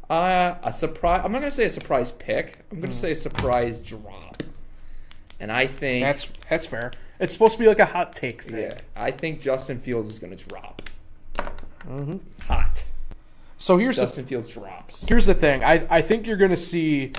uh, 0.09 0.55
a 0.63 0.73
surprise. 0.73 1.23
I'm 1.25 1.33
not 1.33 1.41
gonna 1.41 1.51
say 1.51 1.65
a 1.65 1.71
surprise 1.71 2.13
pick. 2.13 2.59
I'm 2.71 2.79
Mm. 2.79 2.83
gonna 2.83 2.95
say 2.95 3.11
a 3.13 3.17
surprise 3.17 3.81
drop. 3.81 4.45
And 5.41 5.51
I 5.51 5.67
think 5.67 6.05
that's 6.05 6.29
that's 6.49 6.67
fair. 6.67 6.93
It's 7.21 7.33
supposed 7.35 7.53
to 7.53 7.59
be 7.59 7.69
like 7.69 7.79
a 7.79 7.87
hot 7.87 8.17
take 8.17 8.43
thing. 8.43 8.63
yeah, 8.63 8.79
I 8.97 9.11
think 9.11 9.41
Justin 9.41 9.79
Fields 9.79 10.13
is 10.13 10.19
gonna 10.19 10.37
drop. 10.37 10.83
Mm-hmm. 11.87 12.17
Hot. 12.43 12.85
So 13.61 13.77
here's 13.77 13.97
the 13.97 14.03
Justin 14.03 14.25
Fields 14.25 14.49
drops. 14.49 15.07
Here's 15.07 15.27
the 15.27 15.35
thing. 15.35 15.63
I, 15.63 15.87
I 15.91 16.01
think 16.01 16.27
you're 16.27 16.39
going 16.39 16.51
to 16.51 16.57
see 16.57 17.13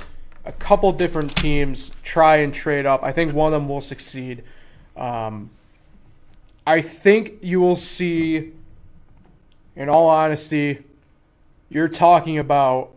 a 0.44 0.52
couple 0.52 0.92
different 0.92 1.36
teams 1.36 1.92
try 2.04 2.38
and 2.38 2.52
trade 2.52 2.88
up. 2.88 3.04
I 3.04 3.12
think 3.12 3.34
one 3.34 3.54
of 3.54 3.62
them 3.62 3.70
will 3.70 3.80
succeed. 3.80 4.44
Um, 4.98 5.52
I 6.66 6.82
think 6.82 7.34
you 7.42 7.62
will 7.62 7.76
see, 7.76 8.54
in 9.76 9.88
all 9.88 10.10
honesty, 10.10 10.84
you're 11.70 11.88
talking 11.88 12.40
about 12.40 12.92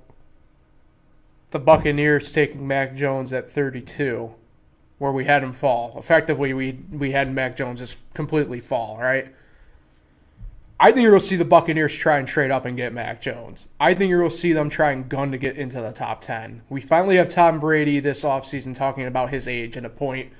the 1.51 1.59
Buccaneers 1.59 2.33
taking 2.33 2.67
Mac 2.67 2.97
Jones 2.97 3.31
at 3.35 3.51
32, 3.51 4.35
where 4.99 5.13
we 5.13 5.25
had 5.25 5.43
him 5.43 5.53
fall. 5.53 5.95
Effectively, 5.99 6.55
we 6.55 6.79
we 6.91 7.13
had 7.13 7.33
Mac 7.33 7.57
Jones 7.57 7.81
just 7.81 7.97
completely 8.15 8.61
fall, 8.61 8.99
right? 8.99 9.29
I 10.79 10.91
think 10.91 11.03
you're 11.03 11.13
going 11.13 11.21
to 11.21 11.27
see 11.27 11.37
the 11.37 11.45
Buccaneers 11.45 11.95
try 11.95 12.19
and 12.19 12.27
trade 12.27 12.51
up 12.51 12.65
and 12.65 12.77
get 12.77 12.93
Mac 12.93 13.21
Jones. 13.21 13.69
I 13.79 13.95
think 13.95 14.11
you're 14.11 14.19
going 14.19 14.31
to 14.31 14.37
see 14.37 14.53
them 14.53 14.69
try 14.69 14.91
and 14.91 15.09
gun 15.09 15.31
to 15.31 15.39
get 15.39 15.57
into 15.57 15.81
the 15.81 15.93
top 15.93 16.21
10. 16.21 16.63
We 16.69 16.81
finally 16.81 17.17
have 17.17 17.29
Tom 17.29 17.61
Brady 17.61 18.01
this 18.01 18.25
offseason 18.25 18.75
talking 18.75 19.07
about 19.07 19.31
his 19.31 19.47
age 19.47 19.77
and 19.77 19.87
a 19.87 19.89
point, 19.89 20.33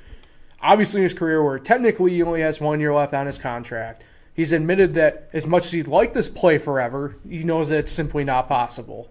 obviously, 0.61 1.01
in 1.01 1.05
his 1.05 1.15
career 1.15 1.43
where 1.43 1.59
technically 1.61 2.11
he 2.13 2.23
only 2.23 2.41
has 2.41 2.61
one 2.61 2.81
year 2.81 2.93
left 2.93 3.15
on 3.15 3.27
his 3.27 3.39
contract. 3.39 4.03
He's 4.35 4.51
admitted 4.51 4.95
that 4.95 5.31
as 5.33 5.47
much 5.47 5.67
as 5.67 5.73
he'd 5.73 5.87
like 5.87 6.13
this 6.13 6.29
play 6.29 6.59
forever, 6.59 7.17
he 7.29 7.45
knows 7.45 7.69
that 7.69 7.79
it's 7.79 7.93
simply 7.93 8.25
not 8.25 8.49
possible. 8.49 9.09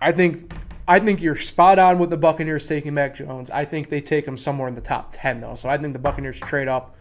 I 0.00 0.12
think 0.12 0.52
I 0.88 1.00
think 1.00 1.20
you're 1.20 1.36
spot 1.36 1.78
on 1.78 1.98
with 1.98 2.10
the 2.10 2.16
Buccaneers 2.16 2.66
taking 2.68 2.94
Mac 2.94 3.14
Jones. 3.16 3.50
I 3.50 3.64
think 3.64 3.88
they 3.88 4.00
take 4.00 4.26
him 4.26 4.36
somewhere 4.36 4.68
in 4.68 4.74
the 4.74 4.80
top 4.80 5.10
10, 5.12 5.40
though. 5.40 5.54
So 5.56 5.68
I 5.68 5.78
think 5.78 5.92
the 5.92 5.98
Buccaneers 5.98 6.38
trade 6.38 6.68
up 6.68 6.94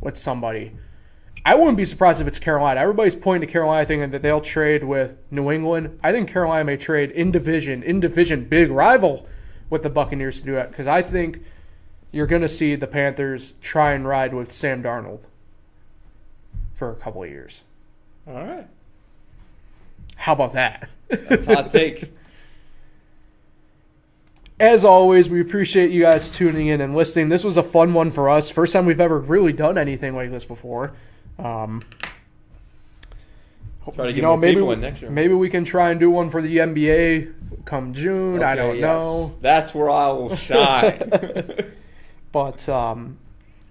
with 0.00 0.16
somebody. 0.18 0.72
I 1.44 1.54
wouldn't 1.54 1.78
be 1.78 1.86
surprised 1.86 2.20
if 2.20 2.26
it's 2.26 2.38
Carolina. 2.38 2.80
Everybody's 2.80 3.16
pointing 3.16 3.46
to 3.46 3.52
Carolina 3.52 3.86
thinking 3.86 4.10
that 4.10 4.20
they'll 4.20 4.42
trade 4.42 4.84
with 4.84 5.16
New 5.30 5.50
England. 5.50 5.98
I 6.02 6.12
think 6.12 6.28
Carolina 6.28 6.64
may 6.64 6.76
trade 6.76 7.10
in 7.12 7.30
division, 7.32 7.82
in 7.82 7.98
division, 7.98 8.44
big 8.44 8.70
rival 8.70 9.26
with 9.70 9.82
the 9.82 9.88
Buccaneers 9.90 10.40
to 10.40 10.46
do 10.46 10.56
it 10.56 10.68
because 10.70 10.86
I 10.86 11.00
think 11.00 11.42
you're 12.12 12.26
going 12.26 12.42
to 12.42 12.48
see 12.48 12.74
the 12.74 12.86
Panthers 12.86 13.54
try 13.62 13.92
and 13.92 14.06
ride 14.06 14.34
with 14.34 14.52
Sam 14.52 14.82
Darnold 14.82 15.20
for 16.74 16.90
a 16.90 16.96
couple 16.96 17.22
of 17.22 17.30
years. 17.30 17.62
All 18.26 18.34
right, 18.34 18.66
How 20.16 20.34
about 20.34 20.52
that? 20.52 20.90
that's 21.08 21.46
a 21.46 21.54
hot 21.54 21.70
take. 21.70 22.12
As 24.60 24.84
always, 24.84 25.30
we 25.30 25.40
appreciate 25.40 25.90
you 25.90 26.02
guys 26.02 26.30
tuning 26.30 26.66
in 26.66 26.82
and 26.82 26.94
listening. 26.94 27.30
This 27.30 27.42
was 27.42 27.56
a 27.56 27.62
fun 27.62 27.94
one 27.94 28.10
for 28.10 28.28
us. 28.28 28.50
First 28.50 28.74
time 28.74 28.84
we've 28.84 29.00
ever 29.00 29.18
really 29.18 29.54
done 29.54 29.78
anything 29.78 30.14
like 30.14 30.30
this 30.30 30.44
before. 30.44 30.92
Um, 31.38 31.82
Try 33.94 34.08
to 34.08 34.12
you 34.12 34.20
know, 34.20 34.36
maybe 34.36 34.56
people 34.56 34.68
we- 34.68 34.74
in 34.74 34.82
next 34.82 35.00
year. 35.00 35.10
Maybe 35.10 35.32
we 35.32 35.48
can 35.48 35.64
try 35.64 35.90
and 35.90 35.98
do 35.98 36.10
one 36.10 36.28
for 36.28 36.42
the 36.42 36.58
NBA 36.58 37.64
come 37.64 37.94
June. 37.94 38.42
I 38.42 38.54
don't 38.54 38.76
yes. 38.76 38.82
know, 38.82 39.34
That's 39.40 39.74
where 39.74 39.88
I 39.88 40.08
will 40.12 40.36
shine. 40.36 41.10
but 42.32 42.68
um, 42.68 43.16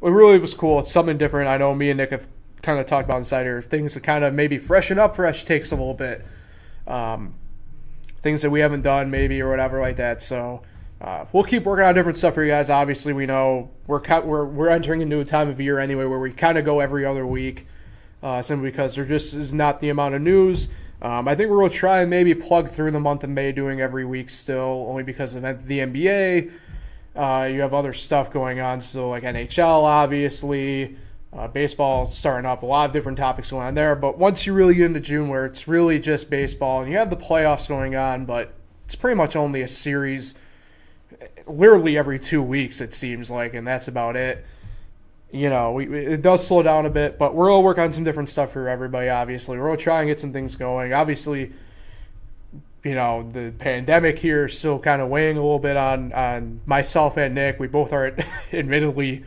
it 0.01 0.09
really 0.09 0.39
was 0.39 0.55
cool. 0.55 0.79
It's 0.79 0.91
something 0.91 1.19
different. 1.19 1.49
I 1.49 1.57
know 1.57 1.75
me 1.75 1.91
and 1.91 1.97
Nick 1.97 2.09
have 2.09 2.25
kind 2.63 2.79
of 2.79 2.87
talked 2.87 3.07
about 3.07 3.19
insider 3.19 3.61
things 3.61 3.93
to 3.93 3.99
kind 4.01 4.23
of 4.23 4.33
maybe 4.33 4.57
freshen 4.57 4.97
up 4.97 5.15
fresh 5.15 5.45
takes 5.45 5.71
a 5.71 5.75
little 5.75 5.93
bit. 5.93 6.25
Um, 6.87 7.35
things 8.23 8.41
that 8.41 8.49
we 8.49 8.61
haven't 8.61 8.81
done 8.81 9.11
maybe 9.11 9.39
or 9.39 9.49
whatever 9.51 9.79
like 9.79 9.97
that. 9.97 10.23
So 10.23 10.63
uh, 11.01 11.25
we'll 11.31 11.43
keep 11.43 11.63
working 11.63 11.85
on 11.85 11.95
different 11.95 12.17
stuff 12.17 12.33
for 12.33 12.43
you 12.43 12.49
guys. 12.49 12.69
Obviously, 12.69 13.13
we 13.13 13.25
know 13.25 13.69
we're 13.87 14.01
we're 14.21 14.45
we're 14.45 14.69
entering 14.69 15.01
into 15.01 15.19
a 15.19 15.25
time 15.25 15.49
of 15.49 15.59
year 15.59 15.79
anyway 15.79 16.05
where 16.05 16.19
we 16.19 16.31
kind 16.31 16.57
of 16.57 16.65
go 16.65 16.79
every 16.79 17.05
other 17.05 17.25
week, 17.25 17.67
uh, 18.21 18.41
simply 18.41 18.69
because 18.69 18.95
there 18.95 19.05
just 19.05 19.33
is 19.33 19.53
not 19.53 19.79
the 19.79 19.89
amount 19.89 20.15
of 20.15 20.21
news. 20.21 20.67
Um, 21.01 21.29
I 21.29 21.35
think 21.35 21.49
we'll 21.49 21.69
try 21.69 22.01
and 22.01 22.09
maybe 22.09 22.35
plug 22.35 22.67
through 22.67 22.91
the 22.91 22.99
month 22.99 23.23
of 23.23 23.29
May 23.29 23.53
doing 23.53 23.79
every 23.79 24.03
week 24.03 24.29
still, 24.29 24.85
only 24.89 25.03
because 25.03 25.33
of 25.35 25.43
the 25.67 25.79
NBA. 25.79 26.51
Uh, 27.15 27.49
you 27.51 27.61
have 27.61 27.73
other 27.73 27.93
stuff 27.93 28.31
going 28.31 28.59
on, 28.59 28.81
so 28.81 29.09
like 29.09 29.23
NHL, 29.23 29.83
obviously, 29.83 30.97
uh, 31.31 31.47
baseball 31.47 32.05
starting 32.05 32.45
up, 32.45 32.63
a 32.63 32.65
lot 32.65 32.89
of 32.89 32.93
different 32.93 33.17
topics 33.17 33.51
going 33.51 33.67
on 33.67 33.75
there. 33.75 33.95
But 33.95 34.17
once 34.17 34.45
you 34.45 34.53
really 34.53 34.75
get 34.75 34.87
into 34.87 34.99
June, 34.99 35.29
where 35.29 35.45
it's 35.45 35.67
really 35.67 35.99
just 35.99 36.29
baseball, 36.29 36.81
and 36.81 36.91
you 36.91 36.97
have 36.97 37.09
the 37.09 37.17
playoffs 37.17 37.67
going 37.67 37.95
on, 37.95 38.25
but 38.25 38.53
it's 38.85 38.95
pretty 38.95 39.15
much 39.15 39.37
only 39.37 39.61
a 39.61 39.67
series, 39.67 40.35
literally 41.49 41.97
every 41.97 42.19
two 42.19 42.41
weeks 42.41 42.81
it 42.81 42.93
seems 42.93 43.29
like, 43.29 43.53
and 43.53 43.65
that's 43.65 43.87
about 43.87 44.15
it. 44.15 44.45
You 45.31 45.49
know, 45.49 45.73
we, 45.73 45.85
it 45.95 46.21
does 46.21 46.45
slow 46.45 46.63
down 46.63 46.85
a 46.85 46.89
bit, 46.89 47.17
but 47.17 47.35
we're 47.35 47.47
gonna 47.47 47.61
work 47.61 47.77
on 47.77 47.93
some 47.93 48.03
different 48.03 48.29
stuff 48.29 48.51
for 48.51 48.67
everybody. 48.67 49.09
Obviously, 49.09 49.57
we're 49.57 49.67
gonna 49.67 49.77
try 49.77 49.99
and 49.99 50.09
get 50.09 50.19
some 50.19 50.33
things 50.33 50.55
going. 50.55 50.93
Obviously, 50.93 51.51
you 52.83 52.95
know 52.95 53.29
the 53.31 53.51
pandemic 53.59 54.17
here 54.19 54.45
is 54.45 54.57
still 54.57 54.79
kind 54.79 55.01
of 55.01 55.09
weighing 55.09 55.37
a 55.37 55.41
little 55.41 55.59
bit 55.59 55.77
on 55.77 56.13
on 56.13 56.61
myself 56.65 57.17
and 57.17 57.35
Nick. 57.35 57.59
We 57.59 57.67
both 57.67 57.93
are 57.93 58.15
admittedly 58.53 59.23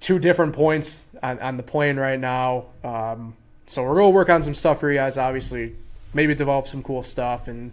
two 0.00 0.18
different 0.18 0.54
points 0.54 1.02
on, 1.22 1.38
on 1.40 1.56
the 1.56 1.62
plane 1.62 1.96
right 1.96 2.18
now. 2.18 2.66
Um, 2.84 3.36
so 3.66 3.82
we're 3.82 3.96
gonna 3.96 4.10
work 4.10 4.30
on 4.30 4.42
some 4.42 4.54
stuff 4.54 4.80
for 4.80 4.90
you 4.90 4.98
guys. 4.98 5.18
Obviously, 5.18 5.74
maybe 6.14 6.34
develop 6.34 6.68
some 6.68 6.82
cool 6.82 7.02
stuff 7.02 7.48
and 7.48 7.72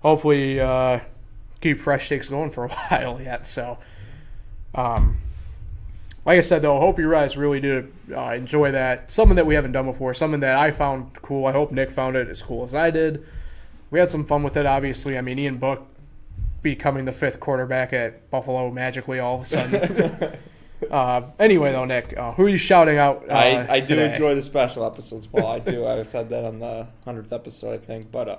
hopefully 0.00 0.60
uh, 0.60 1.00
keep 1.60 1.80
fresh 1.80 2.08
takes 2.08 2.28
going 2.28 2.50
for 2.50 2.64
a 2.64 2.68
while 2.90 3.20
yet. 3.20 3.46
So, 3.46 3.78
um, 4.74 5.18
like 6.24 6.38
I 6.38 6.40
said 6.40 6.62
though, 6.62 6.76
I 6.76 6.80
hope 6.80 6.98
you 6.98 7.10
guys 7.10 7.36
really 7.36 7.60
do 7.60 7.90
uh, 8.14 8.30
enjoy 8.30 8.72
that. 8.72 9.10
Something 9.10 9.36
that 9.36 9.46
we 9.46 9.54
haven't 9.54 9.72
done 9.72 9.86
before. 9.86 10.14
Something 10.14 10.40
that 10.40 10.56
I 10.56 10.70
found 10.70 11.14
cool. 11.22 11.46
I 11.46 11.52
hope 11.52 11.72
Nick 11.72 11.90
found 11.90 12.16
it 12.16 12.28
as 12.28 12.42
cool 12.42 12.64
as 12.64 12.74
I 12.74 12.90
did 12.90 13.24
we 13.90 13.98
had 13.98 14.10
some 14.10 14.24
fun 14.24 14.42
with 14.42 14.56
it. 14.56 14.66
Obviously, 14.66 15.18
I 15.18 15.20
mean 15.20 15.38
Ian 15.38 15.58
Book 15.58 15.86
becoming 16.62 17.04
the 17.04 17.12
fifth 17.12 17.40
quarterback 17.40 17.92
at 17.92 18.30
Buffalo 18.30 18.70
magically 18.70 19.18
all 19.18 19.36
of 19.36 19.42
a 19.42 19.44
sudden. 19.44 20.38
uh, 20.90 21.22
anyway, 21.38 21.72
though, 21.72 21.84
Nick, 21.84 22.16
uh, 22.16 22.32
who 22.32 22.44
are 22.44 22.48
you 22.48 22.58
shouting 22.58 22.98
out? 22.98 23.24
Uh, 23.28 23.32
I, 23.32 23.74
I 23.74 23.80
do 23.80 23.88
today? 23.88 24.12
enjoy 24.12 24.34
the 24.34 24.42
special 24.42 24.84
episodes, 24.84 25.26
Paul. 25.26 25.46
I 25.46 25.58
do. 25.58 25.86
I 25.86 26.02
said 26.04 26.28
that 26.30 26.44
on 26.44 26.60
the 26.60 26.86
hundredth 27.04 27.32
episode, 27.32 27.74
I 27.74 27.78
think. 27.78 28.10
But 28.12 28.28
uh, 28.28 28.36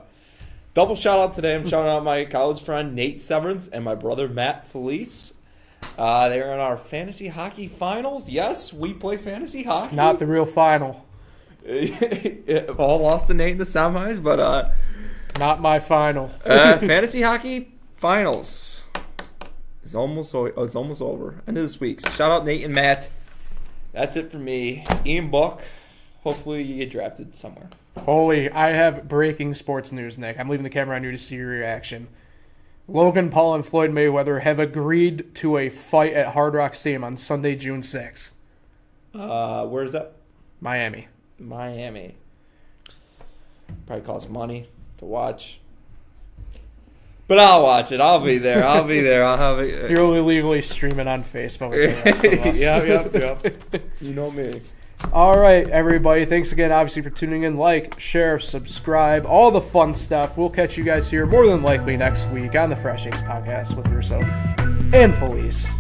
double 0.73 0.95
shout 0.95 1.19
out 1.19 1.33
today. 1.33 1.55
I'm 1.55 1.67
shouting 1.67 1.89
out 1.89 2.03
my 2.03 2.25
college 2.25 2.61
friend 2.61 2.95
Nate 2.95 3.19
Severance 3.19 3.67
and 3.67 3.83
my 3.83 3.95
brother 3.95 4.27
Matt 4.27 4.67
Felice. 4.67 5.33
Uh, 5.97 6.29
they're 6.29 6.53
in 6.53 6.59
our 6.59 6.77
fantasy 6.77 7.27
hockey 7.27 7.67
finals. 7.67 8.29
Yes, 8.29 8.71
we 8.71 8.93
play 8.93 9.17
fantasy 9.17 9.63
hockey. 9.63 9.85
It's 9.85 9.93
not 9.93 10.19
the 10.19 10.27
real 10.27 10.45
final. 10.45 11.05
Paul 11.65 12.99
lost 13.01 13.27
to 13.27 13.33
Nate 13.33 13.51
in 13.53 13.57
the 13.57 13.65
semis, 13.65 14.21
but 14.21 14.39
uh, 14.39 14.71
Not 15.39 15.61
my 15.61 15.79
final. 15.79 16.31
uh, 16.45 16.77
fantasy 16.77 17.21
hockey 17.23 17.71
finals 17.97 18.81
is 19.83 19.95
almost 19.95 20.33
o- 20.35 20.45
it's 20.45 20.75
almost 20.75 21.01
over. 21.01 21.35
End 21.47 21.57
of 21.57 21.63
this 21.63 21.79
week. 21.79 22.01
So 22.01 22.09
shout 22.11 22.31
out 22.31 22.45
Nate 22.45 22.63
and 22.63 22.73
Matt. 22.73 23.09
That's 23.91 24.15
it 24.15 24.31
for 24.31 24.37
me. 24.37 24.85
Ian 25.05 25.29
Buck. 25.29 25.61
Hopefully 26.23 26.61
you 26.61 26.77
get 26.77 26.91
drafted 26.91 27.35
somewhere. 27.35 27.69
Holy, 27.97 28.49
I 28.49 28.69
have 28.69 29.07
breaking 29.07 29.55
sports 29.55 29.91
news, 29.91 30.17
Nick. 30.17 30.39
I'm 30.39 30.49
leaving 30.49 30.63
the 30.63 30.69
camera 30.69 30.95
on 30.95 31.03
you 31.03 31.11
to 31.11 31.17
see 31.17 31.35
your 31.35 31.49
reaction. 31.49 32.07
Logan 32.87 33.29
Paul 33.29 33.55
and 33.55 33.65
Floyd 33.65 33.91
Mayweather 33.91 34.41
have 34.41 34.59
agreed 34.59 35.33
to 35.35 35.57
a 35.57 35.69
fight 35.69 36.13
at 36.13 36.33
Hard 36.33 36.53
Rock 36.53 36.75
Stadium 36.75 37.03
on 37.03 37.17
Sunday, 37.17 37.55
June 37.55 37.81
6th. 37.81 38.33
Uh, 39.13 39.65
where's 39.65 39.91
that? 39.91 40.13
Miami. 40.59 41.07
Miami. 41.39 42.15
Probably 43.87 44.05
costs 44.05 44.29
money 44.29 44.67
to 44.99 45.05
watch. 45.05 45.59
But 47.27 47.39
I'll 47.39 47.63
watch 47.63 47.91
it. 47.91 48.01
I'll 48.01 48.19
be 48.23 48.37
there. 48.37 48.65
I'll 48.65 48.83
be 48.83 48.99
there. 48.99 49.23
I'll 49.23 49.37
have 49.37 49.59
it. 49.59 49.89
You're 49.89 50.01
only 50.01 50.19
legally 50.19 50.61
streaming 50.61 51.07
on 51.07 51.23
Facebook 51.23 51.69
with 51.69 51.95
the 51.97 52.03
rest 52.03 52.25
of 52.25 52.33
us. 52.33 52.59
yep, 52.59 53.13
yep, 53.13 53.43
yep. 53.43 53.83
You 54.01 54.13
know 54.13 54.29
me. 54.31 54.61
All 55.13 55.37
right, 55.37 55.67
everybody. 55.69 56.25
Thanks 56.25 56.51
again, 56.51 56.71
obviously, 56.71 57.01
for 57.01 57.09
tuning 57.09 57.43
in. 57.43 57.57
Like, 57.57 57.99
share, 57.99 58.39
subscribe, 58.39 59.25
all 59.25 59.51
the 59.51 59.61
fun 59.61 59.93
stuff. 59.93 60.37
We'll 60.37 60.49
catch 60.49 60.77
you 60.77 60.83
guys 60.83 61.09
here 61.09 61.25
more 61.25 61.45
than 61.45 61.61
likely 61.63 61.97
next 61.97 62.29
week 62.29 62.55
on 62.55 62.69
the 62.69 62.75
Fresh 62.75 63.03
Takes 63.03 63.21
Podcast 63.21 63.75
with 63.75 63.87
Russo 63.87 64.21
and 64.93 65.13
Felice. 65.15 65.71